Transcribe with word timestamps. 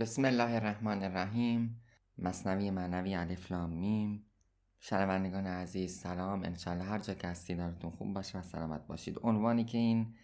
بسم 0.00 0.24
الله 0.24 0.54
الرحمن 0.54 1.02
الرحیم. 1.02 1.82
مصنوی 2.18 2.70
معنوی 2.70 3.14
الف 3.14 3.52
لام 3.52 3.70
میم. 3.70 4.26
شنوندگان 4.80 5.46
عزیز 5.46 6.00
سلام. 6.00 6.42
انشالله 6.42 6.84
هر 6.84 6.98
جا 6.98 7.14
که 7.14 7.28
هستی 7.28 7.54
دارتون 7.54 7.90
خوب 7.90 8.14
باشه 8.14 8.38
و 8.38 8.42
سلامت 8.42 8.86
باشید. 8.86 9.18
عنوانی 9.22 9.64
که 9.64 9.78
این 9.78 10.14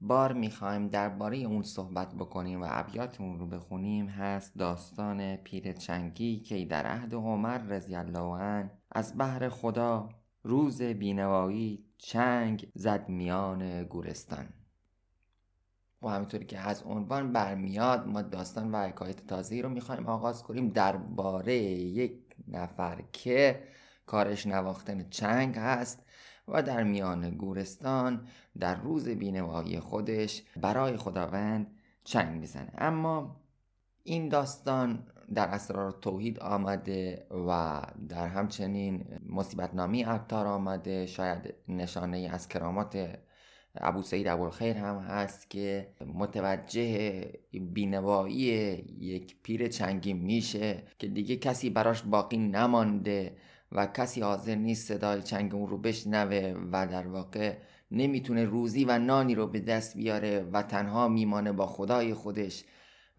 بار 0.00 0.32
می‌خوایم 0.32 0.88
درباره 0.88 1.36
اون 1.36 1.62
صحبت 1.62 2.14
بکنیم 2.14 2.62
و 2.62 2.66
ابیات 2.68 3.20
اون 3.20 3.38
رو 3.38 3.46
بخونیم 3.46 4.06
هست 4.06 4.58
داستان 4.58 5.36
پیر 5.36 5.72
چنگی 5.72 6.40
که 6.40 6.64
در 6.64 6.86
عهد 6.86 7.14
عمر 7.14 7.58
رضی 7.58 7.94
الله 7.94 8.42
عنه 8.42 8.70
از 8.90 9.18
بحر 9.18 9.48
خدا 9.48 10.08
روز 10.42 10.82
بینوایی 10.82 11.84
چنگ 11.98 12.70
زد 12.74 13.08
میان 13.08 13.84
گورستان. 13.84 14.61
و 16.02 16.08
همینطوری 16.08 16.44
که 16.44 16.58
از 16.58 16.82
عنوان 16.82 17.32
برمیاد 17.32 18.08
ما 18.08 18.22
داستان 18.22 18.72
و 18.72 18.88
حکایت 18.88 19.26
تازهی 19.26 19.62
رو 19.62 19.68
می‌خوایم 19.68 20.06
آغاز 20.06 20.42
کنیم 20.42 20.68
درباره 20.68 21.54
یک 21.54 22.12
نفر 22.48 23.02
که 23.12 23.62
کارش 24.06 24.46
نواختن 24.46 25.08
چنگ 25.10 25.56
هست 25.56 26.02
و 26.48 26.62
در 26.62 26.82
میان 26.82 27.30
گورستان 27.30 28.26
در 28.58 28.74
روز 28.74 29.08
بینوایی 29.08 29.80
خودش 29.80 30.42
برای 30.60 30.96
خداوند 30.96 31.66
چنگ 32.04 32.40
می‌زنه. 32.40 32.72
اما 32.78 33.36
این 34.02 34.28
داستان 34.28 35.06
در 35.34 35.48
اسرار 35.48 35.92
توحید 35.92 36.40
آمده 36.40 37.26
و 37.48 37.82
در 38.08 38.26
همچنین 38.26 39.04
مصیبت 39.28 39.74
نامی 39.74 40.02
عطار 40.02 40.46
آمده. 40.46 41.06
شاید 41.06 41.54
نشانه 41.68 42.30
از 42.32 42.48
کرامات 42.48 43.18
ابو 43.74 44.02
سعید 44.02 44.28
ابوالخیر 44.28 44.76
هم 44.76 44.98
هست 44.98 45.50
که 45.50 45.88
متوجه 46.14 47.24
بینوایی 47.52 48.36
یک 49.00 49.36
پیر 49.42 49.68
چنگی 49.68 50.12
میشه 50.12 50.82
که 50.98 51.06
دیگه 51.06 51.36
کسی 51.36 51.70
براش 51.70 52.02
باقی 52.02 52.36
نمانده 52.36 53.36
و 53.72 53.86
کسی 53.86 54.20
حاضر 54.20 54.54
نیست 54.54 54.88
صدای 54.88 55.22
چنگ 55.22 55.54
اون 55.54 55.68
رو 55.68 55.78
بشنوه 55.78 56.54
و 56.72 56.86
در 56.86 57.06
واقع 57.06 57.56
نمی‌تونه 57.90 58.44
روزی 58.44 58.84
و 58.84 58.98
نانی 58.98 59.34
رو 59.34 59.46
به 59.46 59.60
دست 59.60 59.96
بیاره 59.96 60.48
و 60.52 60.62
تنها 60.62 61.08
میمانه 61.08 61.52
با 61.52 61.66
خدای 61.66 62.14
خودش. 62.14 62.64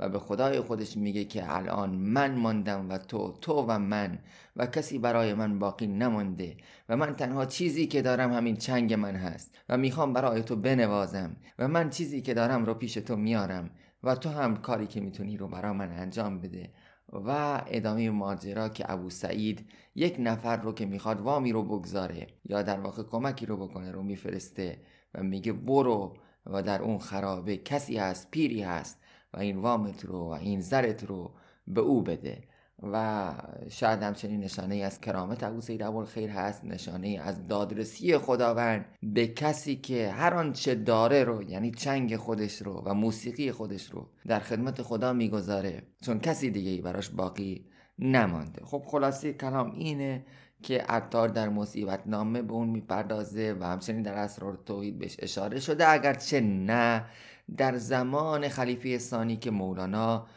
و 0.03 0.09
به 0.09 0.19
خدای 0.19 0.59
خودش 0.59 0.97
میگه 0.97 1.25
که 1.25 1.55
الان 1.55 1.89
من 1.89 2.35
ماندم 2.35 2.89
و 2.89 2.97
تو 2.97 3.37
تو 3.41 3.65
و 3.67 3.79
من 3.79 4.19
و 4.55 4.65
کسی 4.65 4.99
برای 4.99 5.33
من 5.33 5.59
باقی 5.59 5.87
نمانده 5.87 6.57
و 6.89 6.97
من 6.97 7.15
تنها 7.15 7.45
چیزی 7.45 7.87
که 7.87 8.01
دارم 8.01 8.33
همین 8.33 8.55
چنگ 8.55 8.93
من 8.93 9.15
هست 9.15 9.57
و 9.69 9.77
می‌خوام 9.77 10.13
برای 10.13 10.43
تو 10.43 10.55
بنوازم 10.55 11.35
و 11.59 11.67
من 11.67 11.89
چیزی 11.89 12.21
که 12.21 12.33
دارم 12.33 12.65
رو 12.65 12.73
پیش 12.73 12.93
تو 12.93 13.15
میارم 13.15 13.69
و 14.03 14.15
تو 14.15 14.29
هم 14.29 14.57
کاری 14.57 14.87
که 14.87 15.01
می‌تونی 15.01 15.37
رو 15.37 15.47
برای 15.47 15.71
من 15.71 15.91
انجام 15.91 16.39
بده. 16.39 16.69
و 17.13 17.61
ادامه 17.67 18.09
ماجرا 18.09 18.69
که 18.69 18.91
ابو 18.91 19.09
سعید 19.09 19.69
یک 19.95 20.15
نفر 20.19 20.57
رو 20.57 20.73
که 20.73 20.85
می‌خواد 20.85 21.21
وامی 21.21 21.51
رو 21.51 21.63
بگذاره 21.63 22.27
یا 22.45 22.61
در 22.61 22.79
واقع 22.79 23.03
کمکی 23.03 23.45
رو 23.45 23.57
بکنه 23.67 23.91
رو 23.91 24.03
میفرسته 24.03 24.81
و 25.13 25.23
میگه 25.23 25.53
برو 25.53 26.17
و 26.45 26.61
در 26.61 26.81
اون 26.81 26.97
خرابه 26.97 27.57
کسی 27.57 27.97
هست 27.97 28.31
پیری 28.31 28.61
هست 28.61 29.02
و 29.33 29.39
این 29.39 29.57
وامت 29.57 30.05
رو 30.05 30.19
و 30.19 30.37
این 30.41 30.61
زرت 30.61 31.03
رو 31.03 31.31
به 31.67 31.81
او 31.81 32.01
بده. 32.01 32.43
و 32.91 33.31
شاید 33.69 34.03
همچنین 34.03 34.39
نشانه 34.39 34.75
از 34.75 35.01
کرامت 35.01 35.43
ابو 35.43 35.61
سید 35.61 36.03
خیر 36.05 36.29
هست 36.29 36.65
نشانه 36.65 37.21
از 37.23 37.47
دادرسی 37.47 38.17
خداوند 38.17 38.85
به 39.03 39.27
کسی 39.27 39.75
که 39.75 40.11
هر 40.11 40.33
آنچه 40.33 40.75
داره 40.75 41.23
رو 41.23 41.43
یعنی 41.43 41.71
چنگ 41.71 42.15
خودش 42.15 42.61
رو 42.61 42.83
و 42.85 42.93
موسیقی 42.93 43.51
خودش 43.51 43.89
رو 43.91 44.09
در 44.27 44.39
خدمت 44.39 44.81
خدا 44.81 45.13
می‌گذاره 45.13 45.83
چون 46.01 46.19
کسی 46.19 46.49
دیگه 46.49 46.71
ای 46.71 46.81
براش 46.81 47.09
باقی 47.09 47.65
نمانده. 47.99 48.65
خب 48.65 48.83
خلاصه 48.85 49.33
کلام 49.33 49.71
اینه 49.71 50.25
که 50.63 50.77
عطار 50.77 51.29
در 51.29 51.49
مصیبت 51.49 52.03
نامه 52.05 52.41
به 52.41 52.53
اون 52.53 52.67
می‌پردازه 52.69 53.55
و 53.59 53.63
همچنین 53.63 54.01
در 54.01 54.13
اسرار 54.13 54.59
توحید 54.65 54.99
بهش 54.99 55.15
اشاره 55.19 55.59
شده. 55.59 55.89
اگرچه 55.89 56.41
نه 56.41 57.05
در 57.57 57.77
زمان 57.77 58.47
خلیفه 58.47 58.97
ثانی 58.97 59.37
که 59.37 59.51
مولانا 59.51 60.27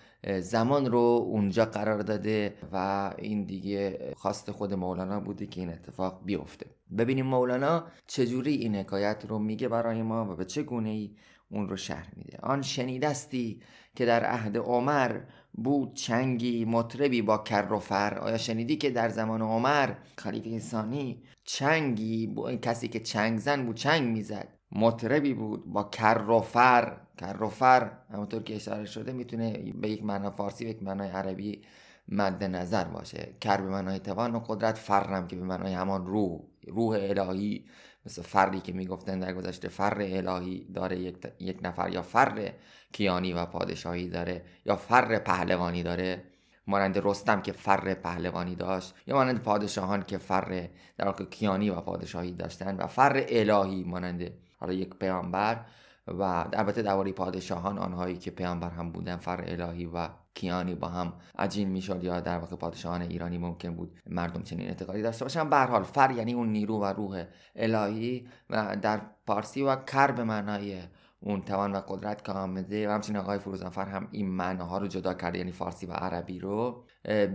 زمان 0.41 0.87
رو 0.87 0.99
اونجا 1.29 1.65
قرار 1.65 2.01
داده 2.01 2.55
و 2.73 3.15
این 3.19 3.45
دیگه 3.45 4.13
خواست 4.17 4.51
خود 4.51 4.75
مولانا 4.75 5.21
بوده 5.21 5.47
که 5.47 5.61
این 5.61 5.71
اتفاق 5.71 6.21
بیفته. 6.25 6.67
ببینیم 6.99 7.27
مولانا 7.27 7.85
چجوری 8.07 8.55
این 8.55 8.77
حکایت 8.77 9.25
رو 9.29 9.39
میگه 9.39 9.69
برای 9.69 10.03
ما 10.03 10.33
و 10.33 10.37
به 10.37 10.45
چه 10.45 10.63
گونه 10.63 10.91
ای 10.91 11.11
اون 11.51 11.69
رو 11.69 11.77
شهر 11.77 12.13
میده. 12.17 12.39
آن 12.43 12.63
شنیدستی 12.63 13.61
که 13.95 14.07
در 14.07 14.25
عهد 14.25 14.57
عمر 14.57 15.21
بود 15.55 15.95
چنگی 15.95 16.65
مطربی 16.65 17.23
با 17.23 17.39
کر 17.39 17.73
و 17.73 17.79
فر. 17.79 18.19
آیا 18.19 18.39
شنیدی 18.39 18.77
که 18.77 18.91
در 18.91 19.09
زمان 19.09 19.43
عمر 19.43 19.95
خلیفه 20.19 20.59
ثانی 20.59 21.23
چنگی 21.45 22.35
کسی 22.63 22.89
که 22.89 23.01
چنگ 23.01 23.39
زن 23.39 23.67
بود 23.67 23.77
چنگ 23.77 24.09
می‌زد؟ 24.09 24.49
مطربی 24.73 25.35
بود 25.35 25.73
با 25.73 25.85
کر 25.85 26.25
و 26.29 26.41
فر 26.41 26.97
کر 27.19 27.43
و 27.43 27.49
فر 27.49 27.91
همونطور 28.11 28.43
که 28.43 28.57
اشاره 28.57 28.85
شده 28.85 29.13
می‌تونه 29.13 29.73
به 29.73 29.89
یک 29.89 30.05
معنا 30.05 30.31
فارسی 30.31 30.65
و 30.65 30.69
یک 30.69 30.83
معنای 30.83 31.09
عربی 31.09 31.63
مد 32.09 32.45
نظر 32.45 32.85
باشه. 32.85 33.35
فر 33.41 33.61
به 33.61 33.69
معنای 33.69 33.99
توان 33.99 34.35
و 34.35 34.39
قدرت 34.39 34.79
فرم 34.79 35.27
که 35.27 35.37
به 35.37 35.43
معنای 35.43 35.73
همان 35.73 36.07
روح. 36.07 36.41
روح 36.67 36.99
الهی 37.01 37.65
مثل 38.07 38.23
فری 38.23 38.61
که 38.61 38.73
می‌گفتن 38.73 39.19
در 39.19 39.33
گذشته 39.33 39.69
فر 39.69 39.97
الهی 40.01 40.67
داره 40.75 40.99
یک, 40.99 41.17
یک 41.41 41.59
نفر 41.63 41.91
یا 41.91 42.03
فر 42.03 42.53
کیانی 42.93 43.33
و 43.33 43.47
پادشاهی 43.47 44.09
داره 44.09 44.45
یا 44.67 44.77
فر 44.77 45.19
پهلوانی 45.19 45.83
داره. 45.83 46.23
مانند 46.67 46.99
رستم 46.99 47.43
که 47.43 47.53
فر 47.53 47.95
پهلوانی 47.95 48.55
داشت 48.55 48.95
یا 49.07 49.15
مانند 49.15 49.43
پادشاهان 49.43 50.03
که 50.03 50.19
فر 50.19 50.69
در 50.99 51.13
کیانی 51.13 51.71
و 51.71 51.81
پادشاهی 51.81 52.33
داشتن 52.33 52.77
و 52.77 52.87
فر 52.87 53.25
الهی 53.29 53.85
مانند 53.85 54.31
حالا 54.57 54.73
یک 54.73 54.95
پیامبر 54.95 55.61
و 56.07 56.23
البته 56.53 56.83
درباره 56.83 57.13
پادشاهان 57.13 57.79
آنهایی 57.79 58.17
که 58.17 58.31
پیامبر 58.31 58.71
هم 58.71 58.93
بودن 58.93 59.17
فر 59.17 59.45
الهی 59.47 59.87
و 59.87 60.09
کیانی 60.35 60.75
با 60.75 60.89
هم 60.89 61.13
عجین 61.39 61.69
می‌شد 61.69 62.05
یا 62.05 62.21
در 62.21 62.39
واقع 62.39 62.57
پادشاهان 62.57 63.03
ایرانی 63.03 63.39
ممکن 63.39 63.75
بود 63.75 64.01
مردم 64.07 64.43
چنین 64.43 64.67
اعتقادی 64.67 65.03
داشته 65.03 65.25
باشن. 65.25 65.51
به 65.51 65.57
حال 65.57 65.83
فر 65.83 66.11
یعنی 66.11 66.33
اون 66.33 66.49
نیرو 66.49 66.81
و 66.81 66.85
روح 66.85 67.25
الهی 67.57 68.29
و 68.51 68.77
در 68.83 69.01
پارسی 69.27 69.63
و 69.63 69.77
کر 69.77 70.11
به 70.11 70.25
معنای 70.25 70.83
اون 71.21 71.43
توان 71.43 71.73
و 71.73 71.81
قدرت 71.81 72.25
که 72.25 72.33
آمده 72.33 72.89
و 72.89 72.93
همچنین 72.93 73.17
آقای 73.17 73.39
فروزانفر 73.39 73.85
هم 73.85 74.09
این 74.11 74.29
معناها 74.29 74.79
رو 74.79 74.87
جدا 74.87 75.15
کرده 75.15 75.39
یعنی 75.39 75.53
فارسی 75.53 75.87
و 75.87 75.93
عربی 75.93 76.39
رو 76.39 76.85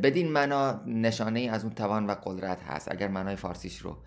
بدین 0.04 0.32
معنا 0.32 0.82
نشانه 0.86 1.40
ای 1.40 1.48
از 1.48 1.64
اون 1.64 1.74
توان 1.74 2.08
و 2.08 2.16
قدرت 2.24 2.64
هست. 2.64 2.92
اگر 2.92 3.08
معنای 3.08 3.36
فارسیش 3.36 3.78
رو 3.78 3.98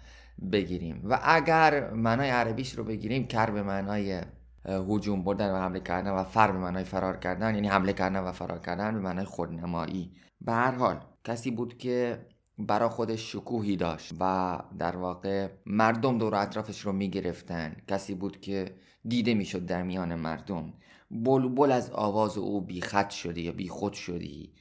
بگیریم. 0.53 1.01
و 1.05 1.21
اگر 1.23 1.91
معنای 1.91 2.31
عربیش 2.31 2.73
رو 2.73 2.85
بگیریم 2.85 3.27
کر 3.27 3.51
به 3.51 3.63
معنای 3.63 4.21
هجوم 4.67 5.25
بردن 5.25 5.51
و 5.51 5.57
حمله 5.57 5.81
کردن 5.81 6.11
و 6.11 6.25
فر 6.25 6.53
به 6.53 6.59
معنای 6.59 6.85
فرار 6.85 7.17
کردن 7.17 7.55
یعنی 7.55 7.69
حمله 7.69 7.93
کردن 7.93 8.21
و 8.21 8.33
فرار 8.33 8.59
کردن 8.59 8.95
به 8.95 9.01
معنای 9.01 9.25
خودنمایی. 9.25 10.13
به 10.41 10.53
هر 10.53 10.71
حال 10.71 11.01
کسی 11.25 11.51
بود 11.51 11.79
که 11.79 12.27
برا 12.59 12.89
خودش 12.89 13.33
شکوهی 13.33 13.77
داشت 13.77 14.13
و 14.21 14.59
در 14.79 14.97
واقع 14.97 15.49
مردم 15.67 16.19
دور 16.19 16.35
اطرافش 16.35 16.81
رو 16.81 16.93
می‌گرفتن 16.93 17.77
کسی 17.89 18.15
بود 18.15 18.41
که 18.41 18.75
دیده 19.09 19.35
می‌شد 19.35 19.67
در 19.67 19.83
میان 19.83 20.15
مردم 20.15 20.73
بلبل 21.11 21.73
از 21.73 21.91
آواز 21.91 22.39
او 22.39 22.61
بیخط 22.61 23.11
شدی 23.11 23.43
یا 23.43 23.53
بیخود 23.53 23.93
شدی 23.93 24.53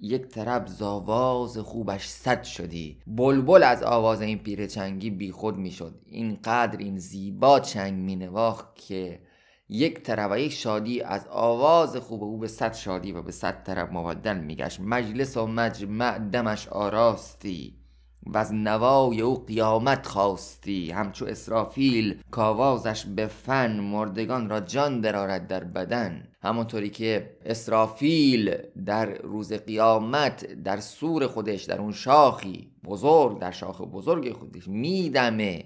یک 0.00 0.28
طرب 0.28 0.66
زاواز 0.66 1.58
خوبش 1.58 2.06
صد 2.06 2.42
شدی. 2.42 2.98
بلبل 3.06 3.62
از 3.62 3.82
آواز 3.82 4.20
این 4.20 4.38
پیر 4.38 4.66
چنگی 4.66 5.10
بیخود 5.10 5.56
می‌شد 5.56 6.00
اینقدر 6.06 6.78
این 6.78 6.98
زیبا 6.98 7.60
چنگ 7.60 7.94
مینواخت 7.94 8.74
که 8.74 9.20
یک 9.68 10.02
طرب 10.02 10.30
و 10.30 10.38
یک 10.38 10.52
شادی 10.52 11.00
از 11.00 11.26
آواز 11.30 11.96
خوب 11.96 12.22
او 12.22 12.38
به 12.38 12.48
صد 12.48 12.74
شادی 12.74 13.12
و 13.12 13.22
به 13.22 13.32
صد 13.32 13.62
طرب 13.62 13.92
مبدل 13.92 14.38
میگشت 14.38 14.80
مجلس 14.80 15.36
و 15.36 15.46
مجمع 15.46 16.18
دمش 16.18 16.68
آراستی. 16.68 17.85
و 18.26 18.38
از 18.38 18.54
نوای 18.54 19.20
او 19.20 19.44
قیامت 19.44 20.06
خواستی. 20.06 20.90
همچو 20.90 21.24
اسرافیل 21.24 22.20
کاوازش 22.30 23.06
به 23.06 23.26
فن 23.26 23.80
مردگان 23.80 24.50
را 24.50 24.60
جان 24.60 25.00
درارد 25.00 25.46
در 25.46 25.64
بدن. 25.64 26.28
همونطوری 26.42 26.90
که 26.90 27.36
اسرافیل 27.44 28.56
در 28.86 29.06
روز 29.06 29.52
قیامت 29.52 30.62
در 30.62 30.80
سور 30.80 31.26
خودش 31.26 31.62
در 31.62 31.80
اون 31.80 31.92
شاخی 31.92 32.70
بزرگ 32.84 33.38
در 33.38 33.50
شاخ 33.50 33.80
بزرگ 33.80 34.32
خودش 34.32 34.68
میدمه 34.68 35.64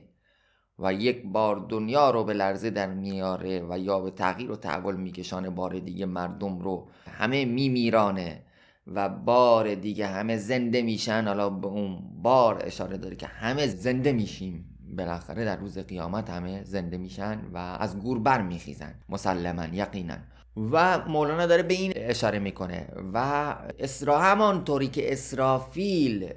و 0.79 0.93
یک 0.93 1.23
بار 1.27 1.67
دنیا 1.69 2.11
رو 2.11 2.25
به 2.25 2.33
لرزه 2.33 2.71
در 2.71 2.87
میاره 2.95 3.67
و 3.71 3.79
یا 3.79 4.01
به 4.01 4.11
تغییر 4.11 4.51
و 4.51 4.57
تحول 4.57 4.97
میکشانه 4.97 5.51
بار 5.51 5.79
دیگه 5.79 6.07
مردم 6.07 6.59
رو 6.59 6.89
همه 7.07 7.45
میمیرانه. 7.45 8.43
و 8.90 9.08
بار 9.08 9.75
دیگه 9.75 10.06
همه 10.06 10.37
زنده 10.37 10.82
میشن. 10.82 11.25
حالا 11.26 11.50
به 11.50 11.66
اون 11.66 11.98
بار 12.22 12.62
اشاره 12.64 12.96
داره 12.96 13.16
که 13.16 13.26
همه 13.26 13.66
زنده 13.66 14.12
میشیم. 14.12 14.64
بالاخره 14.96 15.44
در 15.44 15.56
روز 15.56 15.78
قیامت 15.78 16.31
همه 16.31 16.64
زنده 16.64 16.98
میشن 16.98 17.40
و 17.54 17.56
از 17.56 17.98
گور 17.98 18.19
بر 18.19 18.42
میخیزن 18.42 18.94
مسلما 19.08 19.64
یقینا. 19.72 20.16
و 20.56 21.08
مولانا 21.08 21.46
داره 21.46 21.62
به 21.62 21.75
این 21.75 21.92
اشاره 21.96 22.38
می‌کنه. 22.38 22.88
و 23.14 23.16
اسرا 23.78 24.19
همانطوری 24.19 24.88
که 24.88 25.12
اسرافیل 25.12 26.34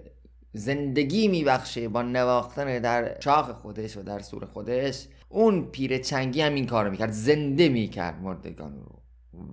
زندگی 0.53 1.27
میبخشه 1.27 1.87
با 1.87 2.01
نواختن 2.01 2.79
در 2.79 3.19
شاخ 3.19 3.49
خودش 3.51 3.97
و 3.97 4.03
در 4.03 4.19
سور 4.19 4.45
خودش 4.45 5.07
اون 5.29 5.65
پیر 5.65 5.97
چنگی 5.97 6.41
هم 6.41 6.53
این 6.53 6.65
کار 6.65 6.89
می‌کرد. 6.89 7.11
زنده 7.11 7.69
می‌کرد 7.69 8.21
مردگان 8.21 8.73
رو. 8.75 9.01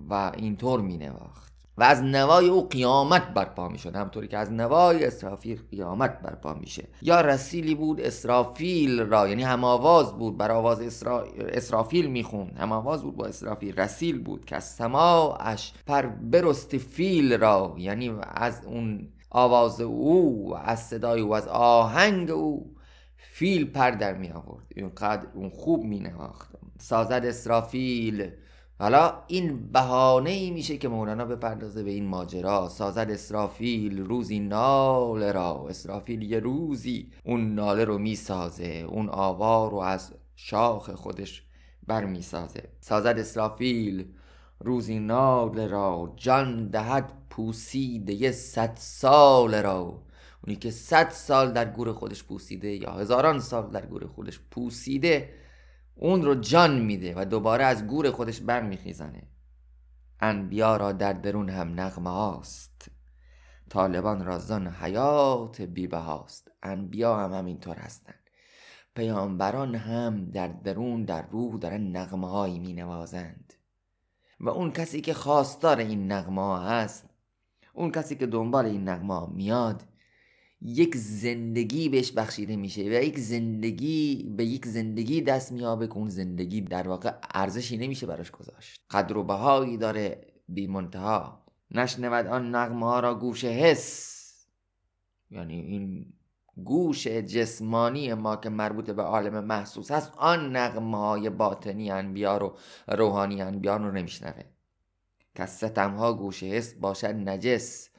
و 0.09 0.31
اینطور 0.37 0.81
مینواخت. 0.81 1.50
و 1.77 1.83
از 1.83 2.03
نوای 2.03 2.49
او 2.49 2.67
قیامت 2.67 3.33
برپا 3.33 3.69
می‌شد. 3.69 3.95
همطوری 3.95 4.27
که 4.27 4.37
از 4.37 4.51
نوای 4.51 5.05
اسرافیل 5.05 5.61
قیامت 5.71 6.21
برپا 6.21 6.53
میشه. 6.53 6.87
یا 7.01 7.21
رسیلی 7.21 7.75
بود 7.75 8.01
اسرافیل 8.01 8.99
را 8.99 9.27
یعنی 9.27 9.43
هم 9.43 9.63
آواز 9.63 10.13
بود 10.13 10.37
بر 10.37 10.51
آواز 10.51 10.81
اسرا... 10.81 11.23
اسرافیل 11.37 12.07
می‌خوند. 12.07 12.57
هم 12.57 12.71
آواز 12.71 13.03
بود 13.03 13.15
با 13.15 13.25
اسرافیل. 13.25 13.75
رسیل 13.75 14.23
بود 14.23 14.45
که 14.45 14.55
از 14.55 14.63
سماعش 14.63 15.73
پر 15.87 16.01
برست 16.05 16.77
فیل 16.77 17.37
را 17.37 17.75
یعنی 17.77 18.11
از 18.33 18.65
اون 18.65 19.09
آواز 19.29 19.81
او 19.81 20.55
از 20.57 20.87
صدای 20.87 21.21
او 21.21 21.35
از 21.35 21.47
آهنگ 21.47 22.31
او 22.31 22.75
فیل 23.17 23.71
پر 23.71 23.91
در 23.91 24.13
می 24.13 24.29
آورد 24.29 24.93
قدر 24.97 25.27
اون 25.33 25.49
خوب 25.49 25.83
می 25.83 25.99
نواخت 25.99 26.51
سازد 26.79 27.25
اسرافیل 27.25 28.31
حالا 28.81 29.13
این 29.27 29.71
بهانه 29.71 30.29
ای 30.29 30.51
میشه 30.51 30.77
که 30.77 30.87
مولانا 30.87 31.25
بپردازه 31.25 31.83
به 31.83 31.91
این 31.91 32.07
ماجرا. 32.07 32.69
سازد 32.69 33.07
اسرافیل 33.11 33.99
روزی 33.99 34.39
ناله 34.39 35.31
را. 35.31 35.65
اسرافیل 35.69 36.21
یه 36.21 36.39
روزی 36.39 37.11
اون 37.23 37.55
ناله 37.55 37.85
رو 37.85 37.97
می‌سازه. 37.97 38.85
اون 38.89 39.09
آوار 39.09 39.71
رو 39.71 39.77
از 39.77 40.13
شاخ 40.35 40.89
خودش 40.89 41.43
بر 41.87 42.05
می‌سازه 42.05 42.63
سازد 42.79 43.19
اسرافیل 43.19 44.05
روزی 44.59 44.99
ناله 44.99 45.67
را. 45.67 46.13
جان 46.15 46.67
دهد 46.67 47.11
پوسیده 47.29 48.13
یه 48.13 48.31
صد 48.31 48.73
سال 48.75 49.55
را. 49.55 50.01
اونی 50.43 50.55
که 50.59 50.71
صد 50.71 51.09
سال 51.09 51.51
در 51.51 51.65
گور 51.65 51.93
خودش 51.93 52.23
پوسیده 52.23 52.75
یا 52.75 52.91
هزاران 52.91 53.39
سال 53.39 53.69
در 53.69 53.85
گور 53.85 54.07
خودش 54.07 54.39
پوسیده 54.51 55.40
اون 56.03 56.21
رو 56.21 56.35
جان 56.35 56.79
میده 56.79 57.13
و 57.17 57.25
دوباره 57.25 57.63
از 57.63 57.87
گور 57.87 58.11
خودش 58.11 58.41
برمیخیزنه 58.41 59.23
انبیا 60.19 60.77
را 60.77 60.91
در 60.91 61.13
درون 61.13 61.49
هم 61.49 61.79
نغمه 61.79 62.09
هاست. 62.09 62.91
طالبان 63.69 64.25
را 64.25 64.39
زن 64.39 64.67
حیات 64.67 65.61
بیبه 65.61 65.97
هاست 65.97 66.51
انبیا 66.63 67.17
هم 67.17 67.33
همینطور 67.33 67.75
هستن 67.75 68.13
پیامبران 68.95 69.75
هم 69.75 70.25
در 70.25 70.47
درون 70.47 71.05
در 71.05 71.29
روح 71.29 71.57
دارن 71.57 71.97
نغمه 71.97 72.29
هایی 72.29 72.59
می 72.59 72.73
نوازند 72.73 73.53
و 74.39 74.49
اون 74.49 74.71
کسی 74.71 75.01
که 75.01 75.13
خواستار 75.13 75.79
این 75.79 76.11
نغمه 76.11 76.41
ها 76.41 76.59
هست 76.59 77.09
اون 77.73 77.91
کسی 77.91 78.15
که 78.15 78.25
دنبال 78.25 78.65
این 78.65 78.89
نغمه 78.89 79.29
میاد 79.29 79.83
یک 80.61 80.95
زندگی 80.95 81.89
بهش 81.89 82.11
بخشیده 82.11 82.55
میشه 82.55 82.81
و 82.81 83.03
یک 83.03 83.19
زندگی 83.19 84.33
به 84.37 84.45
یک 84.45 84.65
زندگی 84.65 85.21
دست 85.21 85.51
میابه 85.51 85.87
که 85.87 85.97
اون 85.97 86.09
زندگی 86.09 86.61
در 86.61 86.87
واقع 86.87 87.13
ارزشی 87.33 87.77
نمیشه 87.77 88.07
براش 88.07 88.31
گذاشت. 88.31 88.81
قدر 88.89 89.17
و 89.17 89.23
بهایی 89.23 89.77
داره 89.77 90.21
بی 90.49 90.67
منتها. 90.67 91.45
نشنود 91.71 92.27
آن 92.27 92.55
نغمه 92.55 92.85
ها 92.85 92.99
را 92.99 93.15
گوش 93.15 93.45
حس. 93.45 94.21
یعنی 95.31 95.61
این 95.61 96.13
گوش 96.63 97.07
جسمانی 97.07 98.13
ما 98.13 98.35
که 98.35 98.49
مربوط 98.49 98.89
به 98.89 99.01
عالم 99.01 99.43
محسوس 99.43 99.91
هست 99.91 100.11
آن 100.17 100.55
نغمه 100.55 100.97
های 100.97 101.29
باطنی 101.29 101.91
انبیا 101.91 102.37
رو 102.37 102.57
روحانی 102.87 103.41
انبیا 103.41 103.77
رو 103.77 103.91
نمیشنوه. 103.91 104.43
که 105.35 105.45
ستم 105.45 105.91
ها 105.91 106.13
گوش 106.13 106.43
حس 106.43 106.73
باشد 106.73 107.15
نجس. 107.15 107.90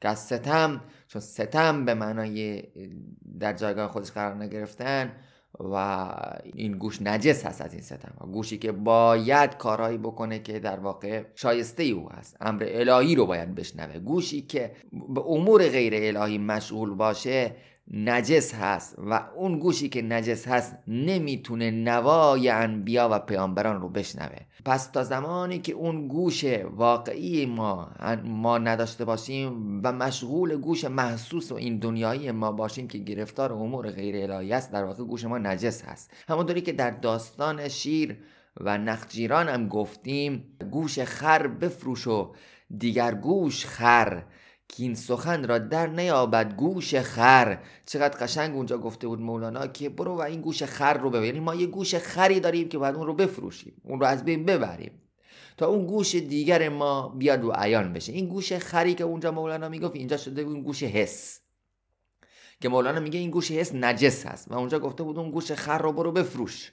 که 0.00 0.08
از 0.08 0.18
ستم 0.18 0.80
چون 1.08 1.20
ستم 1.20 1.84
به 1.84 1.94
معنای 1.94 2.62
در 3.40 3.52
جایگاه 3.52 3.88
خودش 3.88 4.10
قرار 4.10 4.34
نگرفتن 4.34 5.12
و 5.60 6.06
این 6.54 6.72
گوش 6.72 7.02
نجس 7.02 7.46
هست 7.46 7.62
از 7.62 7.72
این 7.72 7.82
ستم 7.82 8.14
ها. 8.20 8.26
گوشی 8.26 8.58
که 8.58 8.72
باید 8.72 9.56
کارهایی 9.56 9.98
بکنه 9.98 10.38
که 10.38 10.58
در 10.58 10.80
واقع 10.80 11.24
شایسته 11.34 11.82
او 11.82 12.12
هست. 12.12 12.36
امر 12.40 12.66
الهی 12.68 13.14
رو 13.14 13.26
باید 13.26 13.54
بشنوه. 13.54 13.98
گوشی 13.98 14.42
که 14.42 14.72
به 15.14 15.20
امور 15.20 15.68
غیر 15.68 16.16
الهی 16.16 16.38
مشغول 16.38 16.94
باشه 16.94 17.54
نجس 17.90 18.54
هست 18.54 18.96
و 18.98 19.20
اون 19.36 19.58
گوشی 19.58 19.88
که 19.88 20.02
نجس 20.02 20.48
هست 20.48 20.76
نمی‌تونه 20.86 21.70
نوای 21.70 22.48
انبیا 22.48 23.08
و 23.12 23.18
پیامبران 23.18 23.80
رو 23.80 23.88
بشنوه. 23.88 24.38
پس 24.64 24.86
تا 24.86 25.04
زمانی 25.04 25.58
که 25.58 25.72
اون 25.72 26.08
گوش 26.08 26.44
واقعی 26.70 27.46
ما 27.46 27.90
ما 28.24 28.58
نداشته 28.58 29.04
باشیم 29.04 29.80
و 29.84 29.92
مشغول 29.92 30.56
گوش 30.56 30.84
محسوس 30.84 31.52
و 31.52 31.54
این 31.54 31.78
دنیایی 31.78 32.30
ما 32.30 32.52
باشیم 32.52 32.88
که 32.88 32.98
گرفتار 32.98 33.52
امور 33.52 33.90
غیر 33.90 34.32
الهی 34.32 34.52
است 34.52 34.72
در 34.72 34.84
واقع 34.84 35.04
گوش 35.04 35.24
ما 35.24 35.38
نجس 35.38 35.84
هست. 35.84 36.10
همونطوری 36.28 36.60
که 36.60 36.72
در 36.72 36.90
داستان 36.90 37.68
شیر 37.68 38.16
و 38.60 38.78
نخجیران 38.78 39.48
هم 39.48 39.68
گفتیم 39.68 40.44
گوش 40.70 40.98
خر 40.98 41.46
بفروش 41.46 42.06
و 42.06 42.34
دیگر 42.78 43.14
گوش 43.14 43.66
خر. 43.66 44.22
که 44.68 44.82
این 44.82 44.94
سخن 44.94 45.48
را 45.48 45.58
در 45.58 45.86
نیابد 45.86 46.54
گوش 46.54 46.94
خر. 46.94 47.58
چقدر 47.86 48.18
قشنگ 48.18 48.56
اونجا 48.56 48.78
گفته 48.78 49.08
بود 49.08 49.20
مولانا 49.20 49.66
که 49.66 49.88
برو 49.88 50.16
و 50.16 50.20
این 50.20 50.40
گوش 50.40 50.62
خر 50.62 50.98
رو 50.98 51.10
ببر 51.10 51.24
یعنی 51.24 51.40
ما 51.40 51.54
یه 51.54 51.66
گوش 51.66 51.94
خری 51.94 52.40
داریم 52.40 52.68
که 52.68 52.78
باید 52.78 52.94
اون 52.94 53.06
رو 53.06 53.14
بفروشیم 53.14 53.82
اون 53.84 54.00
رو 54.00 54.06
از 54.06 54.24
بین 54.24 54.44
ببریم. 54.44 55.02
تا 55.56 55.66
اون 55.66 55.86
گوش 55.86 56.14
دیگر 56.14 56.68
ما 56.68 57.08
بیاد 57.08 57.44
و 57.44 57.52
عیان 57.52 57.92
بشه. 57.92 58.12
این 58.12 58.28
گوش 58.28 58.52
خری 58.52 58.94
که 58.94 59.04
اونجا 59.04 59.30
مولانا 59.30 59.68
می‌گفت 59.68 59.96
اینجا 59.96 60.16
شده 60.16 60.42
اون 60.42 60.62
گوش 60.62 60.82
حس. 60.82 61.40
که 62.60 62.68
مولانا 62.68 63.00
میگه 63.00 63.18
این 63.18 63.30
گوش 63.30 63.50
حس 63.50 63.74
نجس 63.74 64.26
هست 64.26 64.50
و 64.50 64.54
اونجا 64.54 64.78
گفته 64.78 65.02
بود 65.02 65.18
اون 65.18 65.30
گوش 65.30 65.52
خر 65.52 65.78
رو 65.78 65.92
برو 65.92 66.12
بفروش. 66.12 66.72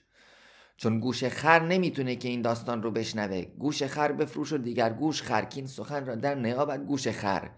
چون 0.78 1.00
گوش 1.00 1.24
خر 1.24 1.60
نمی‌تونه 1.60 2.16
که 2.16 2.28
این 2.30 2.42
داستان 2.42 2.84
رو 2.84 2.92
بشنوه. 2.92 3.46
گوش 3.60 3.84
خر 3.84 4.12
بفروش 4.12 4.54
و 4.54 4.58
دیگر 4.58 4.94
گوش 4.94 5.22
خرکین 5.22 5.68
سخن 5.68 6.06
را 6.06 6.16
در 6.16 6.36
نیابد 6.36 6.86
گوش 6.86 7.08
خر. 7.08 7.50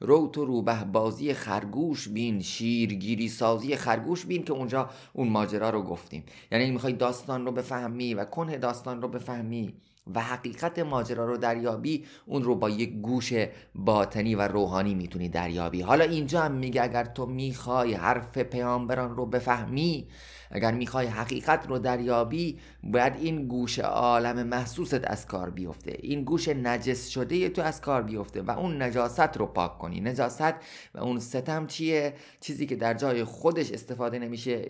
رو 0.00 0.30
تو 0.32 0.44
روبه 0.44 0.84
بازی 0.84 1.34
خرگوش 1.34 2.08
بین. 2.08 2.40
شیرگیری 2.40 3.28
سازی 3.28 3.76
خرگوش 3.76 4.26
بین 4.26 4.44
که 4.44 4.52
اونجا 4.52 4.90
اون 5.12 5.28
ماجرا 5.28 5.70
رو 5.70 5.82
گفتیم. 5.82 6.24
یعنی 6.52 6.70
می‌خوای 6.70 6.92
داستان 6.92 7.46
رو 7.46 7.52
بفهمی 7.52 8.14
و 8.14 8.24
کنه 8.24 8.58
داستان 8.58 9.02
رو 9.02 9.08
بفهمی 9.08 9.74
و 10.14 10.20
حقیقت 10.20 10.78
ماجرا 10.78 11.26
رو 11.26 11.36
دریابی 11.36 12.04
اون 12.26 12.42
رو 12.42 12.54
با 12.54 12.70
یک 12.70 13.00
گوش 13.00 13.32
باطنی 13.74 14.34
و 14.34 14.48
روحانی 14.48 14.94
می‌تونی 14.94 15.28
دریابی. 15.28 15.80
حالا 15.80 16.04
اینجا 16.04 16.42
هم 16.42 16.52
میگه 16.52 16.82
اگر 16.82 17.04
تو 17.04 17.26
می‌خوای 17.26 17.94
حرف 17.94 18.38
پیامبران 18.38 19.16
رو 19.16 19.26
بفهمی 19.26 20.08
اگر 20.50 20.72
می‌خوای 20.72 21.06
حقیقت 21.06 21.68
رو 21.68 21.78
دریابی 21.78 22.58
باید 22.82 23.12
این 23.16 23.48
گوش 23.48 23.78
عالم 23.78 24.46
محسوست 24.46 25.00
از 25.04 25.26
کار 25.26 25.50
بیفته. 25.50 25.96
این 26.00 26.24
گوش 26.24 26.48
نجس 26.48 27.08
شده 27.08 27.48
تو 27.48 27.62
از 27.62 27.80
کار 27.80 28.02
بیفته 28.02 28.42
و 28.42 28.50
اون 28.50 28.82
نجاست 28.82 29.36
رو 29.36 29.46
پاک 29.46 29.78
کنی. 29.78 30.00
نجاست 30.00 30.54
و 30.94 30.98
اون 31.00 31.18
ستم 31.18 31.66
چیه؟ 31.66 32.14
چیزی 32.40 32.66
که 32.66 32.76
در 32.76 32.94
جای 32.94 33.24
خودش 33.24 33.72
استفاده 33.72 34.18
نمیشه 34.18 34.68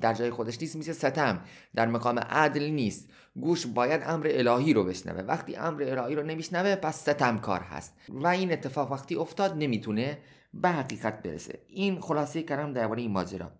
در 0.00 0.14
جای 0.14 0.30
خودش 0.30 0.58
نیست 0.60 0.76
میشه 0.76 0.92
ستم. 0.92 1.40
در 1.74 1.86
مقام 1.86 2.18
عدل 2.18 2.64
نیست. 2.64 3.08
گوش 3.40 3.66
باید 3.66 4.02
امر 4.06 4.28
الهی 4.30 4.72
رو 4.72 4.84
بشنوه. 4.84 5.22
وقتی 5.22 5.56
امر 5.56 5.82
الهی 5.82 6.14
رو 6.14 6.22
نمیشنوه 6.22 6.76
پس 6.76 7.00
ستم 7.00 7.38
کار 7.38 7.60
هست. 7.60 7.94
و 8.08 8.26
این 8.26 8.52
اتفاق 8.52 8.92
وقتی 8.92 9.14
افتاد 9.14 9.54
نمی‌تونه 9.56 10.18
به 10.54 10.68
حقیقت 10.68 11.22
برسه. 11.22 11.58
این 11.68 12.00
خلاصه 12.00 12.42
کردم 12.42 12.72
درباره 12.72 13.02
این 13.02 13.10
ماجرا. 13.10 13.50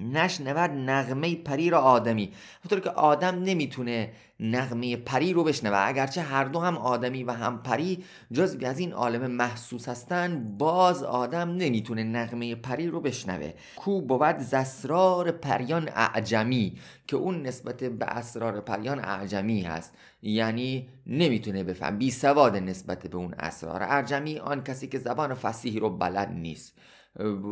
نشنود 0.00 0.70
نغمه 0.70 1.34
پری 1.34 1.70
را 1.70 1.80
آدمی. 1.80 2.32
همطور 2.64 2.80
که 2.80 2.90
آدم 2.90 3.42
نمی‌تونه 3.42 4.12
نغمه 4.40 4.96
پری 4.96 5.32
رو 5.32 5.44
بشنوه. 5.44 5.78
اگرچه 5.78 6.22
هر 6.22 6.44
دو 6.44 6.60
هم 6.60 6.76
آدمی 6.76 7.24
و 7.24 7.32
هم 7.32 7.62
پری 7.62 8.04
جزوی 8.32 8.66
از 8.66 8.78
این 8.78 8.92
عالم 8.92 9.30
محسوس 9.30 9.88
هستن 9.88 10.56
باز 10.58 11.02
آدم 11.02 11.50
نمی‌تونه 11.50 12.04
نغمه 12.04 12.54
پری 12.54 12.86
رو 12.86 13.00
بشنوه. 13.00 13.52
کو 13.76 14.00
بود 14.00 14.38
زسرار 14.38 15.30
پریان 15.30 15.88
اعجمی 15.94 16.78
که 17.06 17.16
اون 17.16 17.42
نسبت 17.42 17.84
به 17.84 18.06
اسرار 18.06 18.60
پریان 18.60 18.98
اعجمی 18.98 19.62
هست. 19.62 19.94
یعنی 20.22 20.88
نمی‌تونه 21.06 21.64
بفهم. 21.64 21.98
بی 21.98 22.10
سواد 22.10 22.56
نسبت 22.56 23.06
به 23.06 23.16
اون 23.16 23.34
اسرار 23.38 23.82
اعجمی 23.82 24.38
آن 24.38 24.64
کسی 24.64 24.88
که 24.88 24.98
زبان 24.98 25.34
فسیحی 25.34 25.80
رو 25.80 25.90
بلد 25.90 26.32
نیست 26.32 26.78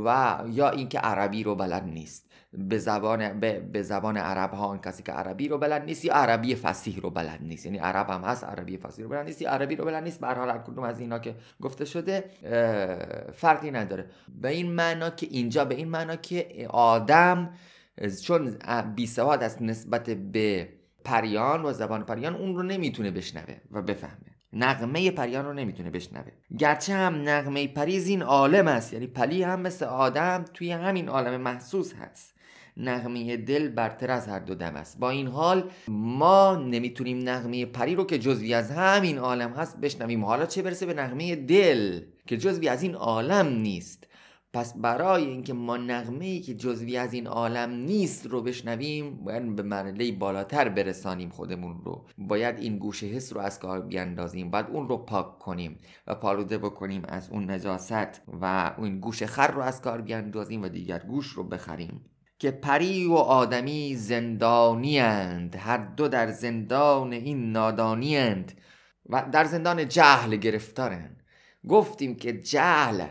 و 0.05 0.39
یا 0.49 0.71
اینکه 0.71 0.99
عربی 0.99 1.43
رو 1.43 1.55
بلد 1.55 1.85
نیست. 1.85 2.28
به 2.53 2.79
زبان 2.79 3.41
به, 3.41 3.61
به 3.61 3.83
زبان 3.83 4.17
عرب 4.17 4.51
ها 4.51 4.67
اون 4.67 4.79
کسی 4.79 5.03
که 5.03 5.13
عربی 5.13 5.49
رو 5.49 5.59
بلد 5.59 5.85
نیست 5.85 6.05
یا 6.05 6.15
عربی 6.15 6.55
فصیح 6.55 7.01
رو 7.01 7.11
بلد 7.11 7.39
نیست. 7.43 7.67
یعنی 7.67 7.79
عرب 7.79 8.11
هم 8.11 8.21
هست 8.21 8.45
عربی 8.45 8.77
فصیح 8.77 9.05
رو 9.05 9.11
بلد 9.11 9.27
نیست 9.27 9.47
عربی 9.47 9.77
رو 9.77 9.85
بلد 9.85 10.05
نیست. 10.05 10.21
به 10.21 10.27
هر 10.27 10.59
کدوم 10.59 10.85
از 10.85 11.01
اینا 11.01 11.19
که 11.19 11.35
گفته 11.61 11.85
شده 11.85 12.25
فرقی 13.33 13.71
نداره. 13.71 14.07
به 14.41 14.49
این 14.49 14.73
معنا 14.73 15.11
که 15.11 15.27
اینجا 15.31 15.65
به 15.65 15.75
این 15.75 15.89
معنا 15.89 16.17
که 16.17 16.67
آدم 16.71 17.51
چون 18.25 18.59
بی 18.95 19.07
سواد 19.07 19.43
است 19.43 19.63
نسبت 19.63 20.11
به 20.11 20.69
پریان 21.05 21.65
و 21.65 21.73
زبان 21.73 22.03
پریان 22.03 22.35
اون 22.35 22.57
رو 22.57 22.63
نمی‌تونه 22.63 23.11
بشنوه 23.11 23.57
و 23.71 23.83
بفهمه. 23.83 24.39
نغمه 24.53 25.11
پریان 25.11 25.45
رو 25.45 25.53
نمی‌تونه 25.53 25.91
بشنوه. 25.91 26.33
گرچه 26.59 26.95
هم 26.95 27.15
نغمه 27.15 27.69
پریز 27.69 28.09
این 28.09 28.23
عالم 28.23 28.69
است. 28.69 28.93
یعنی 28.93 29.07
پلی 29.07 29.43
هم 29.43 29.61
مثل 29.61 29.85
آدم 29.85 30.45
توی 30.55 30.73
همین 30.73 31.09
عالم 31.09 31.41
محسوس 31.41 31.95
هست. 31.95 32.38
نغمه 32.79 33.37
دل 33.37 33.69
برتر 33.69 34.11
از 34.11 34.29
هر 34.29 34.39
دو 34.39 34.55
دم 34.55 34.77
است. 34.77 34.99
با 34.99 35.11
این 35.11 35.27
حال 35.27 35.71
ما 35.89 36.57
نمی‌تونیم 36.57 37.29
نغمه 37.29 37.67
پری 37.67 37.95
رو 37.95 38.05
که 38.05 38.19
جزوی 38.19 38.55
از 38.55 38.71
همین 38.71 39.19
عالم 39.19 39.51
هست 39.51 39.81
بشنویم. 39.81 40.25
حالا 40.25 40.47
چه 40.47 40.63
برسه 40.63 40.87
به 40.87 40.95
نغمه 40.95 41.37
دل 41.37 42.01
که 42.27 42.37
جزوی 42.37 42.69
از 42.69 42.83
این 42.83 42.95
عالم 42.95 43.47
نیست؟ 43.47 44.05
پس 44.53 44.75
برای 44.77 45.25
اینکه 45.25 45.53
ما 45.53 45.77
نغمه 45.77 46.25
ای 46.25 46.41
که 46.41 46.55
جزوی 46.55 46.97
از 46.97 47.13
این 47.13 47.27
عالم 47.27 47.71
نیست 47.71 48.27
رو 48.27 48.43
بشنویم 48.43 49.25
باید 49.25 49.57
به 49.57 49.63
مرحله 49.63 50.13
بالاتر 50.13 50.69
برسانیم 50.69 51.29
خودمون 51.29 51.81
رو. 51.85 52.05
باید 52.19 52.59
این 52.59 52.79
گوش 52.79 53.05
حس 53.05 53.33
رو 53.33 53.41
از 53.41 53.59
کار 53.59 53.81
بیاندازیم. 53.81 54.51
باید 54.51 54.67
اون 54.73 54.89
رو 54.89 54.97
پاک 54.97 55.39
کنیم 55.39 55.79
و 56.07 56.15
پالوده 56.15 56.59
بکنیم 56.59 57.03
از 57.09 57.31
اون 57.31 57.51
نجاست 57.51 58.23
و 58.41 58.75
اون 58.79 59.01
گوش 59.01 59.23
خر 59.23 59.51
رو 59.51 59.61
از 59.61 59.81
کار 59.81 60.01
بیاندازیم 60.01 60.63
و 60.63 60.69
دیگر 60.69 60.99
گوش 60.99 61.27
رو 61.27 61.45
بخریم. 61.45 62.01
که 62.39 62.51
پری 62.51 63.07
و 63.07 63.15
آدمی 63.15 63.97
زندانی 63.97 64.99
هر 64.99 65.79
دو 65.97 66.09
در 66.09 66.31
زندان 66.31 67.13
این 67.13 67.53
نادانی 67.53 68.45
و 69.07 69.25
در 69.33 69.45
زندان 69.45 69.89
جهل 69.89 70.37
گرفتارند. 70.37 71.23
گفتیم 71.69 72.15
که 72.15 72.33
جهل 72.33 73.07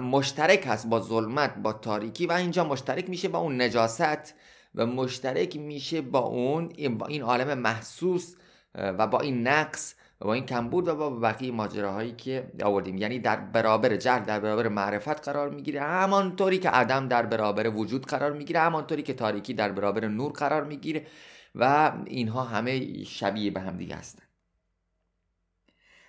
مشترک 0.00 0.66
هست 0.66 0.86
با 0.86 1.00
ظلمت 1.00 1.54
با 1.54 1.72
تاریکی 1.72 2.26
و 2.26 2.32
اینجا 2.32 2.64
مشترک 2.64 3.10
میشه 3.10 3.28
با 3.28 3.38
اون 3.38 3.62
نجاست 3.62 4.34
و 4.74 4.86
مشترک 4.86 5.56
میشه 5.56 6.00
با 6.00 6.18
اون 6.18 6.68
با 6.98 7.06
این 7.06 7.22
عالم 7.22 7.58
محسوس 7.58 8.34
و 8.74 9.06
با 9.06 9.20
این 9.20 9.46
نقص 9.48 9.94
با 10.20 10.34
این 10.34 10.46
کمبود 10.46 10.88
و 10.88 10.96
با 10.96 11.10
بقیه 11.10 11.52
ماجراهایی 11.52 12.12
که 12.12 12.52
آوردیم. 12.62 12.96
یعنی 12.96 13.18
در 13.18 13.36
برابر 13.36 13.96
جهل 13.96 14.24
در 14.24 14.40
برابر 14.40 14.68
معرفت 14.68 15.24
قرار 15.28 15.50
می‌گیره. 15.50 15.80
همانطوری 15.80 16.58
که 16.58 16.70
عدم 16.70 17.08
در 17.08 17.26
برابر 17.26 17.68
وجود 17.68 18.06
قرار 18.06 18.32
می‌گیره 18.32 18.60
همانطوری 18.60 19.02
که 19.02 19.14
تاریکی 19.14 19.54
در 19.54 19.72
برابر 19.72 20.08
نور 20.08 20.32
قرار 20.32 20.64
می‌گیره 20.64 21.06
و 21.54 21.92
اینها 22.06 22.44
همه 22.44 23.04
شبیه 23.04 23.50
به 23.50 23.60
هم 23.60 23.76
دیگه 23.76 23.96
هستن. 23.96 24.22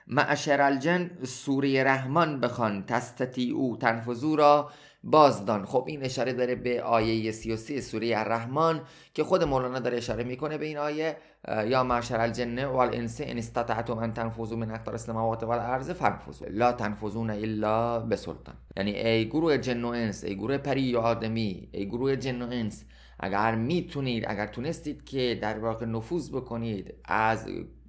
معشر 0.07 0.61
الجن 0.61 1.11
سوره 1.23 1.83
رحمان 1.83 2.39
بخوان 2.39 2.85
تستتی 2.85 3.51
او 3.51 3.77
تنفذو 3.77 4.35
را 4.35 4.71
بازدان 5.03 5.65
خب 5.65 5.85
این 5.87 6.03
اشاره 6.03 6.33
داره 6.33 6.55
به 6.55 6.83
آیه 6.83 7.31
33 7.31 7.81
سوره 7.81 8.17
الرحمن 8.17 8.81
که 9.13 9.23
خود 9.23 9.43
مولانا 9.43 9.79
داره 9.79 9.97
اشاره 9.97 10.23
می‌کنه 10.23 10.57
به 10.57 10.65
این 10.65 10.77
آیه. 10.77 11.17
یا 11.47 11.83
معشر 11.83 12.21
الجن 12.21 12.65
والانس 12.65 13.21
ان 13.21 13.37
استطعتم 13.37 13.97
ان 13.97 14.13
تنفذوا 14.13 14.57
من 14.57 14.71
اقطار 14.71 14.93
السماوات 14.93 15.43
والارض 15.43 15.91
فانفذوا. 15.91 16.49
لا 16.49 16.71
تنفذون 16.71 17.29
الا 17.29 17.99
بسلطان. 17.99 18.55
یعنی 18.77 18.91
ای 18.91 19.29
گروه 19.29 19.57
جن 19.57 19.83
و 19.83 19.87
انس 19.87 20.23
ای 20.23 20.35
گروه 20.35 20.57
پری 20.57 20.95
و 20.95 20.99
آدمی 20.99 21.69
ای 21.71 21.87
گروه 21.87 22.15
جن 22.15 22.41
و 22.41 22.47
انس 22.51 22.85
اگر 23.19 23.55
می‌تونید 23.55 24.25
اگر 24.27 24.47
تونستید 24.47 25.03
که 25.03 25.39
در 25.41 25.59
واقع 25.59 25.85
نفوذ 25.85 26.29
بکنید 26.31 26.93
از 27.05 27.47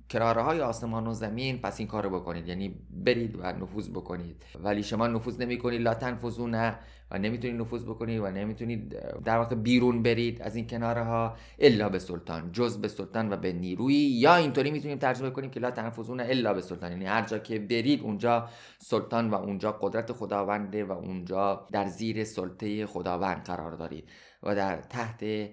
کراره 0.09 0.43
های 0.43 0.61
آسمان 0.61 1.07
و 1.07 1.15
زمین 1.15 1.59
پس 1.59 1.79
این 1.79 1.89
کارو 1.89 2.11
بکنید. 2.11 2.49
یعنی 2.49 2.75
برید 2.91 3.37
و 3.37 3.43
نفوذ 3.43 3.89
بکنید. 3.89 4.43
ولی 4.65 4.83
شما 4.83 5.07
نفوذ 5.07 5.41
نمی 5.41 5.59
کنید 5.59 5.81
لا 5.81 5.95
تنفذون 5.95 6.75
و 7.11 7.19
نمی‌تونید 7.19 7.61
نفوذ 7.61 7.85
بکنید 7.85 8.21
و 8.21 8.31
نمی‌تونید 8.31 8.89
در 9.25 9.39
واقع 9.39 9.55
بیرون 9.55 10.03
برید 10.03 10.43
از 10.43 10.57
این 10.57 10.67
کناره 10.67 11.03
ها 11.03 11.37
الا 11.59 11.89
به 11.89 11.99
سلطان 11.99 12.53
جز 12.53 12.81
به 12.81 12.89
سلطان 12.89 13.33
و 13.33 13.37
به 13.37 13.53
نیروی. 13.53 13.95
یا 13.95 14.37
اینطوری 14.37 14.71
می‌تونیم 14.71 14.99
ترجمه 14.99 15.31
کنیم 15.31 15.51
که 15.51 15.61
لا 15.61 15.71
تنفذون 15.71 16.21
الا 16.21 16.55
به 16.55 16.61
سلطان. 16.61 16.93
یعنی 16.93 17.07
هر 17.07 17.23
جا 17.23 17.39
که 17.39 17.59
برید 17.59 18.03
اونجا 18.03 18.49
سلطان 18.79 19.31
و 19.31 19.35
اونجا 19.35 19.73
قدرت 19.73 20.13
خداونده 20.13 20.85
و 20.85 20.93
اونجا 20.93 21.67
در 21.73 21.87
زیر 21.87 22.25
سلطه 22.25 22.87
خداوند 22.87 23.45
قرار 23.45 23.73
دارید 23.73 24.09
و 24.43 24.55
در 24.55 24.77
تحت 24.77 25.51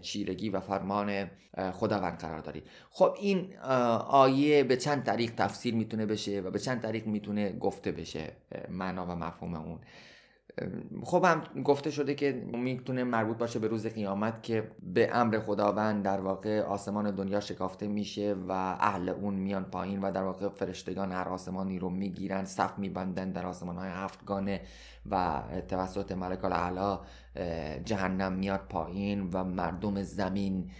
چیرگی 0.00 0.50
و 0.50 0.60
فرمان 0.60 1.30
خداوند 1.72 2.18
قرار 2.18 2.40
دارید 2.40 2.66
خب 2.90 3.14
این 3.20 3.58
آیه 4.08 4.64
به 4.64 4.76
چند 4.76 5.02
طریق 5.02 5.34
تفسیر 5.34 5.74
می‌تونه 5.74 6.06
بشه 6.06 6.40
و 6.40 6.50
به 6.50 6.58
چند 6.58 6.82
طریق 6.82 7.06
می‌تونه 7.06 7.52
گفته 7.52 7.92
بشه 7.92 8.32
معنا 8.70 9.06
و 9.06 9.08
مفهوم 9.08 9.54
اون. 9.54 9.78
خب 11.02 11.24
هم 11.24 11.62
گفته 11.62 11.90
شده 11.90 12.14
که 12.14 12.32
می‌تونه 12.52 13.04
مربوط 13.04 13.36
باشه 13.36 13.58
به 13.58 13.68
روز 13.68 13.86
قیامت 13.86 14.42
که 14.42 14.70
به 14.82 15.10
امر 15.12 15.38
خداوند 15.38 16.04
در 16.04 16.20
واقع 16.20 16.60
آسمان 16.60 17.10
دنیا 17.10 17.40
شکافته 17.40 17.86
میشه 17.86 18.36
و 18.48 18.52
اهل 18.80 19.08
اون 19.08 19.34
میان 19.34 19.64
پایین 19.64 20.00
و 20.00 20.12
در 20.12 20.22
واقع 20.22 20.48
فرشتگان 20.48 21.12
هر 21.12 21.28
آسمانی 21.28 21.78
رو 21.78 21.90
می‌گیرن 21.90 22.44
صف 22.44 22.78
میبندن 22.78 23.32
در 23.32 23.46
آسمان 23.46 23.76
های 23.76 23.88
هفتگانه. 23.88 24.60
و 25.10 25.42
توسط 25.68 26.12
ملک 26.12 26.44
الاعلا 26.44 27.00
جهنم 27.84 28.32
میاد 28.32 28.60
پایین 28.68 29.30
و 29.32 29.44
مردم 29.44 30.02
زمین 30.02 30.70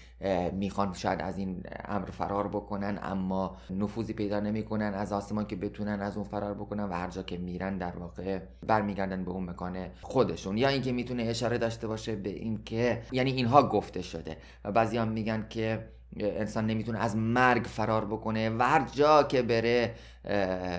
می‌خوان 0.53 0.93
شاید 0.93 1.21
از 1.21 1.39
این 1.39 1.63
امر 1.85 2.07
فرار 2.07 2.49
بکنن 2.49 2.99
اما 3.03 3.57
نفوذی 3.71 4.13
پیدا 4.13 4.41
نمی‌کنن 4.41 4.95
از 4.95 5.13
آسمان 5.13 5.47
که 5.47 5.57
بتونن 5.57 6.01
از 6.01 6.17
اون 6.17 6.27
فرار 6.27 6.55
بکنن 6.55 6.85
و 6.85 6.93
هر 6.93 7.09
جا 7.09 7.23
که 7.23 7.39
میرن 7.39 7.79
در 7.79 7.97
واقع 7.97 8.41
برمیگردن 8.67 9.25
به 9.25 9.31
اون 9.31 9.51
مکان 9.51 9.87
خودشون. 10.01 10.59
یا 10.59 10.69
اینکه 10.69 10.93
می‌تونه 10.93 11.23
اشاره 11.23 11.59
داشته 11.59 11.87
باشه 11.87 12.17
به 12.17 12.31
اینکه 12.31 13.03
یعنی 13.13 13.33
اینها 13.33 13.69
گفته 13.69 14.03
شده 14.03 14.37
و 14.65 14.73
بعضی 14.73 14.99
هم 14.99 15.09
میگن 15.09 15.47
که 15.49 15.98
انسان 16.17 16.67
نمی‌تونه 16.67 16.99
از 16.99 17.17
مرگ 17.17 17.65
فرار 17.65 18.05
بکنه 18.05 18.51
و 18.51 18.63
هر 18.63 18.89
جا 18.93 19.23
که 19.23 19.43
بره 19.43 19.95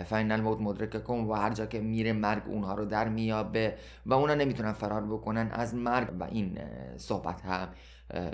فاینال 0.05 0.39
الموت 0.39 0.61
مدرک 0.61 1.03
کن 1.03 1.15
و 1.19 1.33
هر 1.33 1.53
جا 1.53 1.65
که 1.65 1.79
میره 1.81 2.13
مرگ 2.13 2.43
اونها 2.47 2.73
رو 2.73 2.85
در 2.85 3.09
میابه 3.09 3.75
و 4.05 4.13
اونا 4.13 4.35
نمی‌تونن 4.35 4.71
فرار 4.71 5.05
بکنن 5.05 5.49
از 5.51 5.75
مرگ. 5.75 6.07
و 6.19 6.23
این 6.23 6.59
صحبت 6.97 7.41
هم 7.41 7.69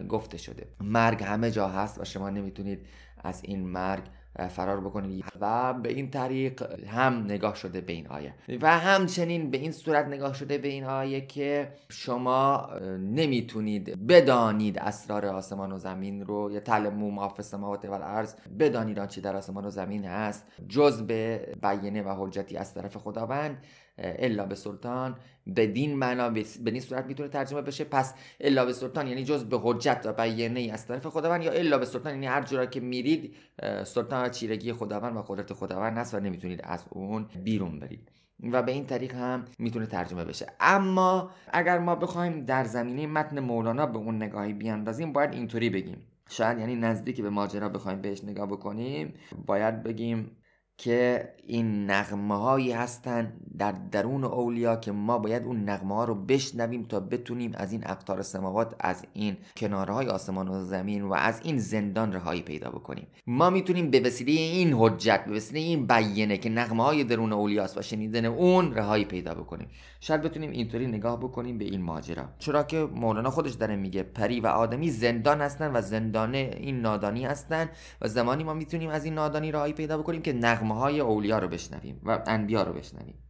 گفته 0.09 0.37
شده. 0.37 0.67
مرگ 0.81 1.23
همه 1.23 1.51
جا 1.51 1.67
هست 1.67 2.01
و 2.01 2.05
شما 2.05 2.29
نمی‌تونید 2.29 2.85
از 3.23 3.41
این 3.43 3.67
مرگ 3.67 4.03
فرار 4.49 4.81
بکنید 4.81 5.25
و 5.41 5.73
به 5.73 5.89
این 5.89 6.09
طریق 6.09 6.85
هم 6.87 7.23
نگاه 7.23 7.55
شده 7.55 7.81
به 7.81 7.93
این 7.93 8.07
آیه. 8.07 8.33
و 8.61 8.79
همچنین 8.79 9.51
به 9.51 9.57
این 9.57 9.71
صورت 9.71 10.05
نگاه 10.05 10.33
شده 10.33 10.57
به 10.57 10.67
این 10.67 10.83
آیه 10.83 11.21
که 11.21 11.71
شما 11.89 12.69
نمی‌تونید 12.99 14.07
بدانید 14.07 14.79
اسرار 14.79 15.25
آسمان 15.25 15.71
و 15.71 15.77
زمین 15.77 16.25
رو. 16.25 16.51
یا 16.51 16.59
تعلمو 16.59 17.11
ما 17.11 17.29
فی 17.29 17.35
السماوات 17.37 17.85
و 17.85 17.91
الارض 17.91 18.35
بدانید 18.59 18.99
آنچه 18.99 19.21
در 19.21 19.35
آسمان 19.35 19.65
و 19.65 19.69
زمین 19.69 20.05
هست. 20.05 20.45
جز 20.69 21.01
به 21.01 21.47
بیانه 21.61 22.01
و 22.01 22.25
حجتی 22.25 22.57
از 22.57 22.73
طرف 22.73 22.97
خداوند. 22.97 23.57
الا 23.97 24.45
به 24.45 24.55
سلطان 24.55 25.15
بدین 25.55 25.95
معنا 25.95 26.29
به 26.63 26.79
صورت 26.79 27.05
می‌تونه 27.05 27.29
ترجمه 27.29 27.61
بشه. 27.61 27.83
پس 27.83 28.13
الا 28.39 28.65
به 28.65 28.73
سلطان 28.73 29.07
یعنی 29.07 29.23
جز 29.23 29.45
به 29.45 29.59
حجت 29.63 30.01
و 30.05 30.13
بیانه 30.13 30.69
از 30.73 30.87
طرف 30.87 31.05
خداوند 31.05 31.43
یا 31.43 31.51
الا 31.51 31.77
به 31.77 31.85
سلطان 31.85 32.13
یعنی 32.13 32.25
هر 32.25 32.41
جورا 32.41 32.65
که 32.65 32.79
میرید 32.79 33.35
سلطان 33.83 34.25
و 34.25 34.29
چیرگی 34.29 34.73
خداوند 34.73 35.17
و 35.17 35.21
قدرت 35.21 35.53
خداوند 35.53 35.97
هست 35.97 36.13
و 36.13 36.19
نمی‌تونید 36.19 36.61
از 36.63 36.85
اون 36.89 37.25
بیرون 37.43 37.79
برید. 37.79 38.11
و 38.51 38.63
به 38.63 38.71
این 38.71 38.85
طریق 38.85 39.15
هم 39.15 39.45
می‌تونه 39.59 39.85
ترجمه 39.85 40.25
بشه. 40.25 40.47
اما 40.59 41.31
اگر 41.53 41.79
ما 41.79 41.95
بخوایم 41.95 42.45
در 42.45 42.63
زمینه 42.63 43.07
متن 43.07 43.39
مولانا 43.39 43.85
به 43.85 43.97
اون 43.97 44.23
نگاهی 44.23 44.53
بیاندازیم 44.53 45.13
باید 45.13 45.33
اینطوری 45.33 45.69
بگیم. 45.69 45.97
شاید 46.29 46.59
یعنی 46.59 46.75
نزدیک 46.75 47.21
به 47.21 47.29
ماجرا 47.29 47.69
بخوایم 47.69 48.01
بهش 48.01 48.23
نگاه 48.23 48.47
بکنیم 48.47 49.13
باید 49.45 49.83
بگیم 49.83 50.31
که 50.77 51.29
این 51.47 51.91
نغمه 51.91 52.37
هایی 52.37 52.71
هستن 52.71 53.33
در 53.57 53.71
درون 53.71 54.23
اولیا 54.23 54.75
که 54.75 54.91
ما 54.91 55.17
باید 55.17 55.43
اون 55.43 55.69
نغمه 55.69 55.95
ها 55.95 56.03
رو 56.03 56.15
بشنویم 56.15 56.83
تا 56.83 56.99
بتونیم 56.99 57.51
از 57.55 57.71
این 57.71 57.83
اقطار 57.85 58.21
سماوات 58.21 58.75
از 58.79 59.05
این 59.13 59.37
کناره 59.57 59.93
های 59.93 60.07
آسمان 60.07 60.47
و 60.47 60.63
زمین 60.63 61.01
و 61.01 61.13
از 61.13 61.41
این 61.43 61.57
زندان 61.57 62.13
رهایی 62.13 62.41
پیدا 62.41 62.69
بکنیم. 62.69 63.07
ما 63.27 63.49
می‌تونیم 63.49 63.91
به 63.91 63.99
وسیله 63.99 64.31
این 64.31 64.73
حجت 64.73 65.25
به 65.27 65.35
وسیله 65.35 65.59
این 65.59 65.87
بیانه 65.87 66.37
که 66.37 66.49
نغمه 66.49 66.83
های 66.83 67.03
درون 67.03 67.33
اولیاست 67.33 67.77
و 67.77 67.81
شنیدن 67.81 68.25
اون 68.25 68.73
رهایی 68.73 69.05
پیدا 69.05 69.33
بکنیم. 69.33 69.67
شاید 69.99 70.21
بتونیم 70.21 70.51
اینطوری 70.51 70.87
نگاه 70.87 71.19
بکنیم 71.19 71.57
به 71.57 71.65
این 71.65 71.81
ماجرا. 71.81 72.23
چرا 72.39 72.63
که 72.63 72.77
مولانا 72.77 73.29
خودش 73.29 73.53
داره 73.53 73.75
میگه 73.75 74.03
پری 74.03 74.39
و 74.39 74.47
آدمی 74.47 74.89
زندان 74.89 75.41
هستن 75.41 75.71
و 75.75 75.81
زندان 75.81 76.35
این 76.35 76.81
نادانی 76.81 77.25
هستن 77.25 77.69
و 78.01 78.07
زمانی 78.07 78.43
ما 78.43 78.53
می‌تونیم 78.53 78.89
از 78.89 79.05
این 79.05 79.13
نادانی 79.13 79.51
رهایی 79.51 79.73
پیدا 79.73 79.97
بکنیم 79.97 80.21
که 80.21 80.33
نغمه 80.33 80.64
های 80.73 80.99
اولیا 80.99 81.39
رو 81.39 81.47
بشنویم 81.47 82.01
و 82.03 82.19
انبیا 82.27 82.63
رو 82.63 82.73
بشنویم. 82.73 83.23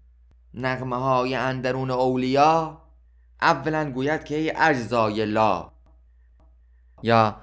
نغمه 0.54 0.96
های 0.96 1.36
اندرون 1.36 1.92
اولیا 1.92 2.82
اولا 3.42 3.92
گوید 3.92 4.24
که 4.24 4.36
ای 4.36 4.52
اجزای 4.56 5.26
لا. 5.26 5.72
یا 7.04 7.36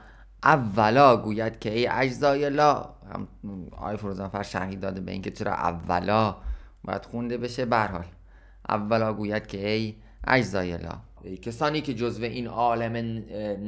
اولا 0.42 1.16
گوید 1.16 1.58
که 1.58 1.72
ای 1.72 1.86
اجزای 1.86 2.50
لا. 2.50 2.94
هم 3.14 3.28
آی 3.72 3.96
فروزانفر 3.96 4.42
شهید 4.42 4.80
داده 4.80 5.00
به 5.00 5.12
اینکه 5.12 5.30
چرا 5.30 5.52
اولا 5.52 6.36
باید 6.84 7.04
خونده 7.04 7.38
بشه. 7.38 7.64
برحال 7.64 8.04
اولا 8.68 9.12
گوید 9.12 9.46
که 9.46 9.68
ای 9.68 9.96
اجزای 10.26 10.76
لا. 10.76 11.00
کسانی 11.42 11.80
که 11.80 11.94
جزو 11.94 12.24
این 12.24 12.46
عالم 12.46 13.22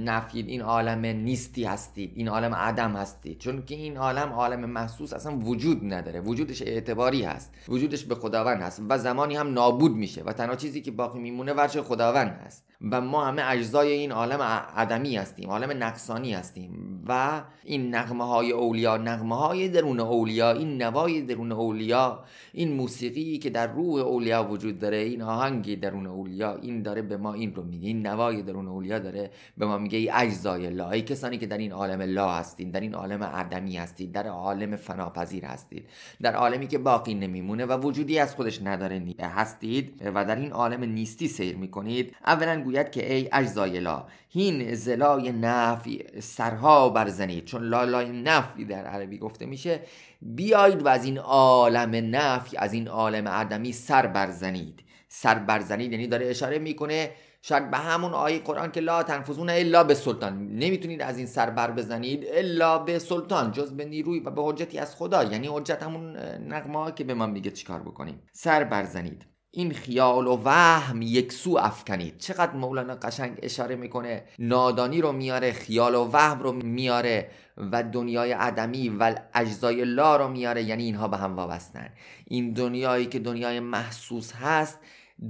نفی 0.05 0.41
این 0.41 0.63
عالم 0.63 1.07
نیستی 1.07 1.65
هستید 1.65 2.13
این 2.15 2.29
عالم 2.29 2.55
عدم 2.55 2.93
هستید. 2.97 3.39
چون 3.39 3.65
که 3.65 3.75
این 3.75 3.97
عالم 3.97 4.33
عالم 4.33 4.65
محسوس 4.65 5.13
اصلا 5.13 5.37
وجود 5.37 5.93
نداره. 5.93 6.21
وجودش 6.21 6.63
اعتباری 6.63 7.23
هست. 7.23 7.55
وجودش 7.69 8.05
به 8.05 8.15
خداوند 8.15 8.63
هست 8.63 8.83
و 8.89 8.99
زمانی 8.99 9.37
هم 9.37 9.53
نابود 9.53 9.93
میشه 9.93 10.23
و 10.23 10.33
تنها 10.33 10.57
چیزی 10.57 10.81
که 10.81 10.91
باقی 10.91 11.19
میمونه 11.19 11.53
ورچه 11.53 11.83
خداوند 11.83 12.41
هست. 12.47 12.65
و 12.91 13.01
ما 13.01 13.25
همه 13.25 13.43
اجزای 13.51 13.93
این 13.93 14.13
عالم 14.13 14.43
عدمی 14.77 15.17
هستیم 15.17 15.51
عالم 15.51 15.83
نقصانی 15.83 16.33
هستیم. 16.33 17.05
و 17.09 17.43
این 17.65 17.95
نغمه 17.95 18.25
های 18.25 18.53
اولیا 18.53 18.97
نغمه 18.97 19.37
های 19.37 19.69
درون 19.69 20.01
اولیا 20.01 20.53
این 20.53 20.83
نوای 20.83 21.23
درون 21.23 21.53
اولیا 21.53 22.25
این 22.53 22.73
موسیقی 22.73 23.39
که 23.39 23.51
در 23.51 23.67
روح 23.67 24.01
اولیا 24.01 24.45
وجود 24.51 24.79
داره 24.79 24.97
این 24.97 25.23
آهنگی 25.23 25.77
درون 25.77 26.07
اولیا 26.07 26.55
این 26.55 26.83
داره 26.83 27.03
به 27.03 27.17
ما 27.17 27.33
رو 27.53 27.63
میگه 27.63 27.89
این 27.89 28.07
نوای 28.07 28.43
درون 28.43 28.69
اولیا 28.69 28.99
داره 28.99 29.31
به 29.57 29.67
ما 29.67 29.79
میگه 29.79 29.99
ای 29.99 30.11
اجزای 30.11 30.67
الله 30.67 30.89
ای 30.89 31.03
کسانی 31.03 31.39
که 31.39 31.47
در 31.47 31.59
این 31.59 31.73
عالم 31.73 32.01
الله 32.01 32.31
هستید 32.31 32.73
در 32.73 32.81
این 32.81 32.95
عالم 32.95 33.23
عدمی 33.23 33.77
هستید 33.77 34.13
در 34.13 34.27
عالم 34.27 34.77
فناپذیر 34.77 35.45
هستید 35.45 35.89
در 36.23 36.35
عالمی 36.35 36.67
که 36.67 36.79
باقی 36.79 37.15
نمیمونه 37.15 37.67
و 37.67 37.81
وجودی 37.81 38.19
از 38.19 38.35
خودش 38.35 38.63
نداره 38.63 39.03
هستید 39.21 40.03
و 40.15 40.25
در 40.25 40.37
این 40.37 40.53
عالم 40.53 40.85
نیستی 40.85 41.29
سیر 41.29 41.57
می‌کنید. 41.57 42.17
اولا 42.27 42.63
گوید 42.63 42.91
که 42.91 43.15
ای 43.15 43.29
اجزای 43.33 43.77
الله 43.77 44.03
هین 44.29 44.75
زلای 44.75 45.33
نفی 45.33 46.05
سرها 46.21 46.89
برزنید. 46.89 47.45
چون 47.45 47.63
لالای 47.63 48.23
نفی 48.23 48.65
در 48.65 48.85
عربی 48.85 49.19
گفته 49.19 49.47
میشه 49.47 49.81
بیایید 50.23 50.83
و 50.83 50.89
از 50.89 51.05
این 51.05 51.19
عالم 51.19 52.17
نفی 52.17 52.57
از 52.57 52.73
این 52.73 52.89
عالم 52.89 53.29
عدمی 53.29 53.73
سر 53.73 54.07
برزنید. 54.07 54.81
سر 55.09 55.39
برزنید 55.39 55.93
یعنی 55.93 56.07
داره 56.07 56.27
اشاره 56.27 56.59
می‌کنه 56.59 57.11
شاید 57.47 57.71
به 57.71 57.77
همون 57.77 58.13
آیه 58.13 58.39
قرآن 58.39 58.73
که 58.73 58.81
لا 58.81 59.03
تنفذون 59.03 59.51
الا 59.51 59.85
به 59.85 59.95
سلطان. 59.95 60.49
نمی‌تونید 60.49 61.03
از 61.03 61.19
این 61.19 61.27
سر 61.27 61.51
بر 61.51 61.71
بزنید 61.71 62.25
الا 62.33 62.79
به 62.79 62.99
سلطان 62.99 63.53
جز 63.53 63.73
به 63.73 63.85
نیروی 63.85 64.21
و 64.21 64.31
به 64.31 64.43
حجتی 64.45 64.79
از 64.79 64.97
خدا. 64.97 65.25
یعنی 65.25 65.49
حجت 65.53 65.83
همون 65.83 66.17
نغمه 66.49 66.93
که 66.93 67.05
به 67.05 67.15
من 67.15 67.31
میگه 67.31 67.51
چیکار 67.51 67.81
بکنیم. 67.81 68.23
سر 68.33 68.65
برزنید 68.65 69.27
این 69.51 69.73
خیال 69.73 70.27
و 70.27 70.41
وهم 70.45 71.03
یک 71.03 71.33
سو 71.33 71.59
افکنید. 71.59 72.19
چقدر 72.19 72.53
مولانا 72.53 72.95
قشنگ 72.95 73.39
اشاره 73.43 73.77
می‌کنه 73.77 74.25
نادانی 74.39 75.01
رو 75.01 75.13
میاره 75.13 75.53
خیال 75.53 75.95
و 75.95 76.11
وهم 76.13 76.43
رو 76.43 76.53
میاره 76.53 77.31
و 77.57 77.83
دنیای 77.83 78.33
عدمی 78.33 78.89
و 78.89 79.15
اجزای 79.35 79.85
لا 79.85 80.17
رو 80.17 80.29
میاره. 80.29 80.63
یعنی 80.63 80.85
اینها 80.85 81.09
به 81.09 81.17
هم 81.17 81.37
وابستن. 81.37 81.89
این 82.25 82.53
دنیایی 82.53 83.07
که 83.07 83.19
دنیای 83.19 83.61
محسوس 83.61 84.33
هست 84.33 84.79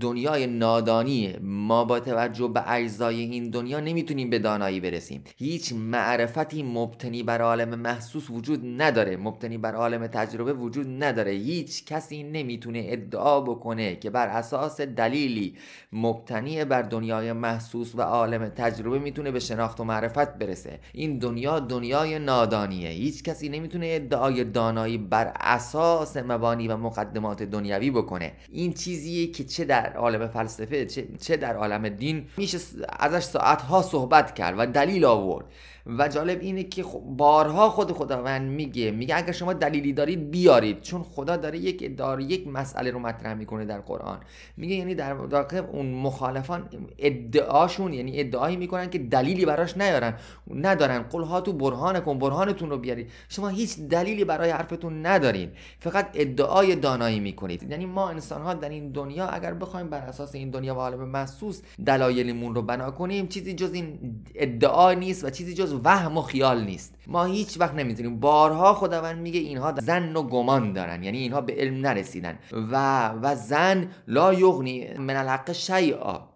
دنیای 0.00 0.46
نادانیه 0.46 1.38
ما 1.42 1.84
با 1.84 2.00
توجه 2.00 2.48
به 2.48 2.72
اجزای 2.72 3.20
این 3.20 3.50
دنیا 3.50 3.80
نمی‌تونیم 3.80 4.30
به 4.30 4.38
دانایی 4.38 4.80
برسیم. 4.80 5.24
هیچ 5.36 5.72
معرفتی 5.72 6.62
مبتنی 6.62 7.22
بر 7.22 7.42
عالم 7.42 7.74
محسوس 7.74 8.30
وجود 8.30 8.60
نداره. 8.82 9.16
مبتنی 9.16 9.58
بر 9.58 9.74
عالم 9.74 10.06
تجربه 10.06 10.52
وجود 10.52 11.02
نداره. 11.02 11.30
هیچ 11.30 11.84
کسی 11.84 12.22
نمی‌تونه 12.22 12.82
ادعا 12.86 13.40
بکنه 13.40 13.96
که 13.96 14.10
بر 14.10 14.28
اساس 14.28 14.80
دلیلی 14.80 15.54
مبتنی 15.92 16.64
بر 16.64 16.82
دنیای 16.82 17.32
محسوس 17.32 17.94
و 17.94 18.02
عالم 18.02 18.48
تجربه 18.48 18.98
می‌تونه 18.98 19.30
به 19.30 19.40
شناخت 19.40 19.80
و 19.80 19.84
معرفت 19.84 20.38
برسه. 20.38 20.80
این 20.92 21.18
دنیا 21.18 21.60
دنیای 21.60 22.18
نادانیه. 22.18 22.88
هیچ 22.88 23.22
کسی 23.22 23.48
نمی‌تونه 23.48 23.86
ادعای 23.90 24.44
دانایی 24.44 24.98
بر 24.98 25.32
اساس 25.40 26.16
مبانی 26.16 26.68
و 26.68 26.76
مقدمات 26.76 27.42
دنیوی 27.42 27.90
بکنه. 27.90 28.32
این 28.52 28.72
چیزیه 28.72 29.26
که 29.26 29.44
چه 29.44 29.64
در 29.74 29.96
عالم 29.96 30.28
فلسفه 30.28 30.86
چه 31.20 31.36
در 31.36 31.56
عالم 31.56 31.88
دین 31.88 32.26
میشه 32.36 32.58
ازش 32.98 33.22
ساعتها 33.24 33.82
صحبت 33.82 34.34
کرد 34.34 34.54
و 34.58 34.66
دلیل 34.66 35.04
آورد. 35.04 35.44
و 35.86 36.08
جالب 36.08 36.40
اینه 36.40 36.64
که 36.64 36.84
بارها 37.16 37.70
خود 37.70 37.92
خداوند 37.92 38.50
میگه 38.50 38.90
میگه 38.90 39.16
اگر 39.16 39.32
شما 39.32 39.52
دلیلی 39.52 39.92
دارید 39.92 40.30
بیارید 40.30 40.80
چون 40.80 41.02
خدا 41.02 41.36
داره 41.36 41.58
یک 41.58 41.96
داره 41.96 42.24
یک 42.24 42.48
مسئله 42.48 42.90
رو 42.90 42.98
مطرح 42.98 43.34
می‌کنه 43.34 43.64
در 43.64 43.80
قرآن. 43.80 44.18
میگه 44.56 44.74
یعنی 44.74 44.94
در 44.94 45.14
واقع 45.14 45.58
اون 45.58 45.86
مخالفان 45.86 46.68
ادعاشون 46.98 47.92
یعنی 47.92 48.20
ادعایی 48.20 48.56
می‌کنن 48.56 48.90
که 48.90 48.98
دلیلی 48.98 49.44
براش 49.44 49.76
نیارن. 49.76 50.14
ندارن. 50.54 51.02
قل 51.02 51.22
ها 51.22 51.40
تو 51.40 51.52
برهان 51.52 52.00
کن 52.00 52.18
برهانتون 52.18 52.70
رو 52.70 52.78
بیارید. 52.78 53.10
شما 53.28 53.48
هیچ 53.48 53.78
دلیلی 53.78 54.24
برای 54.24 54.50
حرفتون 54.50 55.06
ندارین. 55.06 55.50
فقط 55.80 56.08
ادعای 56.14 56.76
دانایی 56.76 57.20
می‌کنید. 57.20 57.70
یعنی 57.70 57.86
ما 57.86 58.08
انسان 58.08 58.42
ها 58.42 58.54
در 58.54 58.68
این 58.68 58.88
دنیا 58.92 59.26
اگر 59.26 59.54
بخوایم 59.54 59.88
بر 59.88 59.98
اساس 59.98 60.34
این 60.34 60.50
دنیا 60.50 60.74
و 60.74 60.78
عالم 60.78 61.08
محسوس 61.08 61.62
دلایلمون 61.86 62.54
رو 62.54 62.62
بنا 62.62 62.90
کنیم 62.90 63.26
چیزی 63.26 63.54
جز 63.54 63.72
این 63.72 63.98
ادعا 64.34 64.92
نیست 64.92 65.24
و 65.24 65.30
چیزی 65.30 65.54
جز 65.54 65.73
وهم 65.84 66.18
و 66.18 66.22
خیال 66.22 66.64
نیست. 66.64 66.94
ما 67.06 67.24
هیچ 67.24 67.60
وقت 67.60 67.74
نمی‌تونیم. 67.74 68.20
بارها 68.20 68.74
خداوند 68.74 69.18
میگه 69.18 69.40
اینها 69.40 69.74
زن 69.80 70.16
و 70.16 70.22
گمان 70.22 70.72
دارن. 70.72 71.02
یعنی 71.02 71.18
اینها 71.18 71.40
به 71.40 71.52
علم 71.52 71.86
نرسیدن. 71.86 72.38
و 72.52 73.08
و 73.08 73.34
زن 73.34 73.90
لا 74.06 74.34
یغنی 74.34 74.94
من 74.98 75.16
الحق 75.16 75.52
شیئا. 75.52 76.33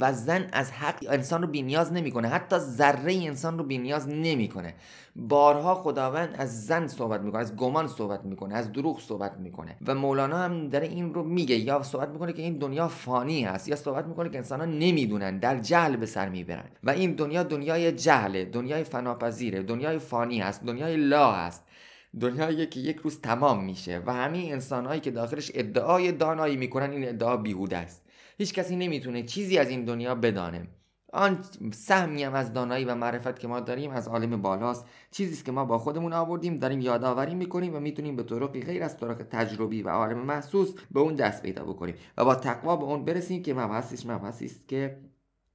و 0.00 0.12
زن 0.12 0.48
از 0.52 0.72
حق 0.72 0.96
انسان 1.08 1.42
رو 1.42 1.48
بینیاز 1.48 1.92
نمی‌کنه. 1.92 2.28
حتی 2.28 2.58
ذره 2.58 3.14
انسان 3.14 3.58
رو 3.58 3.64
بینیاز 3.64 4.08
نمی‌کنه. 4.08 4.74
بارها 5.16 5.74
خداوند 5.74 6.34
از 6.38 6.66
زن 6.66 6.86
صحبت 6.86 7.20
می‌کنه 7.20 7.40
از 7.40 7.56
گمان 7.56 7.88
صحبت 7.88 8.24
می‌کنه 8.24 8.54
از 8.54 8.72
دروغ 8.72 9.00
صحبت 9.00 9.32
می‌کنه. 9.38 9.76
و 9.86 9.94
مولانا 9.94 10.38
هم 10.38 10.68
داره 10.68 10.86
این 10.86 11.14
رو 11.14 11.22
میگه 11.22 11.56
یا 11.56 11.82
صحبت 11.82 12.08
می‌کنه 12.08 12.32
که 12.32 12.42
این 12.42 12.58
دنیا 12.58 12.88
فانی 12.88 13.44
هست 13.44 13.68
یا 13.68 13.76
صحبت 13.76 14.06
می‌کنه 14.06 14.28
که 14.28 14.36
انسان 14.36 14.60
ها 14.60 14.66
نمی‌دونن 14.66 15.38
در 15.38 15.58
جهل 15.58 15.96
به 15.96 16.06
سر 16.06 16.28
می‌برن. 16.28 16.68
و 16.84 16.90
این 16.90 17.12
دنیا 17.12 17.42
دنیای 17.42 17.92
جهله 17.92 18.44
دنیای 18.44 18.84
فناپذیره 18.84 19.62
دنیای 19.62 19.98
فانی 19.98 20.40
هست 20.40 20.64
دنیای 20.64 20.96
لا 20.96 21.32
هست. 21.32 21.64
دنیایی 22.20 22.66
که 22.66 22.80
یک 22.80 22.96
روز 22.96 23.20
تمام 23.20 23.64
میشه. 23.64 24.02
و 24.06 24.12
همین 24.12 24.52
انسانهایی 24.52 25.00
که 25.00 25.10
داخلش 25.10 25.50
ادعای 25.54 26.12
دانایی 26.12 26.56
می‌کنن 26.56 26.90
این 26.90 27.08
ادعا 27.08 27.36
بیهوده 27.36 27.76
است. 27.76 28.01
هیچ 28.42 28.54
کسی 28.54 28.76
نمی‌تونه 28.76 29.22
چیزی 29.22 29.58
از 29.58 29.70
این 29.70 29.84
دنیا 29.84 30.14
بدانه. 30.14 30.66
آن 31.12 31.44
سهمی 31.72 32.22
هم 32.22 32.34
از 32.34 32.52
دانایی 32.52 32.84
و 32.84 32.94
معرفت 32.94 33.38
که 33.38 33.48
ما 33.48 33.60
داریم 33.60 33.90
از 33.90 34.08
عالم 34.08 34.42
بالاست. 34.42 34.86
چیزی 35.10 35.32
است 35.32 35.44
که 35.44 35.52
ما 35.52 35.64
با 35.64 35.78
خودمون 35.78 36.12
آوردیم 36.12 36.56
داریم 36.56 36.80
یادآوری 36.80 37.34
می‌کنیم 37.34 37.74
و 37.74 37.80
می‌تونیم 37.80 38.16
به 38.16 38.22
طرقی 38.22 38.60
غیر 38.60 38.82
از 38.82 38.96
طرق 38.96 39.22
تجربی 39.30 39.82
و 39.82 39.88
عالم 39.88 40.18
محسوس 40.18 40.74
به 40.90 41.00
اون 41.00 41.14
دست 41.14 41.42
پیدا 41.42 41.64
بکنیم 41.64 41.94
و 42.18 42.24
با 42.24 42.34
تقوا 42.34 42.76
به 42.76 42.84
اون 42.84 43.04
برسیم 43.04 43.42
که 43.42 43.54
مبحثش 43.54 44.06
مبحثی 44.06 44.44
است 44.44 44.68
که 44.68 44.96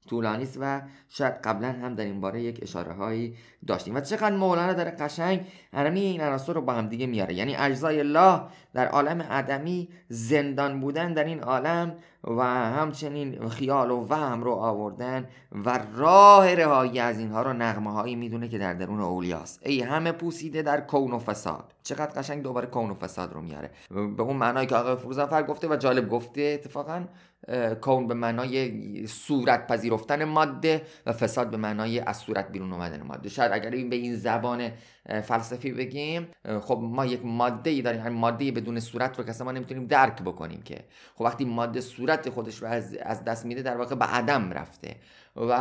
طولانی 0.07 0.43
است 0.43 0.57
و 0.61 0.81
شاید 1.09 1.33
قبلا 1.33 1.71
هم 1.71 1.95
در 1.95 2.03
این 2.03 2.21
باره 2.21 2.41
یک 2.41 2.59
اشاره 2.61 2.93
هایی 2.93 3.35
داشتیم. 3.67 3.95
و 3.95 4.01
چقدر 4.01 4.35
مولانا 4.35 4.73
داره 4.73 4.91
قشنگ 4.91 5.45
همه 5.73 5.99
این 5.99 6.21
عناصر 6.21 6.53
رو 6.53 6.61
با 6.61 6.73
هم 6.73 6.87
دیگه 6.87 7.07
میاره. 7.07 7.33
یعنی 7.33 7.55
اجزای 7.55 7.99
الله 7.99 8.41
در 8.73 8.87
عالم 8.87 9.21
عدمی 9.21 9.89
زندان 10.09 10.79
بودن 10.79 11.13
در 11.13 11.23
این 11.23 11.39
عالم 11.39 11.95
و 12.27 12.41
همچنین 12.43 13.49
خیال 13.49 13.91
و 13.91 14.07
وهم 14.09 14.43
رو 14.43 14.51
آوردن 14.51 15.27
و 15.65 15.79
راه 15.95 16.55
رهایی 16.55 16.99
از 16.99 17.19
اینها 17.19 17.41
رو 17.41 17.53
نغمه 17.53 17.91
هایی 17.91 18.15
می‌دونه 18.15 18.47
که 18.47 18.57
در 18.57 18.73
درون 18.73 19.01
اولیاست. 19.01 19.59
ای 19.65 19.81
همه 19.81 20.11
پوسیده 20.11 20.61
در 20.61 20.81
کون 20.81 21.11
و 21.11 21.19
فساد. 21.19 21.73
چقدر 21.83 22.21
قشنگ 22.21 22.43
دوباره 22.43 22.67
کون 22.67 22.89
و 22.89 22.93
فساد 22.93 23.33
رو 23.33 23.41
میاره. 23.41 23.71
به 24.17 24.23
اون 24.23 24.35
معنایی 24.35 24.67
که 24.67 24.75
آقای 24.75 24.95
فروزنفر 24.95 25.43
گفته 25.43 25.67
و 25.67 25.75
جالب 25.75 26.09
گفته 26.09 26.41
اتفاقا 26.41 27.05
کون 27.81 28.07
به 28.07 28.13
معنای 28.13 29.07
صورت 29.07 29.67
پذیرفتن 29.67 30.23
ماده 30.23 30.81
و 31.05 31.13
فساد 31.13 31.49
به 31.49 31.57
معنای 31.57 31.99
از 31.99 32.17
صورت 32.17 32.51
بیرون 32.51 32.73
اومدن 32.73 33.01
ماده. 33.01 33.29
شاید 33.29 33.51
اگر 33.51 33.71
این 33.71 33.89
به 33.89 33.95
این 33.95 34.15
زبان 34.15 34.71
فلسفی 35.07 35.71
بگیم 35.71 36.27
خب 36.61 36.79
ما 36.81 37.05
یک 37.05 37.25
ماده 37.25 37.69
ای 37.69 37.81
داریم 37.81 38.01
یعنی 38.01 38.15
ماده 38.15 38.51
بدون 38.51 38.79
صورت 38.79 39.19
رو 39.19 39.25
که 39.25 39.43
ما 39.43 39.51
نمی‌تونیم 39.51 39.87
درک 39.87 40.21
بکنیم 40.21 40.61
که. 40.61 40.79
خب 41.15 41.21
وقتی 41.21 41.45
ماده 41.45 41.81
صورت 41.81 42.29
خودش 42.29 42.55
رو 42.61 42.67
از 43.01 43.23
دست 43.23 43.45
میده 43.45 43.61
در 43.61 43.77
واقع 43.77 43.95
به 43.95 44.05
عدم 44.05 44.51
رفته. 44.51 44.95
و 45.37 45.51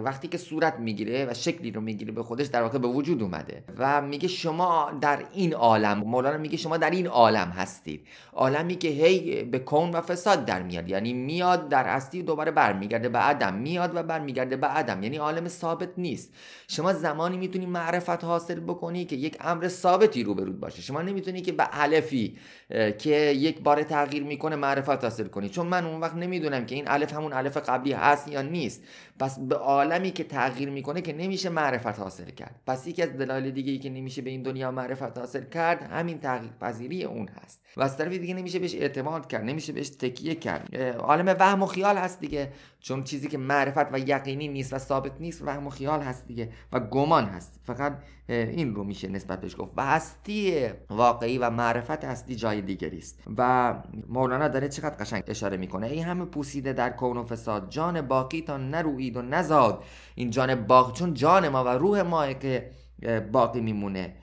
وقتی 0.00 0.28
که 0.28 0.38
صورت 0.38 0.78
می‌گیره 0.78 1.26
و 1.30 1.34
شکلی 1.34 1.70
رو 1.70 1.80
می‌گیره 1.80 2.12
به 2.12 2.22
خودش 2.22 2.46
در 2.46 2.62
واقع 2.62 2.78
به 2.78 2.88
وجود 2.88 3.22
اومده 3.22 3.64
و 3.78 4.02
میگه 4.02 4.28
شما 4.28 4.92
در 5.00 5.24
این 5.32 5.54
عالم 5.54 5.98
مولانا 5.98 6.38
میگه 6.38 6.56
شما 6.56 6.76
در 6.76 6.90
این 6.90 7.06
عالم 7.06 7.48
هستید. 7.48 8.06
عالمی 8.32 8.76
که 8.76 8.88
هی 8.88 9.44
به 9.44 9.58
کون 9.58 9.90
و 9.90 10.00
فساد 10.00 10.44
در 10.44 10.62
میاد 10.62 10.88
یعنی 10.88 11.12
میاد 11.12 11.68
در 11.68 11.86
هستی 11.86 12.22
دوباره 12.22 12.50
برمیگرده 12.50 13.08
به 13.08 13.18
عدم. 13.18 13.54
میاد 13.54 13.96
و 13.96 14.02
برمیگرده 14.02 14.56
به 14.56 14.66
عدم 14.66 15.02
یعنی 15.02 15.16
عالم 15.16 15.48
ثابت 15.48 15.88
نیست. 15.98 16.34
شما 16.68 16.92
زمانی 16.92 17.36
می‌تونی 17.36 17.66
معرفت 17.66 18.24
حاصل 18.24 18.60
بکنی 18.60 19.04
که 19.04 19.16
یک 19.16 19.36
امر 19.40 19.68
ثابتی 19.68 20.24
رو 20.24 20.34
برود 20.34 20.60
باشه. 20.60 20.82
شما 20.82 21.02
نمی‌تونی 21.02 21.42
که 21.42 21.52
به 21.52 21.68
الفی 21.72 22.36
که 22.98 23.16
یک 23.16 23.60
بار 23.60 23.82
تغییر 23.82 24.22
می‌کنه 24.22 24.56
معرفت 24.56 25.04
حاصل 25.04 25.26
کنی. 25.26 25.48
چون 25.48 25.66
من 25.66 25.86
اون 25.86 26.00
وقت 26.00 26.14
نمی‌دونم 26.14 26.66
که 26.66 26.74
این 26.74 26.84
الف 26.88 27.12
همون 27.12 27.32
الف 27.32 27.56
قبلی 27.56 27.92
هست 27.92 28.28
یا 28.28 28.42
نیست. 28.42 28.82
پس 29.18 29.38
به 29.38 29.54
عالمی 29.54 30.10
که 30.10 30.24
تغییر 30.24 30.70
می‌کنه 30.70 31.00
که 31.00 31.12
نمیشه 31.12 31.48
معرفت 31.48 31.98
حاصل 31.98 32.30
کرد. 32.30 32.60
پس 32.66 32.86
یکی 32.86 33.02
از 33.02 33.08
دلایل 33.08 33.50
دیگه 33.50 33.72
ای 33.72 33.78
که 33.78 33.90
نمیشه 33.90 34.22
به 34.22 34.30
این 34.30 34.42
دنیا 34.42 34.70
معرفت 34.70 35.18
حاصل 35.18 35.44
کرد 35.44 35.82
همین 35.82 36.18
تغییر 36.18 36.52
پذیری 36.60 37.04
اون 37.04 37.28
هست. 37.28 37.62
و 37.76 37.82
از 37.82 37.96
طرف 37.96 38.12
دیگه 38.12 38.34
نمیشه 38.34 38.58
بهش 38.58 38.74
اعتماد 38.74 39.26
کرد 39.26 39.44
نمیشه 39.44 39.72
بهش 39.72 39.90
تکیه 39.90 40.34
کرد. 40.34 40.76
عالم 40.98 41.36
وهم 41.40 41.62
و 41.62 41.66
خیال 41.66 41.96
هست 41.96 42.20
دیگه. 42.20 42.52
چون 42.80 43.04
چیزی 43.04 43.28
که 43.28 43.38
معرفت 43.38 43.92
و 43.92 43.98
یقینی 43.98 44.48
نیست 44.48 44.72
و 44.72 44.78
ثابت 44.78 45.12
نیست 45.20 45.42
وهم 45.42 45.66
و 45.66 45.70
خیال 45.70 46.00
هست 46.00 46.26
دیگه 46.26 46.48
و 46.72 46.80
گمان 46.80 47.24
هست. 47.24 47.60
فقط 47.64 47.98
این 48.28 48.74
رو 48.74 48.84
میشه 48.84 49.08
نسبت 49.08 49.40
بهش 49.40 49.56
گفت. 49.58 49.72
و 49.76 49.86
هستی 49.86 50.66
واقعی 50.90 51.38
و 51.38 51.50
معرفت 51.50 52.04
هستی 52.04 52.36
جای 52.36 52.62
دیگری 52.62 52.98
است. 52.98 53.22
و 53.36 53.74
مولانا 54.08 54.48
داره 54.48 54.68
چقدر 54.68 54.96
قشنگ 54.96 55.22
اشاره 55.26 55.56
می‌کنه. 55.56 55.86
این 55.86 56.04
همه 56.04 56.24
پوسیده 56.24 56.72
در 56.72 56.90
کون 56.90 57.16
و 57.16 57.24
فساد 57.24 57.70
جان 57.70 58.02
باقی 58.02 58.42
تا 58.42 58.56
و 59.16 59.22
نزاد. 59.22 59.84
این 60.14 60.30
جان 60.30 60.54
باقی 60.54 60.92
چون 60.92 61.14
جان 61.14 61.48
ما 61.48 61.64
و 61.64 61.68
روح 61.68 62.02
ما 62.02 62.32
که 62.32 62.70
باقی 63.32 63.60
میمونه. 63.60 64.14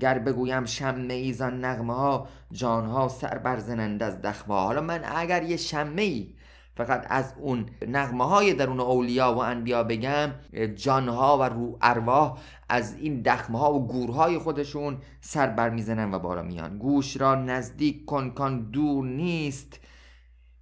گر 0.00 0.18
بگویم 0.18 0.64
شمه 0.64 1.14
ایزان 1.14 1.64
نغمه 1.64 1.94
ها 1.94 2.28
جان 2.52 2.86
ها 2.86 3.08
سر 3.08 3.38
برزنند 3.38 4.02
از 4.02 4.22
دخمه 4.22 4.54
حالا 4.54 4.80
من 4.80 5.04
اگر 5.16 5.42
یه 5.42 5.56
شمه 5.56 6.02
ای 6.02 6.34
فقط 6.76 7.06
از 7.10 7.34
اون 7.40 7.66
نغمه 7.88 8.24
های 8.24 8.54
درون 8.54 8.80
اولیا 8.80 9.34
و 9.34 9.38
انبیا 9.38 9.82
بگم 9.82 10.30
جانها 10.76 11.38
و 11.38 11.42
رو 11.42 11.78
ارواح 11.82 12.38
از 12.68 12.96
این 12.96 13.22
دخمه 13.22 13.58
ها 13.58 13.74
و 13.74 13.86
گورهای 13.86 14.38
خودشون 14.38 14.98
سر 15.20 15.46
بر 15.46 15.70
می‌زنن 15.70 16.14
و 16.14 16.18
بالا 16.18 16.42
میان. 16.42 16.78
گوش 16.78 17.20
را 17.20 17.34
نزدیک 17.34 18.04
کن 18.04 18.30
کان 18.30 18.70
دور 18.70 19.04
نیست. 19.04 19.80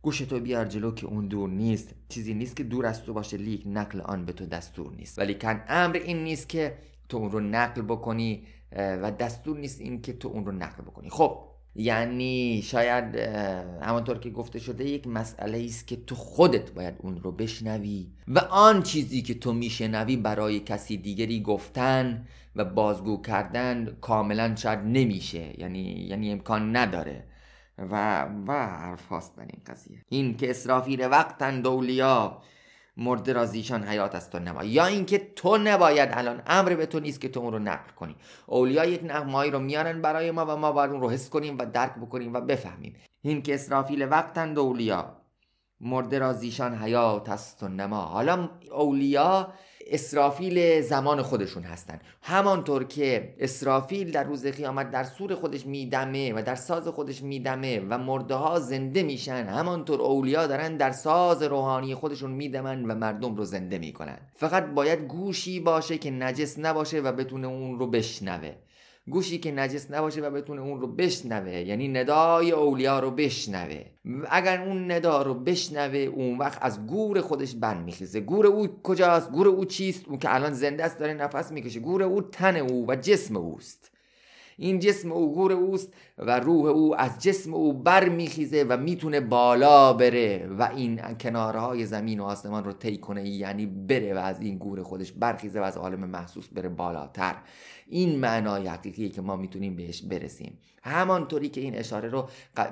گوش 0.07 0.19
تو 0.19 0.41
بیار 0.41 0.65
جلو 0.65 0.91
که 0.91 1.07
اون 1.07 1.29
دور 1.29 1.49
نیست. 1.49 1.95
چیزی 2.09 2.35
نیست 2.35 2.57
که 2.57 2.65
دور 2.65 2.87
از 2.87 3.03
تو 3.03 3.13
باشه. 3.13 3.37
لیک 3.37 3.63
نقل 3.67 4.01
آن 4.01 4.25
به 4.25 4.33
تو 4.33 4.47
دستور 4.47 4.93
نیست. 4.93 5.19
ولی 5.19 5.35
کن 5.35 5.63
امر 5.69 5.97
این 5.97 6.25
نیست 6.25 6.49
که 6.49 6.79
تو 7.09 7.17
اون 7.17 7.31
رو 7.31 7.41
نقل 7.41 7.83
بکنی 7.83 8.43
و 8.73 9.11
دستور 9.11 9.59
نیست 9.59 9.81
این 9.81 10.03
که 10.03 10.13
تو 10.13 10.29
اون 10.29 10.47
رو 10.47 10.53
نقل 10.53 10.83
بکنی. 10.83 11.11
خب 11.11 11.39
یعنی 11.75 12.63
شاید 12.65 13.17
همانطور 13.83 14.19
که 14.19 14.31
گفته 14.31 14.59
شده 14.59 14.85
یک 14.85 15.07
مسئله 15.07 15.65
است 15.65 15.87
که 15.87 15.97
تو 15.97 16.15
خودت 16.15 16.71
باید 16.73 16.95
اون 16.99 17.17
رو 17.17 17.33
بشنوی 17.33 18.07
و 18.29 18.39
آن 18.39 18.83
چیزی 18.83 19.23
که 19.23 19.35
تو 19.35 19.53
میشنوی 19.53 20.17
برای 20.17 20.61
کسی 20.61 20.97
دیگری 20.97 21.41
گفتن 21.43 22.27
و 22.57 22.65
بازگو 22.65 23.23
کردن 23.23 23.97
کاملا 24.01 24.57
شاید 24.57 24.79
نمیشه. 24.79 25.61
یعنی 25.61 25.83
یعنی 25.83 26.33
امکان 26.33 26.77
نداره. 26.77 27.25
و 27.79 28.23
و 28.47 28.53
حرف 28.53 29.09
هاست 29.09 29.37
در 29.37 29.43
این 29.43 29.63
قضیه. 29.67 30.05
این 30.09 30.37
که 30.37 30.51
اسرافیل 30.51 31.07
وقتن 31.07 31.61
دولیا 31.61 32.43
مرده 32.97 33.33
را 33.33 33.47
زیشان 33.47 33.85
حیات 33.85 34.15
از 34.15 34.31
تو 34.31 34.39
نما 34.39 34.65
یا 34.65 34.87
اینکه 34.87 35.19
تو 35.19 35.59
نباید 35.59 36.09
الان. 36.13 36.43
امر 36.47 36.75
به 36.75 36.87
تو 36.87 37.01
نیست 37.01 37.21
که 37.21 37.29
تو 37.29 37.41
اون 37.41 37.53
رو 37.53 37.59
نقل 37.59 37.91
کنی. 37.91 38.17
اولیا 38.47 38.85
یک 38.85 39.05
نغمایی 39.05 39.51
رو 39.51 39.59
میارن 39.59 40.03
برای 40.03 40.31
ما 40.31 40.47
و 40.47 40.57
ما 40.57 40.73
باید 40.73 40.91
اون 40.91 41.01
رو 41.01 41.11
حس 41.11 41.31
کنیم 41.31 41.59
و 41.59 41.67
درک 41.67 41.95
بکنیم 41.95 42.35
و 42.35 42.41
بفهمیم. 42.41 42.97
این 43.23 43.43
که 43.43 43.55
اسرافیل 43.55 44.09
وقتند 44.11 44.59
اولیا 44.59 45.17
مرده 45.81 46.19
را 46.19 46.33
زیشان 46.33 46.75
حیات 46.75 47.29
است 47.29 47.63
و 47.63 47.69
نما. 47.69 48.01
حالا 48.01 48.49
اولیا 48.73 49.53
اسرافیل 49.87 50.81
زمان 50.81 51.23
خودشون 51.23 51.63
هستن. 51.63 51.99
همانطور 52.23 52.85
که 52.85 53.35
اسرافیل 53.39 54.11
در 54.11 54.25
روز 54.25 54.47
قیامت 54.47 54.91
در 54.91 55.05
سور 55.05 55.35
خودش 55.35 55.67
میدمه 55.67 56.33
و 56.33 56.43
در 56.43 56.55
ساز 56.55 56.89
خودش 56.89 57.23
میدمه 57.23 57.81
و 57.91 57.99
مرده 57.99 58.35
ها 58.35 58.61
زنده 58.61 59.03
میشن 59.03 59.47
همانطور 59.47 60.01
اولیا 60.03 60.47
دارن 60.47 60.77
در 60.77 60.93
ساز 60.93 61.43
روحانی 61.43 61.95
خودشون 61.95 62.31
میدمن 62.31 62.85
و 62.85 62.95
مردم 62.95 63.37
رو 63.37 63.45
زنده 63.45 63.79
می‌کنن. 63.79 64.19
فقط 64.35 64.67
باید 64.67 65.01
گوشی 65.01 65.61
باشه 65.61 65.99
که 65.99 66.11
نجس 66.11 66.59
نباشه 66.59 67.01
و 67.01 67.13
بتونه 67.13 67.47
اون 67.47 67.79
رو 67.79 67.87
بشنوه. 67.87 68.53
گوشی 69.11 69.39
که 69.39 69.53
نجس 69.53 69.91
نباشه 69.91 70.21
و 70.21 70.31
بتونه 70.31 70.61
اون 70.61 70.81
رو 70.81 70.87
بشنوه. 70.87 71.53
یعنی 71.53 71.89
ندای 71.89 72.51
اولیا 72.51 72.99
رو 72.99 73.11
بشنوه. 73.11 73.85
اگر 74.31 74.63
اون 74.63 74.93
ندا 74.93 75.23
رو 75.23 75.35
بشنوه 75.35 75.99
اون 75.99 76.39
وقت 76.39 76.59
از 76.63 76.87
گور 76.87 77.21
خودش 77.21 77.55
بند 77.55 77.85
میخیزه. 77.85 78.21
گور 78.21 78.47
او 78.47 78.69
کجاست؟ 78.83 79.31
گور 79.31 79.49
او 79.49 79.65
چیست؟ 79.65 80.09
اون 80.09 80.19
که 80.19 80.35
الان 80.35 80.53
زنده 80.53 80.85
است 80.85 80.99
داره 80.99 81.15
نفس 81.15 81.53
می‌کشه. 81.53 81.81
گور 81.81 82.03
او 82.03 82.23
تن 82.23 82.57
او 82.57 82.87
و 82.89 82.97
جسم 82.97 83.37
اوست. 83.37 83.91
این 84.59 84.79
جسم 84.79 85.13
او 85.13 85.35
گور 85.35 85.53
اوست 85.53 85.95
و 86.19 86.41
روح 86.41 86.67
او 86.67 87.01
از 87.01 87.23
جسم 87.23 87.55
او 87.55 87.73
بر 87.73 88.09
میخیزه 88.09 88.67
و 88.69 88.77
می‌تونه 88.77 89.21
بالا 89.21 89.93
بره 89.93 90.49
و 90.59 90.71
این 90.77 91.01
کنارهای 91.21 91.87
زمین 91.87 92.21
و 92.21 92.25
آسمان 92.25 92.65
رو 92.65 92.73
طی 92.73 92.97
کنه. 92.97 93.29
یعنی 93.29 93.67
بره 93.67 94.15
و 94.15 94.19
از 94.19 94.41
این 94.41 94.59
گور 94.59 94.83
خودش 94.83 95.13
برخیزه 95.13 95.61
و 95.61 95.63
از 95.63 95.77
عالم 95.77 96.05
محسوس 96.05 96.49
بره 96.49 96.69
بالاتر. 96.69 97.35
این 97.89 98.19
معنای 98.19 98.67
حقیقی 98.67 99.09
که 99.09 99.21
ما 99.21 99.37
می‌تونیم 99.37 99.77
بهش 99.77 100.03
برسیم. 100.03 100.59
همانطوری 100.83 101.49
که 101.49 101.61
این 101.61 101.75
اشاره 101.75 102.09
رو 102.09 102.29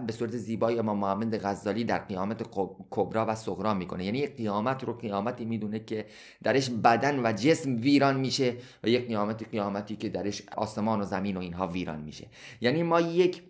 به 0.07 0.13
صورت 0.13 0.37
زیبایی 0.37 0.79
امام 0.79 0.99
محمد 0.99 1.39
غزالی 1.45 1.85
در 1.85 1.99
قیامت 1.99 2.43
کبرا 2.91 3.27
و 3.29 3.35
صغرا 3.35 3.75
می‌کنه. 3.75 4.05
یعنی 4.05 4.19
یک 4.19 4.37
قیامت 4.37 4.85
رو 4.85 4.93
قیامتی 4.93 5.45
می‌دونه 5.45 5.79
که 5.79 6.07
درش 6.43 6.71
بدن 6.71 7.27
و 7.27 7.33
جسم 7.33 7.77
ویران 7.77 8.21
میشه 8.21 8.55
و 8.85 8.89
یک 8.89 9.07
قیامت 9.07 9.49
قیامتی 9.49 9.97
که 9.97 10.09
درش 10.09 10.43
آسمان 10.57 11.01
و 11.01 11.05
زمین 11.05 11.37
و 11.37 11.41
اینها 11.41 11.67
ویران 11.67 12.01
میشه. 12.01 12.27
یعنی 12.61 12.83
ما 12.83 13.01
یک 13.01 13.43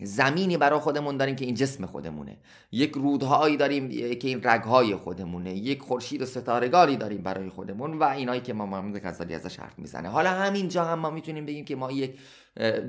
زمینی 0.00 0.56
برای 0.56 0.78
خودمون 0.78 1.16
داریم 1.16 1.36
که 1.36 1.44
این 1.44 1.54
جسم 1.54 1.86
خودمونه. 1.86 2.38
یک 2.72 2.92
رودهایی 2.92 3.56
داریم 3.56 3.88
که 4.18 4.28
این 4.28 4.40
رگهای 4.44 4.96
خودمونه. 4.96 5.54
یک 5.54 5.80
خورشید 5.82 6.22
و 6.22 6.26
ستارگانی 6.26 6.96
داریم 6.96 7.22
برای 7.22 7.48
خودمون 7.48 7.98
و 7.98 8.02
اینایی 8.02 8.40
که 8.40 8.52
ما 8.52 8.66
محمد 8.66 9.06
غزالی 9.06 9.34
ازش 9.34 9.60
حرف 9.60 9.78
می‌زنه. 9.78 10.08
حالا 10.08 10.30
همینجا 10.30 10.84
هم 10.84 10.98
ما 10.98 11.10
می‌تونیم 11.10 11.46
بگیم 11.46 11.64
که 11.64 11.76
ما 11.76 11.92
یک 11.92 12.18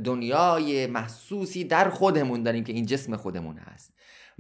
دنیای 0.04 0.88
محسوسی 0.88 1.64
در 1.64 1.90
خودمون 1.90 2.44
داریم 2.44 2.64
که 2.64 2.74
این 2.74 2.86
جسم 2.86 3.16
خودمون 3.16 3.58
هست. 3.58 3.94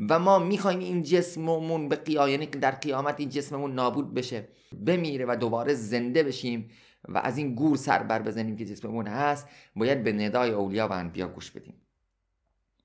و 0.09 0.19
ما 0.19 0.39
می‌خوایم 0.39 0.79
این 0.79 1.03
جسممون 1.03 1.89
به 1.89 1.95
قیام 1.95 2.29
یعنی 2.29 2.45
در 2.45 2.71
قیامت 2.71 3.19
این 3.19 3.29
جسممون 3.29 3.73
نابود 3.73 4.13
بشه 4.13 4.47
بمیره 4.85 5.25
و 5.25 5.35
دوباره 5.35 5.73
زنده 5.73 6.23
بشیم 6.23 6.69
و 7.09 7.17
از 7.17 7.37
این 7.37 7.55
گور 7.55 7.77
سر 7.77 8.03
بر 8.03 8.21
بزنیم 8.21 8.55
که 8.55 8.65
جسممون 8.65 9.07
هست 9.07 9.47
باید 9.75 10.03
به 10.03 10.13
ندای 10.13 10.51
اولیا 10.51 10.87
و 10.87 10.91
انبیا 10.91 11.27
گوش 11.27 11.51
بدیم. 11.51 11.73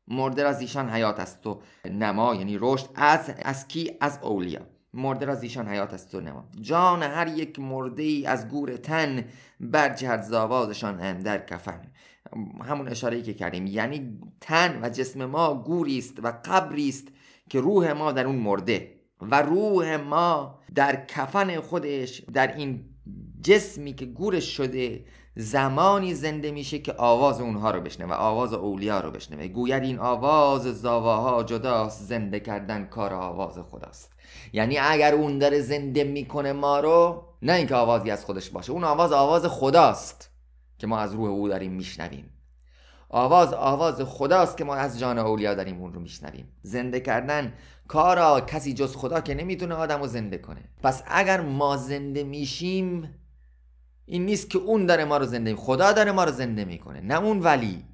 مرده 0.08 0.42
را 0.42 0.52
زیشان 0.52 0.90
حیات 0.90 1.20
است 1.20 1.46
و 1.46 1.60
نما 1.90 2.34
یعنی 2.34 2.58
رشد 2.60 2.88
از 2.94 3.30
از 3.42 3.68
کی؟ 3.68 3.90
از 4.00 4.18
اولیا. 4.22 4.60
مرده 4.94 5.26
را 5.26 5.34
زیشان 5.34 5.68
حیات 5.68 5.94
است 5.94 6.14
و 6.14 6.20
نما. 6.20 6.44
جان 6.60 7.02
هر 7.02 7.28
یک 7.28 7.58
مرده 7.58 8.02
ای 8.02 8.26
از 8.26 8.48
گور 8.48 8.76
تن 8.76 9.24
برجهد 9.60 10.22
زاوازشان 10.22 11.00
اندر 11.00 11.46
کفن. 11.46 11.80
همون 12.64 12.88
اشاره 12.88 13.22
که 13.22 13.34
کردیم 13.34 13.66
یعنی 13.66 14.18
تن 14.40 14.80
و 14.82 14.88
جسم 14.88 15.24
ما 15.24 15.54
گوری 15.54 15.98
است 15.98 16.24
و 16.24 16.32
قبری 16.44 16.88
است 16.88 17.08
که 17.50 17.60
روح 17.60 17.92
ما 17.92 18.12
در 18.12 18.26
اون 18.26 18.36
مرده 18.36 18.94
و 19.20 19.42
روح 19.42 19.96
ما 19.96 20.58
در 20.74 21.04
کفن 21.04 21.60
خودش 21.60 22.20
در 22.20 22.56
این 22.56 22.84
جسمی 23.42 23.92
که 23.92 24.06
گورش 24.06 24.56
شده 24.56 25.04
زمانی 25.36 26.14
زنده 26.14 26.50
میشه 26.50 26.78
که 26.78 26.94
آواز 26.98 27.40
اونها 27.40 27.70
رو 27.70 27.80
بشنوه 27.80 28.14
آواز 28.14 28.52
اولیا 28.52 29.00
رو 29.00 29.10
بشنوه. 29.10 29.48
گوید 29.48 29.82
این 29.82 29.98
آواز 29.98 30.62
زاواها 30.62 31.42
جداست 31.42 32.02
زنده 32.02 32.40
کردن 32.40 32.84
کار 32.84 33.12
آواز 33.14 33.58
خداست. 33.70 34.12
یعنی 34.52 34.78
اگر 34.78 35.14
اون 35.14 35.38
داره 35.38 35.60
زنده 35.60 36.04
می‌کنه 36.04 36.52
ما 36.52 36.80
رو 36.80 37.22
نه 37.42 37.52
اینکه 37.52 37.74
آوازی 37.74 38.10
از 38.10 38.24
خودش 38.24 38.50
باشه 38.50 38.72
اون 38.72 38.84
آواز 38.84 39.12
آواز 39.12 39.46
خداست 39.46 40.30
که 40.78 40.86
ما 40.86 40.98
از 40.98 41.14
روح 41.14 41.30
او 41.30 41.48
داریم 41.48 41.72
میشنویم. 41.72 42.30
آواز 43.08 43.54
آواز 43.54 44.00
خداست 44.00 44.56
که 44.56 44.64
ما 44.64 44.74
از 44.74 45.00
جان 45.00 45.18
اولیا 45.18 45.54
داریم 45.54 45.80
اون 45.80 45.92
رو 45.92 46.00
میشنویم. 46.00 46.48
زنده 46.62 47.00
کردن 47.00 47.52
کارا 47.88 48.40
کسی 48.40 48.74
جز 48.74 48.96
خدا 48.96 49.20
که 49.20 49.34
نمی‌تونه 49.34 49.74
آدم 49.74 50.00
رو 50.00 50.06
زنده 50.06 50.38
کنه. 50.38 50.64
پس 50.82 51.02
اگر 51.06 51.40
ما 51.40 51.76
زنده 51.76 52.24
میشیم 52.24 53.14
این 54.06 54.26
نیست 54.26 54.50
که 54.50 54.58
اون 54.58 54.86
داره 54.86 55.04
ما 55.04 55.16
رو 55.16 55.26
زنده 55.26 55.56
خدا 55.56 55.92
داره 55.92 56.12
ما 56.12 56.24
رو 56.24 56.32
زنده 56.32 56.64
می‌کنه 56.64 57.00
نه 57.00 57.20
اون 57.20 57.38
ولی. 57.38 57.84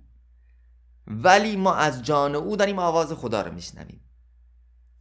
ولی 1.06 1.56
ما 1.56 1.74
از 1.74 2.02
جان 2.02 2.34
او 2.34 2.56
داریم 2.56 2.78
آواز 2.78 3.12
خدا 3.12 3.42
رو 3.42 3.52
میشنویم. 3.52 4.00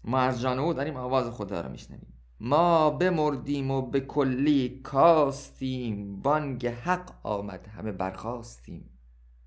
ما 0.04 0.20
از 0.20 0.42
جان 0.42 0.60
او 0.60 0.74
داریم 0.74 0.98
آواز 0.98 1.30
خدا 1.30 1.62
رو 1.62 1.70
میشنویم. 1.70 2.14
ما 2.40 2.90
بمردیم 2.90 3.72
و 3.72 3.82
به 3.82 4.00
کلی 4.00 4.82
کاستیم. 4.84 6.22
بانگ 6.22 6.68
حق 6.68 7.12
آمد 7.24 7.68
همه 7.68 7.92
برخواستیم 7.92 8.90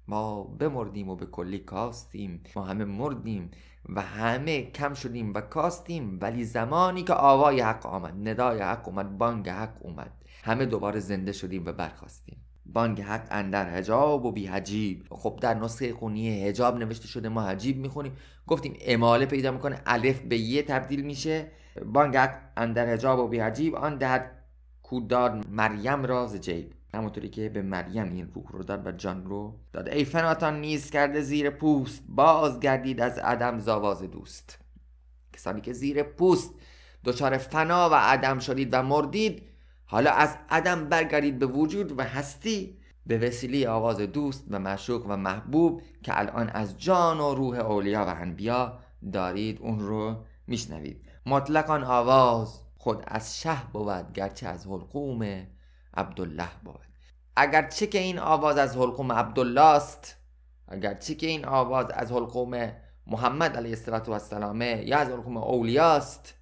ما 0.08 0.42
بمردیم 0.42 1.08
و 1.08 1.16
به 1.16 1.26
کلی 1.26 1.58
کاستیم. 1.58 2.42
ما 2.56 2.64
همه 2.64 2.84
مردیم 2.84 3.50
و 3.88 4.02
همه 4.02 4.70
کم 4.70 4.94
شدیم 4.94 5.34
و 5.34 5.40
کاستیم. 5.40 6.18
ولی 6.22 6.44
زمانی 6.44 7.02
که 7.02 7.14
آوای 7.14 7.60
حق 7.60 7.86
آمد 7.86 8.28
ندای 8.28 8.60
حق 8.60 8.88
اومد 8.88 9.18
بانگ 9.18 9.48
حق 9.48 9.76
اومد. 9.80 10.19
همه 10.42 10.66
دوباره 10.66 11.00
زنده 11.00 11.32
شدیم 11.32 11.66
و 11.66 11.72
برخواستیم 11.72 12.44
بانگ 12.66 13.00
حق 13.00 13.26
اندر 13.30 13.78
هجاب 13.78 14.24
و 14.24 14.32
بی 14.32 14.46
حجیب. 14.46 15.06
خب 15.10 15.38
در 15.42 15.54
نسخه 15.54 15.92
خونی 15.92 16.48
هجاب 16.48 16.78
نوشته 16.78 17.08
شده 17.08 17.28
ما 17.28 17.42
حجیب 17.42 17.76
می‌خونیم. 17.76 18.12
گفتیم 18.46 18.76
اماله 18.80 19.26
پیدا 19.26 19.50
می‌کنه. 19.50 19.82
الف 19.86 20.20
به 20.20 20.38
یه 20.38 20.62
تبدیل 20.62 21.02
میشه. 21.02 21.50
بانگ 21.86 22.16
حق 22.16 22.38
اندر 22.56 22.88
هجاب 22.88 23.18
و 23.18 23.28
بی 23.28 23.38
حجیب. 23.38 23.74
آن 23.74 23.98
دهد 23.98 24.30
کوداد 24.82 25.46
مریم 25.50 26.04
راز 26.04 26.36
جیب. 26.36 26.74
همونطوری 26.94 27.28
که 27.28 27.48
به 27.48 27.62
مریم 27.62 28.12
این 28.12 28.30
روح 28.34 28.44
رو 28.52 28.62
داد 28.62 28.86
و 28.86 28.92
جان 28.92 29.24
رو 29.24 29.58
داد. 29.72 29.88
ای 29.88 30.04
فناتان 30.04 30.60
نیز 30.60 30.90
کرده 30.90 31.20
زیر 31.20 31.50
پوست. 31.50 32.02
باز 32.08 32.60
گردید 32.60 33.00
از 33.00 33.18
عدم 33.18 33.58
زاواز 33.58 34.02
دوست. 34.02 34.58
کسانی 35.32 35.60
که 35.60 35.72
زیر 35.72 36.02
پوست 36.02 36.54
دچار 37.04 37.38
فنا 37.38 37.90
و 37.90 37.94
عدم 37.94 38.38
شدید 38.38 38.68
و 38.72 38.82
مردید 38.82 39.42
حالا 39.90 40.10
از 40.10 40.36
عدم 40.50 40.88
برگردید 40.88 41.38
به 41.38 41.46
وجود 41.46 41.98
و 41.98 42.02
هستی 42.02 42.78
به 43.06 43.18
وسیله 43.18 43.68
آواز 43.68 44.00
دوست 44.00 44.44
و 44.50 44.58
معشوق 44.58 45.06
و 45.08 45.16
محبوب 45.16 45.82
که 46.02 46.18
الان 46.18 46.48
از 46.48 46.78
جان 46.78 47.20
و 47.20 47.34
روح 47.34 47.58
اولیا 47.58 48.04
و 48.04 48.08
انبیا 48.08 48.78
دارید 49.12 49.58
اون 49.60 49.80
رو 49.80 50.24
میشنوید. 50.46 51.08
مطلق 51.26 51.70
آواز 51.70 52.60
خود 52.78 53.04
از 53.06 53.40
شه 53.40 53.56
بود 53.72 54.12
گرچه 54.12 54.48
از 54.48 54.66
حلقوم 54.66 55.46
عبدالله 55.94 56.50
بود. 56.64 56.86
اگرچه 57.36 57.86
که 57.86 57.98
این 57.98 58.18
آواز 58.18 58.58
از 58.58 58.76
حلقوم 58.76 59.12
عبدالله 59.12 59.60
است 59.60 60.16
اگرچه 60.68 61.14
که 61.14 61.26
این 61.26 61.44
آواز 61.44 61.86
از 61.90 62.12
حلقوم 62.12 62.72
محمد 63.06 63.56
علیه 63.56 63.76
السلام 63.96 64.62
یا 64.62 64.98
از 64.98 65.08
حلقوم 65.08 65.36
اولیاست 65.36 66.34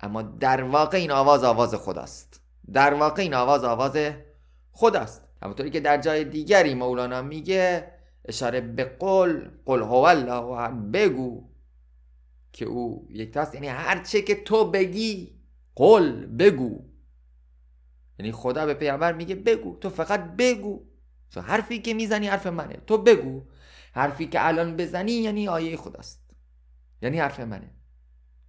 اما 0.00 0.22
در 0.22 0.62
واقع 0.62 0.98
این 0.98 1.10
آواز 1.10 1.44
آواز 1.44 1.74
خداست. 1.74 2.43
در 2.72 2.94
واقع 2.94 3.22
این 3.22 3.34
آواز 3.34 3.64
آواز 3.64 3.96
خداست 4.72 5.28
همونطوری 5.42 5.70
که 5.70 5.80
در 5.80 6.00
جای 6.00 6.24
دیگری 6.24 6.74
مولانا 6.74 7.22
میگه 7.22 7.92
اشاره 8.24 8.60
به 8.60 8.84
قل 8.84 9.50
قل 9.64 9.82
هو 9.82 9.92
الله 9.94 10.68
بگو 10.92 11.48
که 12.52 12.64
او 12.64 13.06
یکتاست 13.10 13.54
یعنی 13.54 13.68
هر 13.68 14.02
چه 14.02 14.22
که 14.22 14.34
تو 14.34 14.70
بگی 14.70 15.40
قل 15.74 16.26
بگو. 16.26 16.84
یعنی 18.18 18.32
خدا 18.32 18.66
به 18.66 18.74
پیامبر 18.74 19.12
میگه 19.12 19.34
بگو 19.34 19.76
تو 19.76 19.90
فقط 19.90 20.36
بگو. 20.36 20.86
تو 21.30 21.40
حرفی 21.40 21.78
که 21.78 21.94
می‌زنی 21.94 22.26
حرف 22.26 22.46
منه 22.46 22.76
تو 22.86 22.98
بگو. 22.98 23.42
حرفی 23.92 24.26
که 24.26 24.46
الان 24.46 24.76
بزنی 24.76 25.12
یعنی 25.12 25.48
آیه 25.48 25.76
خداست. 25.76 26.36
یعنی 27.02 27.18
حرف 27.18 27.40
منه. 27.40 27.70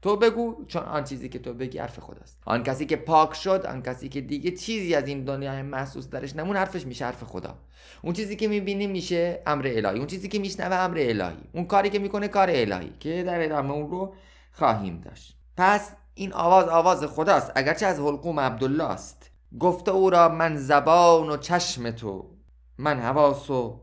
تو 0.06 0.15
بگو 0.15 0.65
چون 0.68 0.84
آن 0.84 1.04
چیزی 1.04 1.30
که 1.30 1.39
تو 1.39 1.54
بگی 1.54 1.78
حرف 1.78 2.00
خداست 2.00 2.38
آن 2.46 2.63
کسی 2.63 2.86
که 2.86 2.96
پاک 2.96 3.34
شد 3.34 3.65
آن 3.65 3.82
کسی 3.82 4.10
که 4.10 4.22
دیگه 4.22 4.52
چیزی 4.52 4.96
از 4.96 5.08
این 5.08 5.24
دنیای 5.24 5.62
محسوس 5.62 6.10
درش 6.10 6.36
نمون 6.36 6.58
حرفش 6.58 6.86
میشه 6.86 7.06
حرف 7.06 7.24
خدا. 7.24 7.58
اون 8.02 8.13
چیزی 8.13 8.36
که 8.36 8.48
می‌بینی 8.48 8.88
میشه 8.88 9.41
امر 9.46 9.68
الهی. 9.68 9.98
اون 9.98 10.08
چیزی 10.08 10.28
که 10.28 10.39
میشنوه 10.39 10.76
امر 10.76 10.98
الهی. 11.00 11.38
اون 11.54 11.65
کاری 11.65 11.89
که 11.89 12.00
می‌کنه 12.00 12.28
کار 12.28 12.48
الهی 12.52 12.94
که 13.00 13.24
در 13.24 13.46
ادامه 13.46 13.72
اون 13.72 13.89
رو 13.89 14.13
خواهیم 14.52 15.02
داشت. 15.02 15.38
پس 15.58 15.91
این 16.13 16.34
آواز 16.34 16.68
آواز 16.68 17.04
خداست. 17.04 17.52
اگرچه 17.56 17.86
از 17.86 18.00
حلقوم 18.00 18.39
عبدالله 18.39 18.84
است 18.84 19.32
گفته 19.60 19.91
او 19.91 20.10
را 20.10 20.30
من 20.30 20.58
زبان 20.58 21.30
و 21.30 21.38
چشم 21.38 21.91
تو 21.91 22.30
من 22.78 23.00
حواس 23.00 23.50
و 23.50 23.82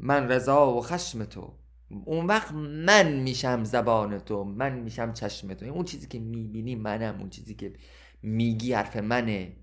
من 0.00 0.28
رضا 0.28 0.72
و 0.72 0.82
خشم 0.82 1.24
تو. 1.24 1.52
اون 2.04 2.26
وقت 2.26 2.52
من 2.52 3.12
میشم 3.12 3.64
زبان 3.64 4.18
تو 4.18 4.44
من 4.44 4.78
میشم 4.78 5.12
چشم 5.12 5.54
تو. 5.54 5.66
اون 5.66 5.84
چیزی 5.84 6.06
که 6.06 6.18
می‌بینی 6.18 6.74
منم 6.74 7.20
اون 7.20 7.30
چیزی 7.30 7.54
که 7.54 7.72
میگی 8.22 8.72
حرف 8.72 8.96
منه. 8.96 9.56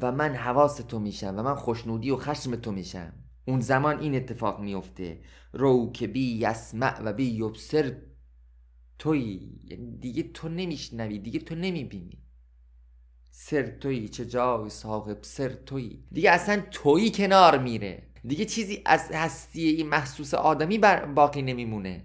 و 0.00 0.12
من 0.12 0.34
حواس 0.34 0.76
تو 0.76 0.98
میشم 0.98 1.34
و 1.38 1.42
من 1.42 1.54
خوشنودی 1.54 2.10
و 2.10 2.16
خشم 2.16 2.56
تو 2.56 2.72
میشم. 2.72 3.12
اون 3.44 3.60
زمان 3.60 3.98
این 3.98 4.14
اتفاق 4.14 4.60
میفته 4.60 5.20
رو 5.52 5.92
که 5.92 6.06
بی 6.06 6.38
یسمع 6.38 7.02
و 7.02 7.12
بی 7.12 7.24
یبسر 7.24 7.96
توی 8.98 9.50
یعنی 9.64 9.98
دیگه 9.98 10.22
تو 10.22 10.48
نمیشنوی 10.48 11.18
دیگه 11.18 11.38
تو 11.38 11.54
نمی‌بینی. 11.54 12.22
سر 13.30 13.62
توی 13.62 14.08
چه 14.08 14.26
جای 14.26 14.70
صاحب 14.70 15.18
سر 15.22 15.48
توی 15.48 16.04
دیگه 16.12 16.30
اصلا 16.30 16.62
توی 16.70 17.10
کنار 17.10 17.58
میره. 17.58 18.09
دیگه 18.26 18.44
چیزی 18.44 18.82
از 18.86 19.10
هستی 19.12 19.68
این 19.68 19.88
محسوس 19.88 20.34
آدمی 20.34 20.78
باقی 21.14 21.42
نمیمونه. 21.42 22.04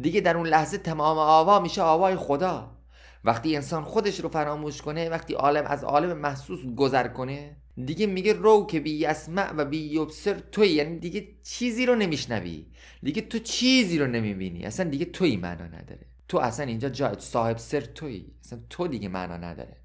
دیگه 0.00 0.20
در 0.20 0.36
اون 0.36 0.46
لحظه 0.46 0.78
تمام 0.78 1.18
آوا 1.18 1.60
میشه 1.60 1.82
آوای 1.82 2.16
خدا. 2.16 2.76
وقتی 3.24 3.56
انسان 3.56 3.82
خودش 3.82 4.20
رو 4.20 4.28
فراموش 4.28 4.82
کنه 4.82 5.08
وقتی 5.08 5.34
عالم 5.34 5.64
از 5.66 5.84
عالم 5.84 6.18
محسوس 6.18 6.60
گذر 6.76 7.08
کنه 7.08 7.56
دیگه 7.84 8.06
میگه 8.06 8.32
رو 8.32 8.66
که 8.66 8.80
بی 8.80 9.06
اسمع 9.06 9.52
و 9.52 9.64
بی 9.64 9.78
یبسر 9.78 10.34
توی. 10.52 10.68
یعنی 10.68 10.98
دیگه 10.98 11.28
چیزی 11.42 11.86
رو 11.86 11.94
نمیشنوی. 11.94 12.66
دیگه 13.02 13.22
تو 13.22 13.38
چیزی 13.38 13.98
رو 13.98 14.06
نمی‌بینی. 14.06 14.64
اصلا 14.64 14.90
دیگه 14.90 15.04
توی 15.04 15.36
معنا 15.36 15.66
نداره. 15.66 16.06
تو 16.28 16.38
اصلا 16.38 16.66
اینجا 16.66 16.88
جای 16.88 17.14
صاحب 17.18 17.58
سر 17.58 17.80
توی. 17.80 18.26
اصلا 18.44 18.58
تو 18.70 18.88
دیگه 18.88 19.08
معنا 19.08 19.36
نداره. 19.36 19.76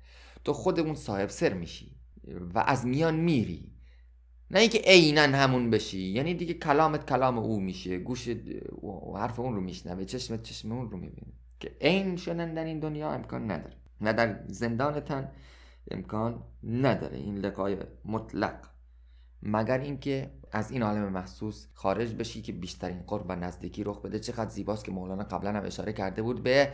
تو 0.43 0.53
خودمون 0.53 0.95
صاحب 0.95 1.29
سر 1.29 1.53
میشی 1.53 1.91
و 2.53 2.59
از 2.59 2.85
میان 2.85 3.15
میری. 3.15 3.72
نه 4.53 4.59
اینکه 4.59 4.81
عینا 4.85 5.21
همون 5.21 5.69
بشی 5.69 6.01
یعنی 6.01 6.33
دیگه 6.33 6.53
کلامت 6.53 7.09
کلام 7.09 7.37
او 7.37 7.59
میشه 7.59 7.97
گوش 7.97 8.29
حرف 9.15 9.39
اون 9.39 9.55
رو 9.55 9.61
میشنوه 9.61 10.05
چشمت 10.05 10.43
چشم 10.43 10.71
اون 10.71 10.91
رو 10.91 10.97
می‌بینه. 10.97 11.33
که 11.59 11.71
عین 11.81 12.15
شدن 12.15 12.53
در 12.53 12.63
این 12.63 12.79
دنیا 12.79 13.11
امکان 13.11 13.51
نداره. 13.51 13.75
نه 14.01 14.13
در 14.13 14.39
زندان 14.47 14.99
تن 14.99 15.31
امکان 15.91 16.43
نداره. 16.63 17.17
این 17.17 17.37
لقای 17.37 17.77
مطلق. 18.05 18.55
مگر 19.43 19.79
اینکه 19.79 20.31
از 20.55 20.71
این 20.71 20.83
عالم 20.83 21.09
محسوس 21.09 21.65
خارج 21.73 22.13
بشی 22.13 22.41
که 22.41 22.51
بیشترین 22.51 23.03
قرب 23.07 23.25
و 23.29 23.35
نزدیکی 23.35 23.83
رخ 23.83 24.01
بده. 24.01 24.19
چقدر 24.19 24.49
زیباست 24.49 24.85
که 24.85 24.91
مولانا 24.91 25.23
قبلا 25.23 25.49
هم 25.49 25.65
اشاره 25.65 25.93
کرده 25.93 26.21
بود 26.21 26.43
به 26.43 26.71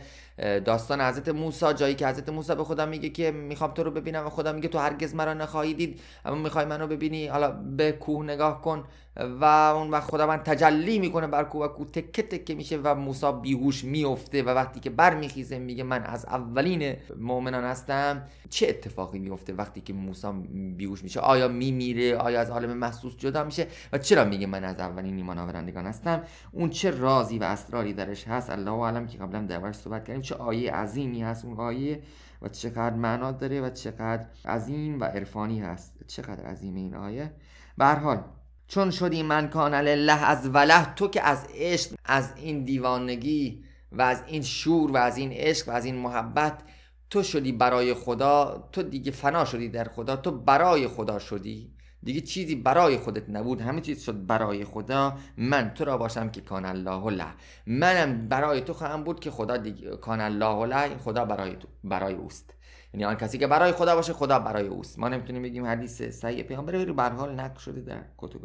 داستان 0.64 1.00
حضرت 1.00 1.28
موسی 1.28 1.74
جایی 1.74 1.94
که 1.94 2.08
حضرت 2.08 2.28
موسی 2.28 2.54
به 2.54 2.64
خدا 2.64 2.86
میگه 2.86 3.08
که 3.08 3.30
می‌خوام 3.30 3.70
تو 3.70 3.82
رو 3.82 3.90
ببینم 3.90 4.26
و 4.26 4.30
خدا 4.30 4.52
میگه 4.52 4.68
تو 4.68 4.78
هرگز 4.78 5.14
مرا 5.14 5.34
نخواهی 5.34 5.74
دید 5.74 6.00
اما 6.24 6.36
می‌خوای 6.36 6.64
منو 6.64 6.86
ببینی 6.86 7.26
حالا 7.26 7.50
به 7.50 7.92
کوه 7.92 8.24
نگاه 8.24 8.60
کن. 8.60 8.84
و 9.16 9.44
اون 9.44 9.90
وقت 9.90 10.10
خداوند 10.10 10.42
تجلی 10.42 10.98
می‌کنه 10.98 11.26
بر 11.26 11.44
کوه 11.44 11.64
و 11.64 11.68
کوه 11.68 11.86
تکه 11.86 12.22
تکه 12.22 12.54
میشه 12.54 12.80
و 12.84 12.94
موسی 12.94 13.32
بیهوش 13.42 13.84
میفته 13.84 14.42
و 14.42 14.48
وقتی 14.48 14.80
که 14.80 14.90
برمیخیزه 14.90 15.58
میگه 15.58 15.84
من 15.84 16.04
از 16.04 16.24
اولین 16.24 16.96
مؤمنان 17.18 17.64
هستم. 17.64 18.22
چه 18.50 18.68
اتفاقی 18.68 19.18
میفته 19.18 19.52
وقتی 19.52 19.80
که 19.80 19.92
موسی 19.92 20.28
بیهوش 20.76 21.02
میشه؟ 21.02 21.20
آیا 21.20 21.48
میمیره؟ 21.48 22.16
آیا 22.16 22.40
از 22.40 22.50
عالم 22.50 22.72
محسوس 22.72 23.16
جدا 23.16 23.44
میشه؟ 23.44 23.66
و 23.92 23.98
چرا 23.98 24.24
میگه 24.24 24.46
من 24.46 24.64
از 24.64 24.80
اولین 24.80 25.16
ایمان 25.16 25.38
آورندگان 25.38 25.86
هستم؟ 25.86 26.22
اون 26.52 26.70
چه 26.70 26.90
رازی 26.90 27.38
و 27.38 27.42
اسراری 27.42 27.92
درش 27.92 28.28
هست 28.28 28.50
الله 28.50 28.70
عالم 28.70 29.06
که 29.06 29.18
قبلا 29.18 29.40
دربارش 29.40 29.74
صحبت 29.74 30.04
کردیم 30.04 30.22
چه 30.22 30.34
آیه 30.34 30.72
عظیمی 30.72 31.22
هست 31.22 31.44
اون 31.44 31.56
آیه 31.56 32.02
و 32.42 32.48
چقدر 32.48 32.94
معنا 32.94 33.32
داره 33.32 33.60
و 33.60 33.70
چقدر 33.70 34.26
عظیم 34.44 35.00
و 35.00 35.04
عرفانی 35.04 35.60
هست. 35.60 36.04
چقدر 36.06 36.46
عظیم 36.46 36.74
این 36.74 36.94
آیه؟ 36.94 37.32
به 37.78 37.86
حال 37.86 38.22
چون 38.68 38.90
شدی 38.90 39.22
من 39.22 39.48
کان 39.48 39.74
الله 39.74 40.24
از 40.24 40.48
وله 40.54 40.94
تو 40.94 41.08
که 41.08 41.22
از 41.22 41.46
عشق 41.54 41.94
از 42.04 42.32
این 42.36 42.64
دیوانگی 42.64 43.64
و 43.92 44.02
از 44.02 44.22
این 44.26 44.42
شور 44.42 44.90
و 44.90 44.96
از 44.96 45.16
این 45.16 45.32
عشق 45.32 45.68
و 45.68 45.70
از 45.70 45.84
این 45.84 45.94
محبت 45.94 46.62
تو 47.10 47.22
شدی 47.22 47.52
برای 47.52 47.94
خدا 47.94 48.68
تو 48.72 48.82
دیگه 48.82 49.10
فنا 49.10 49.44
شدی 49.44 49.68
در 49.68 49.84
خدا 49.84 50.16
تو 50.16 50.30
برای 50.30 50.88
خدا 50.88 51.18
شدی. 51.18 51.72
دیگه 52.02 52.20
چیزی 52.20 52.54
برای 52.54 52.96
خودت 52.96 53.30
نبود. 53.30 53.60
همه 53.60 53.80
چیز 53.80 54.02
شد 54.02 54.26
برای 54.26 54.64
خدا. 54.64 55.18
من 55.36 55.74
تو 55.74 55.84
را 55.84 55.96
باشم 55.96 56.30
که 56.30 56.40
کان 56.40 56.64
الله 56.64 57.10
له. 57.10 57.26
منم 57.66 58.28
برای 58.28 58.60
تو 58.60 58.72
خواهم 58.72 59.04
بود 59.04 59.20
که 59.20 59.30
خدا 59.30 59.56
دیگه 59.56 59.96
کان 59.96 60.20
الله 60.20 60.66
له. 60.66 60.98
خدا 60.98 61.24
برای 61.24 61.56
تو 61.56 61.68
برای 61.84 62.14
اوست. 62.14 62.54
یعنی 62.94 63.04
آن 63.04 63.14
کسی 63.14 63.38
که 63.38 63.46
برای 63.46 63.72
خدا 63.72 63.94
باشه 63.94 64.12
خدا 64.12 64.38
برای 64.38 64.66
اوست. 64.66 64.98
ما 64.98 65.08
نمی‌تونیم 65.08 65.42
بگیم 65.42 65.66
حدیث 65.66 66.02
صحیح 66.02 66.42
پیامبر 66.42 66.84
به 66.84 67.02
حال 67.02 67.34
نقل 67.34 67.58
شده 67.58 67.80
در 67.80 68.04
کتب 68.18 68.40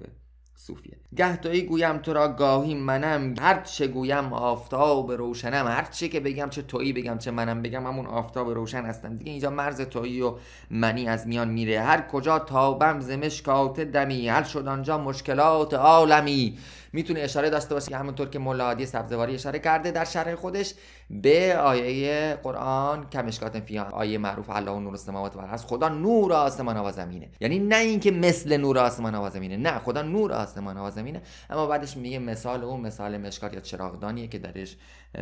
صوفیه. 0.55 0.97
گه 1.15 1.37
توی 1.37 1.61
گویم 1.61 1.97
تو 1.97 2.13
را 2.13 2.27
گاهی 2.27 2.75
منم. 2.75 3.33
هر 3.39 3.61
چه 3.61 3.87
گویم 3.87 4.33
آفتاب 4.33 5.11
روشنم. 5.11 5.67
هر 5.67 5.83
چه 5.91 6.07
که 6.07 6.19
بگم 6.19 6.49
چه 6.49 6.61
تویی 6.61 6.93
بگم 6.93 7.17
چه 7.17 7.31
منم 7.31 7.61
بگم 7.61 7.87
همون 7.87 8.05
آفتاب 8.05 8.49
روشن 8.49 8.85
هستم. 8.85 9.15
دیگه 9.15 9.31
اینجا 9.31 9.49
مرز 9.49 9.81
تویی 9.81 10.21
و 10.21 10.35
منی 10.69 11.07
از 11.07 11.27
میان 11.27 11.49
میره. 11.49 11.81
هر 11.81 12.01
کجا 12.01 12.39
تابم 12.39 12.99
زمشکات 12.99 13.79
دمی 13.79 14.29
هر 14.29 14.43
شد 14.43 14.67
آنجا 14.67 14.97
مشکلات 14.97 15.73
عالمی. 15.73 16.57
می‌تونه 16.95 17.19
اشاره 17.19 17.49
داشته 17.49 17.73
باشه 17.73 17.97
همونطور 17.97 18.29
که 18.29 18.39
مولا 18.39 18.65
عادی 18.65 18.85
سبزواری 18.85 19.35
اشاره 19.35 19.59
کرده 19.59 19.91
در 19.91 20.05
شرح 20.05 20.35
خودش 20.35 20.73
به 21.09 21.57
آیه 21.57 22.37
قرآن 22.43 23.09
کمشکات 23.09 23.59
فی 23.59 23.79
آیه 23.79 24.17
معروف 24.17 24.49
الله 24.49 24.79
نور 24.79 24.91
السماوات 24.91 25.35
و 25.35 25.39
از 25.39 25.65
خدا 25.65 25.89
نور 25.89 26.33
آسمان 26.33 26.77
و 26.77 26.91
زمینه. 26.91 27.29
یعنی 27.39 27.59
نه 27.59 27.75
اینکه 27.75 28.11
مثل 28.11 28.57
نور 28.57 28.79
آسمان 28.79 29.15
و 29.15 29.29
زمینه. 29.29 29.57
نه 29.57 29.79
خدا 29.79 30.01
نور 30.01 30.33
آسمان 30.33 30.77
و 30.77 30.91
زمینه. 30.91 31.21
اما 31.49 31.67
بعدش 31.67 31.97
میگه 31.97 32.19
مثال 32.19 32.63
اون 32.63 32.81
مثال 32.81 33.17
مشکات 33.17 33.53
یا 33.53 33.59
چراغدانیه 33.59 34.27
که 34.27 34.39
درش 34.39 34.77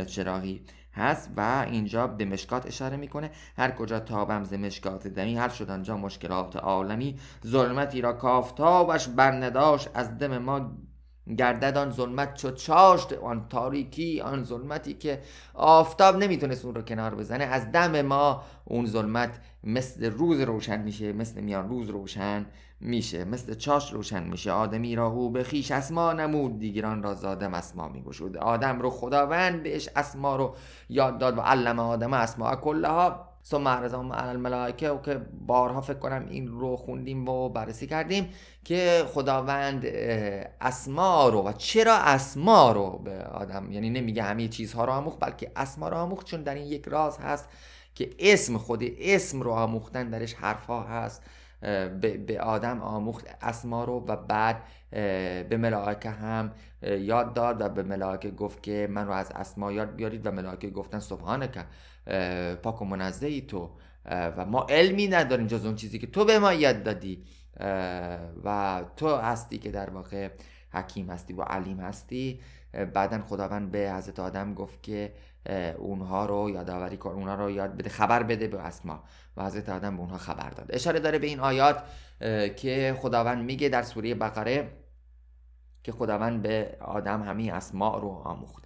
چراغی 0.08 0.62
هست 0.94 1.32
و 1.38 1.66
اینجا 1.72 2.08
به 2.08 2.26
مشکات 2.26 2.66
اشاره 2.66 2.98
می‌کنه. 2.98 3.32
هر 3.58 3.72
کجا 3.72 4.00
تابم 4.00 4.44
ز 4.44 4.54
مشکات 4.54 5.08
دمی 5.08 5.38
هر 5.38 5.50
شد 5.50 5.70
آنجا 5.70 5.98
مشکلات 5.98 6.56
عالمی. 6.56 7.20
ظلمتی 7.48 8.02
را 8.02 8.14
کافتابش 8.14 9.08
برنداشت 9.08 9.90
از 9.94 10.18
دم 10.18 10.38
ما 10.38 10.72
گردد 11.38 11.78
آن 11.78 11.92
ظلمت 11.92 12.34
چو 12.34 12.52
چاشت 12.52 13.14
آن 13.14 13.48
تاریکی 13.50 14.22
آن 14.22 14.44
ظلمتی 14.44 14.94
که 14.94 15.22
آفتاب 15.54 16.18
نمی‌تونست 16.18 16.66
اون 16.66 16.76
رو 16.76 16.82
کنار 16.82 17.16
بزنه. 17.16 17.44
از 17.44 17.72
دم 17.72 18.02
ما 18.02 18.44
اون 18.66 18.86
ظلمت 18.86 19.40
مثل 19.64 20.12
روز 20.12 20.40
روشن 20.40 20.82
میشه 20.82 21.14
مثل 21.14 21.42
میان 21.42 21.70
روز 21.70 21.90
روشن 21.90 22.46
میشه 22.80 23.26
مثل 23.26 23.54
چاش 23.54 23.94
روشن 23.94 24.24
میشه. 24.24 24.52
آدمی 24.52 24.96
را 24.96 25.08
او 25.08 25.30
به 25.30 25.44
خیش 25.44 25.72
اسما 25.72 26.14
نمود 26.14 26.60
دیگران 26.60 27.04
را 27.04 27.14
زادم 27.14 27.54
اسما 27.54 27.88
میگشود. 27.88 28.38
آدم 28.38 28.80
رو 28.80 28.90
خداوند 28.90 29.64
بهش 29.64 29.90
اسما 29.96 30.36
رو 30.36 30.56
یاد 30.90 31.18
داد 31.18 31.38
و 31.38 31.42
علم 31.42 31.80
آدم 31.80 32.14
اسما 32.14 32.56
کلها. 32.56 33.33
ثم 33.46 33.68
عرضهم 33.68 34.14
علی 34.14 34.30
الملائکه 34.30 34.90
و 34.90 35.02
که 35.02 35.22
بارها 35.48 35.82
فکر 35.82 35.98
کنم 35.98 36.26
این 36.30 36.48
رو 36.48 36.78
خوندیم 36.78 37.30
و 37.30 37.50
بررسی 37.50 37.88
کردیم 37.88 38.30
که 38.64 39.04
خداوند 39.14 39.86
اسما 40.62 41.30
رو 41.30 41.42
و 41.42 41.52
چرا 41.52 41.96
اسما 41.96 42.72
رو 42.72 43.02
به 43.04 43.24
آدم 43.24 43.72
یعنی 43.72 43.90
نمیگه 43.90 44.24
همه 44.24 44.48
چیزها 44.48 44.86
رو 44.86 44.92
آموخت 44.92 45.20
بلکه 45.20 45.52
اسما 45.56 45.90
رو 45.90 45.98
آموخت 45.98 46.26
چون 46.26 46.44
در 46.44 46.56
این 46.56 46.68
یک 46.68 46.86
راز 46.86 47.18
هست 47.18 47.50
که 47.96 48.10
اسم 48.20 48.58
خود 48.58 48.84
اسم 49.00 49.42
رو 49.42 49.52
آموختن 49.52 50.10
درش 50.10 50.34
حرفها 50.34 50.84
هست 50.84 51.24
به 52.28 52.40
آدم 52.42 52.82
آموخت 52.82 53.28
اسما 53.42 53.84
رو 53.84 54.06
و 54.08 54.16
بعد 54.16 54.64
به 55.50 55.58
ملائکه 55.58 56.10
هم 56.10 56.52
یاد 56.82 57.34
داد 57.34 57.62
و 57.62 57.70
به 57.70 57.84
ملائکه 57.84 58.32
گفت 58.32 58.64
که 58.64 58.88
من 58.92 59.08
رو 59.08 59.14
از 59.14 59.32
اسما 59.32 59.72
یاد 59.72 59.96
بیارید 59.96 60.26
و 60.26 60.32
ملائکه 60.32 60.70
گفتن 60.70 61.00
سبحانه 61.00 61.48
پاک 62.64 62.82
و 62.82 62.86
منزه 62.86 63.28
ای 63.28 63.42
تو. 63.42 63.70
و 64.06 64.46
ما 64.46 64.66
علمی 64.70 65.08
نداریم 65.08 65.48
جز 65.48 65.66
اون 65.66 65.76
چیزی 65.76 66.00
که 66.00 66.08
تو 66.08 66.26
به 66.26 66.40
ما 66.40 66.54
یاد 66.54 66.84
دادی. 66.84 67.24
و 68.44 68.84
تو 68.96 69.16
هستی 69.16 69.58
که 69.58 69.72
در 69.72 69.90
واقع 69.90 70.30
حکیم 70.74 71.10
هستی 71.10 71.34
و 71.34 71.42
علیم 71.42 71.80
هستی. 71.80 72.42
بعدا 72.94 73.22
خداوند 73.22 73.72
به 73.72 73.94
حضرت 73.98 74.20
آدم 74.20 74.54
گفت 74.54 74.84
که 74.84 75.14
اونها 75.78 76.26
رو 76.26 76.50
یادآوری 76.50 76.98
کن 76.98 77.10
اونها 77.10 77.36
رو 77.36 77.52
یاد 77.52 77.78
بده 77.78 77.90
خبر 77.90 78.24
بده 78.24 78.48
به 78.48 78.60
اسما. 78.60 79.04
و 79.38 79.46
حضرت 79.46 79.70
آدم 79.70 79.96
به 79.96 80.02
اونها 80.02 80.18
خبر 80.18 80.50
داد. 80.50 80.68
اشاره 80.70 81.00
داره 81.00 81.20
به 81.20 81.28
این 81.28 81.40
آیات 81.40 81.84
که 82.56 82.96
خداوند 83.00 83.44
میگه 83.44 83.70
در 83.70 83.82
سوره 83.84 84.16
بقره 84.16 84.72
که 85.84 85.92
خداوند 85.92 86.42
به 86.42 86.78
آدم 86.82 87.24
همین 87.24 87.52
اسماء 87.52 88.00
رو 88.00 88.10
آموخت 88.10 88.63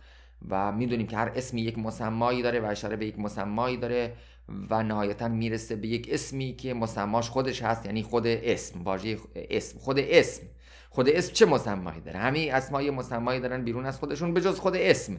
و 0.50 0.71
می‌دونیم 0.71 1.08
که 1.08 1.17
هر 1.17 1.32
اسمی 1.36 1.62
یک 1.62 1.80
مسمایی 1.80 2.41
داره 2.41 2.60
و 2.60 2.65
اشاره 2.65 2.95
به 2.95 3.06
یک 3.06 3.19
مسمایی 3.19 3.78
داره 3.78 4.13
و 4.69 4.84
نهایتا 4.84 5.28
می‌رسه 5.28 5.76
به 5.76 5.88
یک 5.88 6.10
اسمی 6.12 6.56
که 6.56 6.73
مسماش 6.73 7.30
خودش 7.30 7.62
هست 7.62 7.86
یعنی 7.86 8.04
خود 8.04 8.28
اسم 8.28 8.82
واژه 8.84 9.17
اسم 9.36 9.80
خود 9.80 10.00
اسم. 10.00 10.43
خود 10.89 11.10
اسم 11.10 11.34
چه 11.34 11.45
مسمایی 11.45 12.02
داره؟ 12.02 12.19
همه 12.19 12.50
اسمای 12.54 12.91
مسمایی 12.91 13.39
دارن 13.39 13.63
بیرون 13.63 13.86
از 13.86 14.00
خودشون 14.00 14.34
به 14.34 14.41
جز 14.41 14.60
خود 14.60 14.76
اسم. 14.76 15.17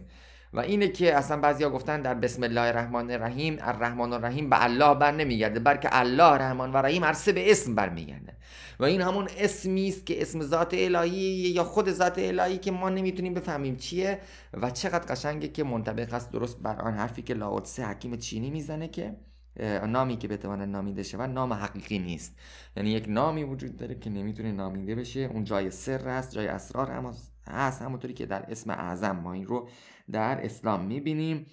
و 0.52 0.60
اینه 0.60 0.88
که 0.88 1.14
اصلا 1.14 1.40
بعضیا 1.40 1.70
گفتن 1.70 2.02
در 2.02 2.14
بسم 2.14 2.42
الله 2.42 2.60
الرحمن 2.60 3.10
الرحیم 3.10 3.56
الرحمن 3.60 4.12
الرحیم 4.12 4.50
به 4.50 4.64
الله 4.64 4.94
بر 4.94 5.12
نمیگرده 5.12 5.60
بلکه 5.60 5.88
الله 5.92 6.32
رحمان 6.32 6.72
و 6.72 6.76
رحیم 6.76 7.04
هر 7.04 7.12
سه 7.12 7.32
به 7.32 7.50
اسم 7.50 7.74
برمیگرده. 7.74 8.36
و 8.80 8.84
این 8.84 9.00
همون 9.00 9.28
اسمی 9.38 9.88
است 9.88 10.06
که 10.06 10.22
اسم 10.22 10.42
ذات 10.42 10.74
الهی 10.74 11.18
یا 11.54 11.64
خود 11.64 11.90
ذات 11.92 12.18
الهی 12.18 12.58
که 12.58 12.70
ما 12.70 12.88
نمی‌تونیم 12.88 13.34
بفهمیم 13.34 13.76
چیه 13.76 14.18
و 14.54 14.70
چقدر 14.70 15.14
قشنگه 15.14 15.48
که 15.48 15.64
منطبق 15.64 16.14
است 16.14 16.32
درست 16.32 16.62
بر 16.62 16.76
آن 16.76 16.94
حرفی 16.94 17.22
که 17.22 17.34
لاوتسه 17.34 17.86
حکیم 17.86 18.16
چینی 18.16 18.50
می‌زنه 18.50 18.88
که 18.88 19.16
نامی 19.86 20.16
که 20.16 20.28
بتواند 20.28 20.68
نامیده 20.68 21.02
شود 21.02 21.30
نام 21.30 21.52
حقیقی 21.52 21.98
نیست. 21.98 22.38
یعنی 22.76 22.90
یک 22.90 23.04
نامی 23.08 23.44
وجود 23.44 23.76
داره 23.76 23.94
که 23.94 24.10
نمی‌تونه 24.10 24.52
نامیده 24.52 24.94
بشه. 24.94 25.20
اون 25.20 25.44
جای 25.44 25.70
سر 25.70 26.08
است 26.08 26.34
جای 26.34 26.46
اسرار 26.46 26.90
هم 26.90 27.14
هست 27.48 27.82
همونطوری 27.82 28.14
که 28.14 28.26
در 28.26 28.44
اسم 28.48 28.70
اعظم 28.70 29.16
ما 29.16 29.32
این 29.32 29.46
رو 29.46 29.68
در 30.12 30.44
اسلام 30.44 30.84
می‌بینیم 30.84 31.46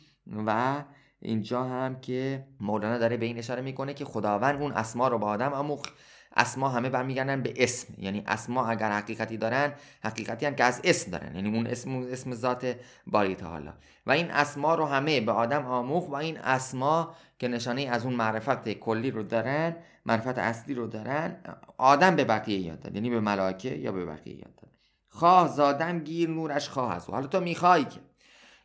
و 0.46 0.84
اینجا 1.20 1.64
هم 1.64 2.00
که 2.00 2.48
مولانا 2.60 2.98
داره 2.98 3.18
به 3.18 3.26
این 3.26 3.38
اشاره 3.38 3.62
می‌کنه 3.62 3.94
که 3.94 4.06
خداوند 4.06 4.62
اون 4.62 4.72
اسما 4.72 5.08
رو 5.08 5.18
با 5.18 5.28
آدم 5.28 5.54
آموخت. 5.54 5.94
اسما 6.38 6.70
همه 6.70 6.90
برمیگردن 6.90 7.42
به 7.42 7.54
اسم. 7.58 7.94
یعنی 7.98 8.24
اسما 8.28 8.68
اگر 8.68 8.92
حقیقتی 8.92 9.38
دارن 9.38 9.74
حقیقتی 10.04 10.46
هم 10.46 10.56
که 10.56 10.64
از 10.64 10.82
اسم 10.84 11.12
دارن. 11.12 11.36
یعنی 11.36 11.58
اون 11.58 11.68
اسم 11.68 12.08
اسم 12.12 12.34
ذات 12.34 12.76
باری 13.08 13.36
تعالی 13.36 13.70
و 14.06 14.12
این 14.12 14.32
اسما 14.32 14.76
رو 14.76 14.86
همه 14.86 15.22
به 15.22 15.32
آدم 15.32 15.66
آموخت 15.66 16.10
و 16.10 16.16
این 16.16 16.38
اسما 16.38 17.16
که 17.40 17.48
نشانه 17.48 17.82
از 17.82 18.06
اون 18.06 18.14
معرفت 18.14 18.70
کلی 18.70 19.12
رو 19.12 19.24
دارن 19.24 19.76
معرفت 20.06 20.38
اصلی 20.38 20.74
رو 20.74 20.88
دارن 20.88 21.38
آدم 21.78 22.16
به 22.16 22.24
بقیه 22.24 22.60
یاد 22.60 22.80
داد. 22.80 22.96
یعنی 22.96 23.10
به 23.10 23.20
ملائکه 23.20 23.70
یا 23.70 23.92
به 23.92 24.06
بقیه 24.06 24.36
یاد 24.36 24.56
داد. 24.56 24.72
خواه 25.10 25.48
زادم 25.48 26.00
گیر 26.00 26.30
نورش 26.30 26.70
خواه 26.70 26.94
هست 26.94 27.10
حالا 27.10 27.28
تو 27.28 27.40
می‌خوای 27.40 27.84
که؟ 27.84 28.00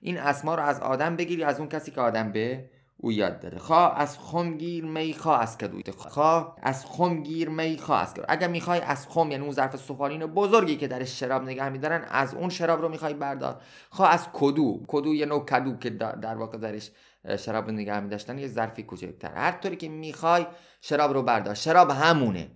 این 0.00 0.18
اسما 0.18 0.54
رو 0.54 0.62
از 0.62 0.80
آدم 0.80 1.16
بگیری 1.16 1.44
از 1.44 1.58
اون 1.58 1.68
کسی 1.68 1.90
که 1.90 2.00
آدم 2.00 2.32
به 2.32 2.70
او 3.02 3.12
یاد 3.12 3.40
داره 3.40 3.58
خواه 3.58 4.00
از 4.00 4.18
خمگیر 4.18 4.84
می 4.84 5.14
خواه 5.14 5.42
از 5.42 5.58
کدوی 5.58 5.82
خواه 5.96 6.56
از 6.62 6.86
خمگیر 6.86 7.48
می 7.48 7.78
خواه 7.78 8.02
از 8.02 8.14
اگر 8.28 8.48
می‌خوای 8.48 8.80
از 8.80 9.08
خم 9.08 9.30
یعنی 9.30 9.44
اون 9.44 9.52
ظرف 9.52 9.76
سفالین 9.76 10.26
بزرگی 10.26 10.76
که 10.76 10.88
درش 10.88 11.20
شراب 11.20 11.42
نگه 11.42 11.68
میدارن 11.68 12.04
از 12.08 12.34
اون 12.34 12.48
شراب 12.48 12.82
رو 12.82 12.88
می‌خوای 12.88 13.14
بردار. 13.14 13.60
خواه 13.90 14.10
از 14.10 14.28
کدو. 14.32 14.82
کدو 14.88 15.14
یه 15.14 15.26
نوع 15.26 15.44
کدو 15.44 15.76
که 15.76 15.90
در 15.90 16.34
واقع 16.34 16.58
درش 16.58 16.90
شراب 17.38 17.66
رو 17.66 17.72
نگه 17.72 18.00
میداشتن 18.00 18.38
یه 18.38 18.48
ظرفی 18.48 18.82
کوچکتر. 18.82 19.34
هر 19.34 19.52
طوری 19.52 19.76
که 19.76 19.88
می‌خوای 19.88 20.46
شراب 20.80 21.12
رو 21.12 21.22
بردار. 21.22 21.54
شراب 21.54 21.90
همونه. 21.90 22.50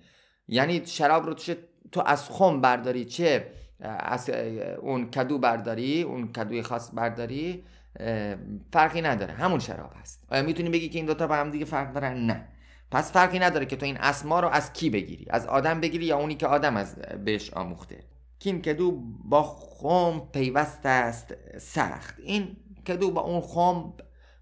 یعنی 0.49 0.87
شراب 0.87 1.27
رو 1.27 1.35
تو 1.93 2.03
از 2.07 2.31
خم 2.31 2.61
برداری. 2.61 3.05
چه؟ 3.05 3.51
از 3.85 4.31
اون 4.83 5.11
کدو 5.11 5.39
برداری 5.39 6.03
اون 6.03 6.33
کدوی 6.33 6.63
خاص 6.63 6.91
برداری 6.95 7.65
فرقی 8.73 9.03
نداره. 9.03 9.35
همون 9.35 9.59
شراب 9.59 9.93
هست. 10.01 10.25
آیا 10.29 10.43
می‌تونی 10.43 10.69
بگی 10.69 10.89
که 10.89 10.99
این 10.99 11.07
دوتا 11.07 11.27
با 11.27 11.35
هم 11.35 11.51
دیگه 11.51 11.65
فرق 11.65 11.93
دارن؟ 11.93 12.27
نه. 12.27 12.49
پس 12.91 13.13
فرقی 13.13 13.39
نداره 13.39 13.67
که 13.67 13.77
تو 13.77 13.87
این 13.87 13.97
اسما 13.97 14.41
رو 14.41 14.49
از 14.49 14.73
کی 14.73 14.91
بگیری؟ 14.91 15.27
از 15.31 15.47
آدم 15.47 15.81
بگیری 15.81 16.05
یا 16.05 16.19
اونی 16.19 16.35
که 16.35 16.47
آدم 16.47 16.77
از 16.77 16.97
بهش 17.25 17.53
آموخته؟ 17.53 18.05
کین 18.39 18.63
کدو 18.63 19.03
با 19.25 19.43
خم 19.43 20.29
پیوست 20.33 20.87
است 20.87 21.35
سخت. 21.59 22.15
این 22.23 22.57
کدو 22.89 23.11
با 23.11 23.21
اون 23.21 23.41
خم 23.41 23.93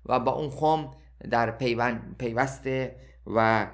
و 0.07 0.21
با 0.21 0.33
اون 0.33 0.51
خم 0.51 0.91
در 1.31 1.51
پیوند 1.51 2.17
پیوسته 2.19 2.97
و 3.27 3.67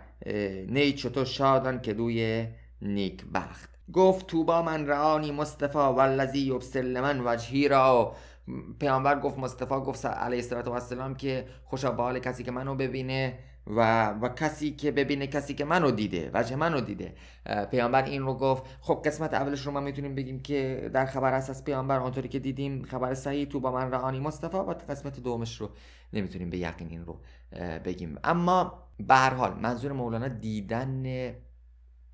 نی 0.69 0.93
چطور 0.93 1.25
شادان 1.25 1.79
کدوی 1.79 2.47
نیک 2.83 3.25
بخت 3.35 3.78
گفت 3.93 4.27
توبا 4.27 4.63
من 4.63 4.87
رعانی 4.87 5.33
مصطفی 5.33 5.79
والذی 5.79 6.39
یبصر 6.39 7.01
من 7.01 7.21
وجهی 7.25 7.69
را. 7.69 8.15
پیامبر 8.81 9.21
گفت 9.21 9.39
مصطفی 9.39 9.75
گفت 9.75 10.07
علیه 10.07 10.45
السلام 10.53 11.15
که 11.15 11.47
خوشا 11.65 11.91
به 11.91 12.03
حال 12.03 12.19
کسی 12.19 12.45
که 12.45 12.51
منو 12.51 12.75
ببینه 12.75 13.39
و, 13.67 14.11
و 14.11 14.29
کسی 14.29 14.71
که 14.71 14.91
ببینه 14.91 15.27
کسی 15.27 15.55
که 15.55 15.65
منو 15.65 15.91
دیده 15.91 16.31
وجه 16.35 16.57
منو 16.57 16.81
دیده. 16.81 17.15
پیامبر 17.71 18.05
این 18.05 18.23
رو 18.23 18.35
گفت. 18.35 18.63
خب 18.81 19.03
قسمت 19.05 19.35
اولش 19.35 19.67
رو 19.67 19.73
ما 19.73 19.81
می‌تونیم 19.81 20.15
بگیم 20.15 20.41
که 20.41 20.91
در 20.95 21.07
خبر 21.07 21.35
اساس 21.35 21.65
پیامبر 21.65 22.01
اونطوری 22.01 22.29
که 22.29 22.39
دیدیم 22.39 22.83
خبر 22.83 23.15
صحیح 23.15 23.49
تو 23.49 23.61
با 23.61 23.73
من 23.73 23.91
رعانی 23.91 24.21
مصطفی 24.21 24.57
و 24.57 24.75
قسمت 24.89 25.21
دومش 25.21 25.61
رو 25.61 25.71
نمی‌تونیم 26.13 26.51
به 26.51 26.59
یقین 26.59 26.89
این 26.91 27.05
رو 27.05 27.21
بگیم. 27.85 28.19
اما 28.25 28.89
به 28.99 29.15
هر 29.15 29.35
حال 29.35 29.55
منظور 29.55 29.93
مولانا 29.93 30.29
دیدن 30.29 31.05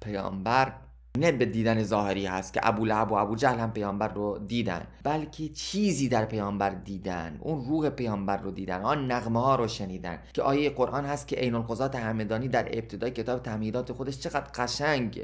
پیامبر 0.01 0.73
نه 1.19 1.33
به 1.33 1.47
دیدن 1.47 1.83
ظاهری 1.83 2.27
هست 2.27 2.55
که 2.55 2.61
ابو 2.63 2.85
لعب 2.85 3.13
و 3.13 3.15
ابو 3.15 3.37
جهل 3.37 3.59
هم 3.59 3.73
پیامبر 3.73 4.09
رو 4.09 4.39
دیدن 4.39 4.87
بلکه 5.05 5.49
چیزی 5.49 6.09
در 6.09 6.25
پیامبر 6.25 6.71
دیدن 6.71 7.39
اون 7.41 7.65
روح 7.65 7.91
پیامبر 7.91 8.37
رو 8.37 8.51
دیدن 8.51 8.83
آن 8.83 9.13
نغمه 9.13 9.41
ها 9.41 9.55
رو 9.57 9.69
شنیدن 9.69 10.19
که 10.33 10.43
آیه 10.43 10.71
قرآن 10.71 11.05
هست 11.05 11.29
که 11.29 11.37
عین 11.37 11.55
القضات 11.55 11.97
همدانی 11.97 12.49
در 12.49 12.69
ابتدای 12.79 13.11
کتاب 13.11 13.43
تعمیدات 13.43 13.93
خودش 13.93 14.19
چقدر 14.19 14.47
قشنگ 14.55 15.21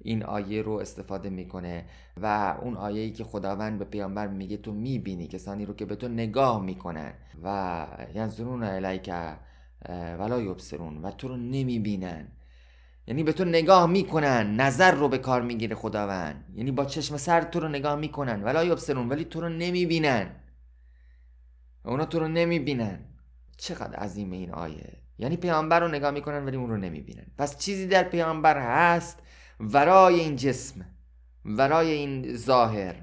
این 0.00 0.22
آیه 0.22 0.62
رو 0.62 0.72
استفاده 0.72 1.30
می‌کنه 1.30 1.84
و 2.22 2.56
اون 2.62 2.76
آیه 2.76 3.02
ای 3.02 3.10
که 3.10 3.24
خداوند 3.24 3.78
به 3.78 3.84
پیامبر 3.84 4.26
میگه 4.26 4.56
تو 4.56 4.72
می‌بینی 4.72 5.26
کسانی 5.26 5.66
رو 5.66 5.74
که 5.74 5.84
به 5.84 5.96
تو 5.96 6.08
نگاه 6.08 6.62
می‌کنن 6.62 7.12
و 7.44 7.86
ینظرون 8.14 8.62
الیک 8.62 9.10
ولا 10.18 10.40
یبصرون 10.40 11.02
و 11.02 11.10
تو 11.10 11.28
رو 11.28 11.36
نمی‌بینن. 11.36 12.28
یعنی 13.06 13.22
به 13.22 13.32
تو 13.32 13.44
نگاه 13.44 13.86
می‌کنن 13.86 14.56
نظر 14.56 14.92
رو 14.92 15.08
به 15.08 15.18
کار 15.18 15.42
می‌گیره 15.42 15.76
خداوند. 15.76 16.52
یعنی 16.54 16.70
با 16.70 16.84
چشم 16.84 17.16
سر 17.16 17.40
تو 17.40 17.60
رو 17.60 17.68
نگاه 17.68 17.96
می‌کنن. 17.96 18.42
ولا 18.42 18.64
یبصرون 18.64 19.08
ولی 19.08 19.24
تو 19.24 19.40
رو 19.40 19.48
نمی‌بینن. 19.48 20.30
اونا 21.84 22.04
تو 22.04 22.18
رو 22.18 22.28
نمی‌بینن. 22.28 22.98
چقدر 23.56 23.98
عظیم 23.98 24.30
این 24.30 24.50
آیه. 24.50 24.92
یعنی 25.18 25.36
پیامبر 25.36 25.80
رو 25.80 25.88
نگاه 25.88 26.10
می‌کنن 26.10 26.44
ولی 26.44 26.56
اون 26.56 26.70
رو 26.70 26.76
نمی‌بینن. 26.76 27.26
پس 27.38 27.58
چیزی 27.58 27.86
در 27.86 28.02
پیامبر 28.02 28.58
هست 28.58 29.18
ورای 29.60 30.20
این 30.20 30.36
جسم 30.36 30.86
ورای 31.44 31.90
این 31.90 32.36
ظاهر 32.36 32.94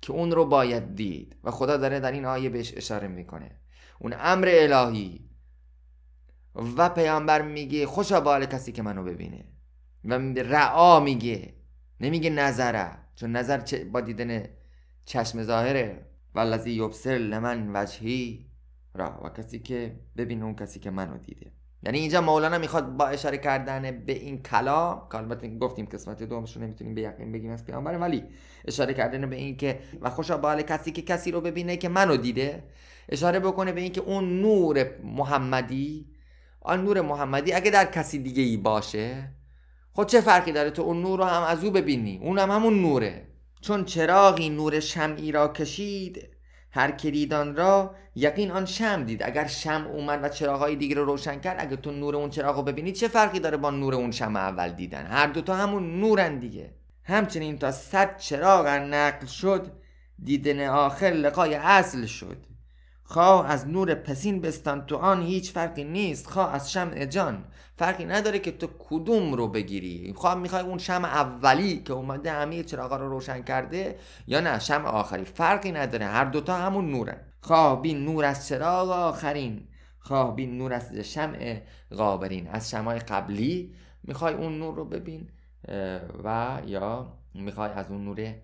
که 0.00 0.12
اون 0.12 0.30
رو 0.30 0.44
باید 0.44 0.94
دید. 0.94 1.36
و 1.44 1.50
خدا 1.50 1.76
داره 1.76 2.00
در 2.00 2.12
این 2.12 2.24
آیه 2.24 2.48
بهش 2.48 2.74
اشاره 2.76 3.08
می‌کنه. 3.08 3.50
اون 3.98 4.14
امر 4.18 4.48
الهی 4.50 5.27
و 6.54 6.88
پیامبر 6.88 7.42
میگه 7.42 7.86
خوشا 7.86 8.20
بال 8.20 8.46
کسی 8.46 8.72
که 8.72 8.82
منو 8.82 9.04
ببینه. 9.04 9.44
و 10.04 10.14
رعا 10.36 11.00
میگه 11.00 11.54
نمیگه 12.00 12.30
نظره 12.30 12.90
چون 13.16 13.32
نظر 13.32 13.60
با 13.92 14.00
دیدن 14.00 14.42
چشم 15.04 15.42
ظاهره. 15.42 16.06
والذی 16.34 16.70
یبصر 16.70 17.10
لمن 17.10 17.70
وجهی 17.76 18.46
را. 18.94 19.20
و 19.24 19.28
کسی 19.28 19.58
که 19.58 20.00
ببینه 20.16 20.44
اون 20.44 20.54
کسی 20.54 20.80
که 20.80 20.90
منو 20.90 21.18
دیده. 21.18 21.52
یعنی 21.82 21.98
اینجا 21.98 22.20
مولانا 22.20 22.58
می‌خواد 22.58 22.96
با 22.96 23.06
اشاره 23.06 23.38
کردن 23.38 23.90
به 23.90 24.12
این 24.12 24.42
کلام 24.42 25.08
که 25.12 25.18
البته 25.18 25.58
گفتیم 25.58 25.86
قسمت 25.86 26.22
دومش 26.22 26.56
رو 26.56 26.62
نمی‌تونیم 26.62 26.94
به 26.94 27.00
یقین 27.00 27.32
بگیم 27.32 27.50
از 27.50 27.64
پیامبر 27.64 27.98
ولی 27.98 28.24
اشاره 28.64 28.94
کردن 28.94 29.30
به 29.30 29.36
این 29.36 29.56
که 29.56 29.80
و 30.00 30.10
خوشا 30.10 30.36
بال 30.36 30.62
کسی 30.62 30.92
که 30.92 31.02
کسی 31.02 31.30
رو 31.30 31.40
ببینه 31.40 31.76
که 31.76 31.88
منو 31.88 32.16
دیده. 32.16 32.62
اشاره 33.08 33.40
بکنه 33.40 33.72
به 33.72 33.80
این 33.80 33.92
که 33.92 34.00
اون 34.00 34.40
نور 34.40 35.00
محمدی 35.02 36.06
آن 36.68 36.84
نور 36.84 37.00
محمدی 37.00 37.52
اگه 37.52 37.70
در 37.70 37.84
کسی 37.84 38.18
دیگه 38.18 38.42
ای 38.42 38.56
باشه 38.56 39.28
خب 39.98 40.06
چه 40.06 40.20
فرقی 40.20 40.52
داره 40.52 40.70
تو 40.70 40.82
اون 40.82 41.02
نور 41.02 41.18
رو 41.18 41.24
هم 41.24 41.42
از 41.42 41.64
او 41.64 41.70
ببینی؟ 41.70 42.20
اون 42.22 42.38
هم 42.38 42.50
همون 42.50 42.82
نوره. 42.82 43.26
چون 43.60 43.84
چراغی 43.84 44.48
نور 44.48 44.80
شمعی 44.80 45.32
را 45.32 45.48
کشید 45.48 46.28
هر 46.70 46.90
کلیدان 46.90 47.56
را 47.56 47.94
یقین 48.14 48.50
آن 48.50 48.64
شم 48.64 49.04
دید. 49.04 49.22
اگر 49.22 49.46
شم 49.46 49.86
اومد 49.92 50.24
و 50.24 50.28
چراغهای 50.28 50.76
دیگه 50.76 50.94
رو 50.94 51.04
روشن 51.04 51.40
کرد 51.40 51.56
اگه 51.60 51.76
تو 51.76 51.90
نور 51.90 52.16
اون 52.16 52.30
چراغ 52.30 52.56
رو 52.56 52.62
ببینی 52.62 52.92
چه 52.92 53.08
فرقی 53.08 53.40
داره 53.40 53.56
با 53.56 53.70
نور 53.70 53.94
اون 53.94 54.10
شم 54.10 54.36
اول 54.36 54.68
دیدن؟ 54.68 55.06
هر 55.06 55.26
دوتا 55.26 55.54
همون 55.54 56.00
نورن 56.00 56.38
دیگه. 56.38 56.74
همچنین 57.04 57.58
تا 57.58 57.72
صد 57.72 58.16
چراغ 58.16 58.66
نقل 58.66 59.26
شد 59.26 59.72
دیدن 60.24 60.66
آخر 60.66 61.06
لقای 61.06 61.54
اصل 61.54 62.06
شد. 62.06 62.47
خواه 63.10 63.50
از 63.50 63.68
نور 63.68 63.94
پسین 63.94 64.40
بستان 64.40 64.86
تو 64.86 64.96
آن 64.96 65.22
هیچ 65.22 65.52
فرقی 65.52 65.84
نیست. 65.84 66.26
خواه 66.26 66.54
از 66.54 66.72
شمع 66.72 67.04
جان. 67.04 67.44
فرقی 67.76 68.04
نداره 68.04 68.38
که 68.38 68.52
تو 68.52 68.68
کدوم 68.78 69.34
رو 69.34 69.48
بگیری. 69.48 70.12
خواه 70.16 70.34
می‌خوای 70.34 70.62
اون 70.62 70.78
شمع 70.78 71.08
اولی 71.08 71.78
که 71.78 71.92
اومده 71.92 72.32
همه 72.32 72.62
چراغا 72.62 72.96
رو 72.96 73.08
روشن 73.08 73.42
کرده 73.42 73.98
یا 74.26 74.40
نه؟ 74.40 74.58
شمع 74.58 74.88
آخری. 74.88 75.24
فرقی 75.24 75.72
نداره. 75.72 76.06
هر 76.06 76.24
دوتا 76.24 76.56
همون 76.56 76.90
نورن 76.90 77.16
خواه 77.40 77.82
بین 77.82 78.04
نور 78.04 78.24
از 78.24 78.48
چراغ 78.48 78.90
آخرین. 78.90 79.68
خواه 79.98 80.36
بین 80.36 80.58
نور 80.58 80.72
از 80.72 80.94
شمع 80.94 81.60
غابرین. 81.90 82.48
از 82.48 82.70
شمع 82.70 82.98
قبلی 82.98 83.74
می‌خوای 84.02 84.34
اون 84.34 84.58
نور 84.58 84.74
رو 84.74 84.84
ببین 84.84 85.28
و 86.24 86.58
یا 86.66 87.18
می‌خوای 87.34 87.70
از 87.70 87.86
اون 87.90 88.04
نور 88.04 88.34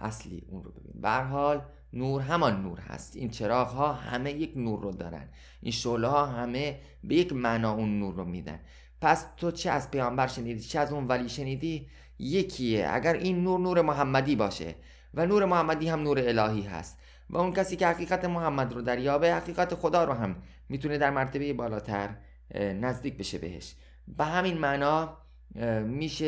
اصلی 0.00 0.46
اون 0.50 0.64
رو 0.64 0.70
ببین. 0.70 1.00
به 1.02 1.10
حال 1.10 1.62
نور 1.96 2.22
همان 2.22 2.62
نور 2.62 2.80
هست. 2.80 3.16
این 3.16 3.30
چراغ 3.30 3.68
ها 3.68 3.92
همه 3.92 4.32
یک 4.32 4.52
نور 4.56 4.82
رو 4.82 4.92
دارن. 4.92 5.28
این 5.62 5.72
شعله 5.72 6.08
ها 6.08 6.26
همه 6.26 6.78
به 7.04 7.14
یک 7.14 7.32
معنا 7.32 7.72
اون 7.72 7.98
نور 7.98 8.14
رو 8.14 8.24
میدن. 8.24 8.60
پس 9.00 9.26
تو 9.36 9.50
چه 9.50 9.70
از 9.70 9.90
پیامبر 9.90 10.26
شنیدی؟ 10.26 10.60
چه 10.60 10.78
از 10.78 10.92
اون 10.92 11.06
ولی 11.06 11.28
شنیدی؟ 11.28 11.88
یکیه. 12.18 12.88
اگر 12.90 13.14
این 13.14 13.44
نور 13.44 13.60
نور 13.60 13.82
محمدی 13.82 14.36
باشه 14.36 14.74
و 15.14 15.26
نور 15.26 15.44
محمدی 15.44 15.88
هم 15.88 16.00
نور 16.02 16.18
الهی 16.18 16.62
هست 16.62 16.98
و 17.30 17.36
اون 17.38 17.52
کسی 17.52 17.76
که 17.76 17.86
حقیقت 17.86 18.24
محمد 18.24 18.72
رو 18.72 18.82
دریابه 18.82 19.34
حقیقت 19.34 19.74
خدا 19.74 20.04
رو 20.04 20.12
هم 20.12 20.36
می‌تونه 20.68 20.98
در 20.98 21.10
مرتبه 21.10 21.52
بالاتر 21.52 22.08
نزدیک 22.54 23.16
بشه 23.16 23.38
بهش. 23.38 23.74
به 24.08 24.24
همین 24.24 24.58
معنا 24.58 25.16
میشه 25.84 26.26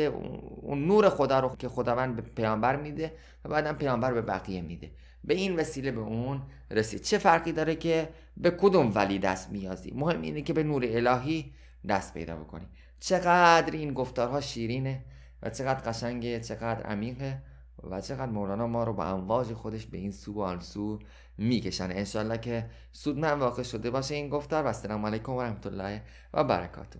اون 0.61 0.85
نور 0.87 1.09
خدا 1.09 1.39
رو 1.39 1.55
که 1.59 1.69
خداوند 1.69 2.15
به 2.15 2.21
پیامبر 2.21 2.75
میده 2.75 3.13
و 3.45 3.49
بعدم 3.49 3.73
پیامبر 3.73 4.13
به 4.13 4.21
بقیه 4.21 4.61
میده. 4.61 4.91
به 5.23 5.33
این 5.33 5.55
وسیله 5.55 5.91
به 5.91 6.01
اون 6.01 6.41
رسید. 6.71 7.01
چه 7.01 7.17
فرقی 7.17 7.51
داره 7.51 7.75
که 7.75 8.09
به 8.37 8.51
کدوم 8.51 8.91
ولی 8.95 9.19
دست 9.19 9.51
میازی؟ 9.51 9.91
مهم 9.91 10.21
اینه 10.21 10.41
که 10.41 10.53
به 10.53 10.63
نور 10.63 10.83
الهی 10.87 11.53
دست 11.89 12.13
پیدا 12.13 12.35
بکنی. 12.35 12.67
چقدر 12.99 13.71
این 13.71 13.93
گفتارها 13.93 14.41
شیرینه 14.41 15.05
و 15.43 15.49
چقدر 15.49 15.89
قشنگه 15.89 16.39
چقدر 16.39 16.83
عمیقه 16.83 17.41
و 17.83 18.01
چقدر 18.01 18.31
مولانا 18.31 18.67
ما 18.67 18.83
رو 18.83 18.93
با 18.93 19.05
امواج 19.05 19.53
خودش 19.53 19.85
به 19.85 19.97
این 19.97 20.11
سو 20.11 20.33
و 20.33 20.41
آن 20.41 20.59
سو 20.59 20.99
می‌کشن. 21.37 21.91
انشالله 21.91 22.37
که 22.37 22.69
سود 22.91 23.17
من 23.17 23.39
واقع 23.39 23.63
شده 23.63 23.91
باشه 23.91 24.15
این 24.15 24.29
گفتار. 24.29 24.63
و 24.63 24.67
السلام 24.67 25.05
علیکم 25.05 25.31
و 25.31 25.41
رحمت 25.41 25.65
الله 25.65 26.01
و 26.33 26.43
برکاته. 26.43 26.99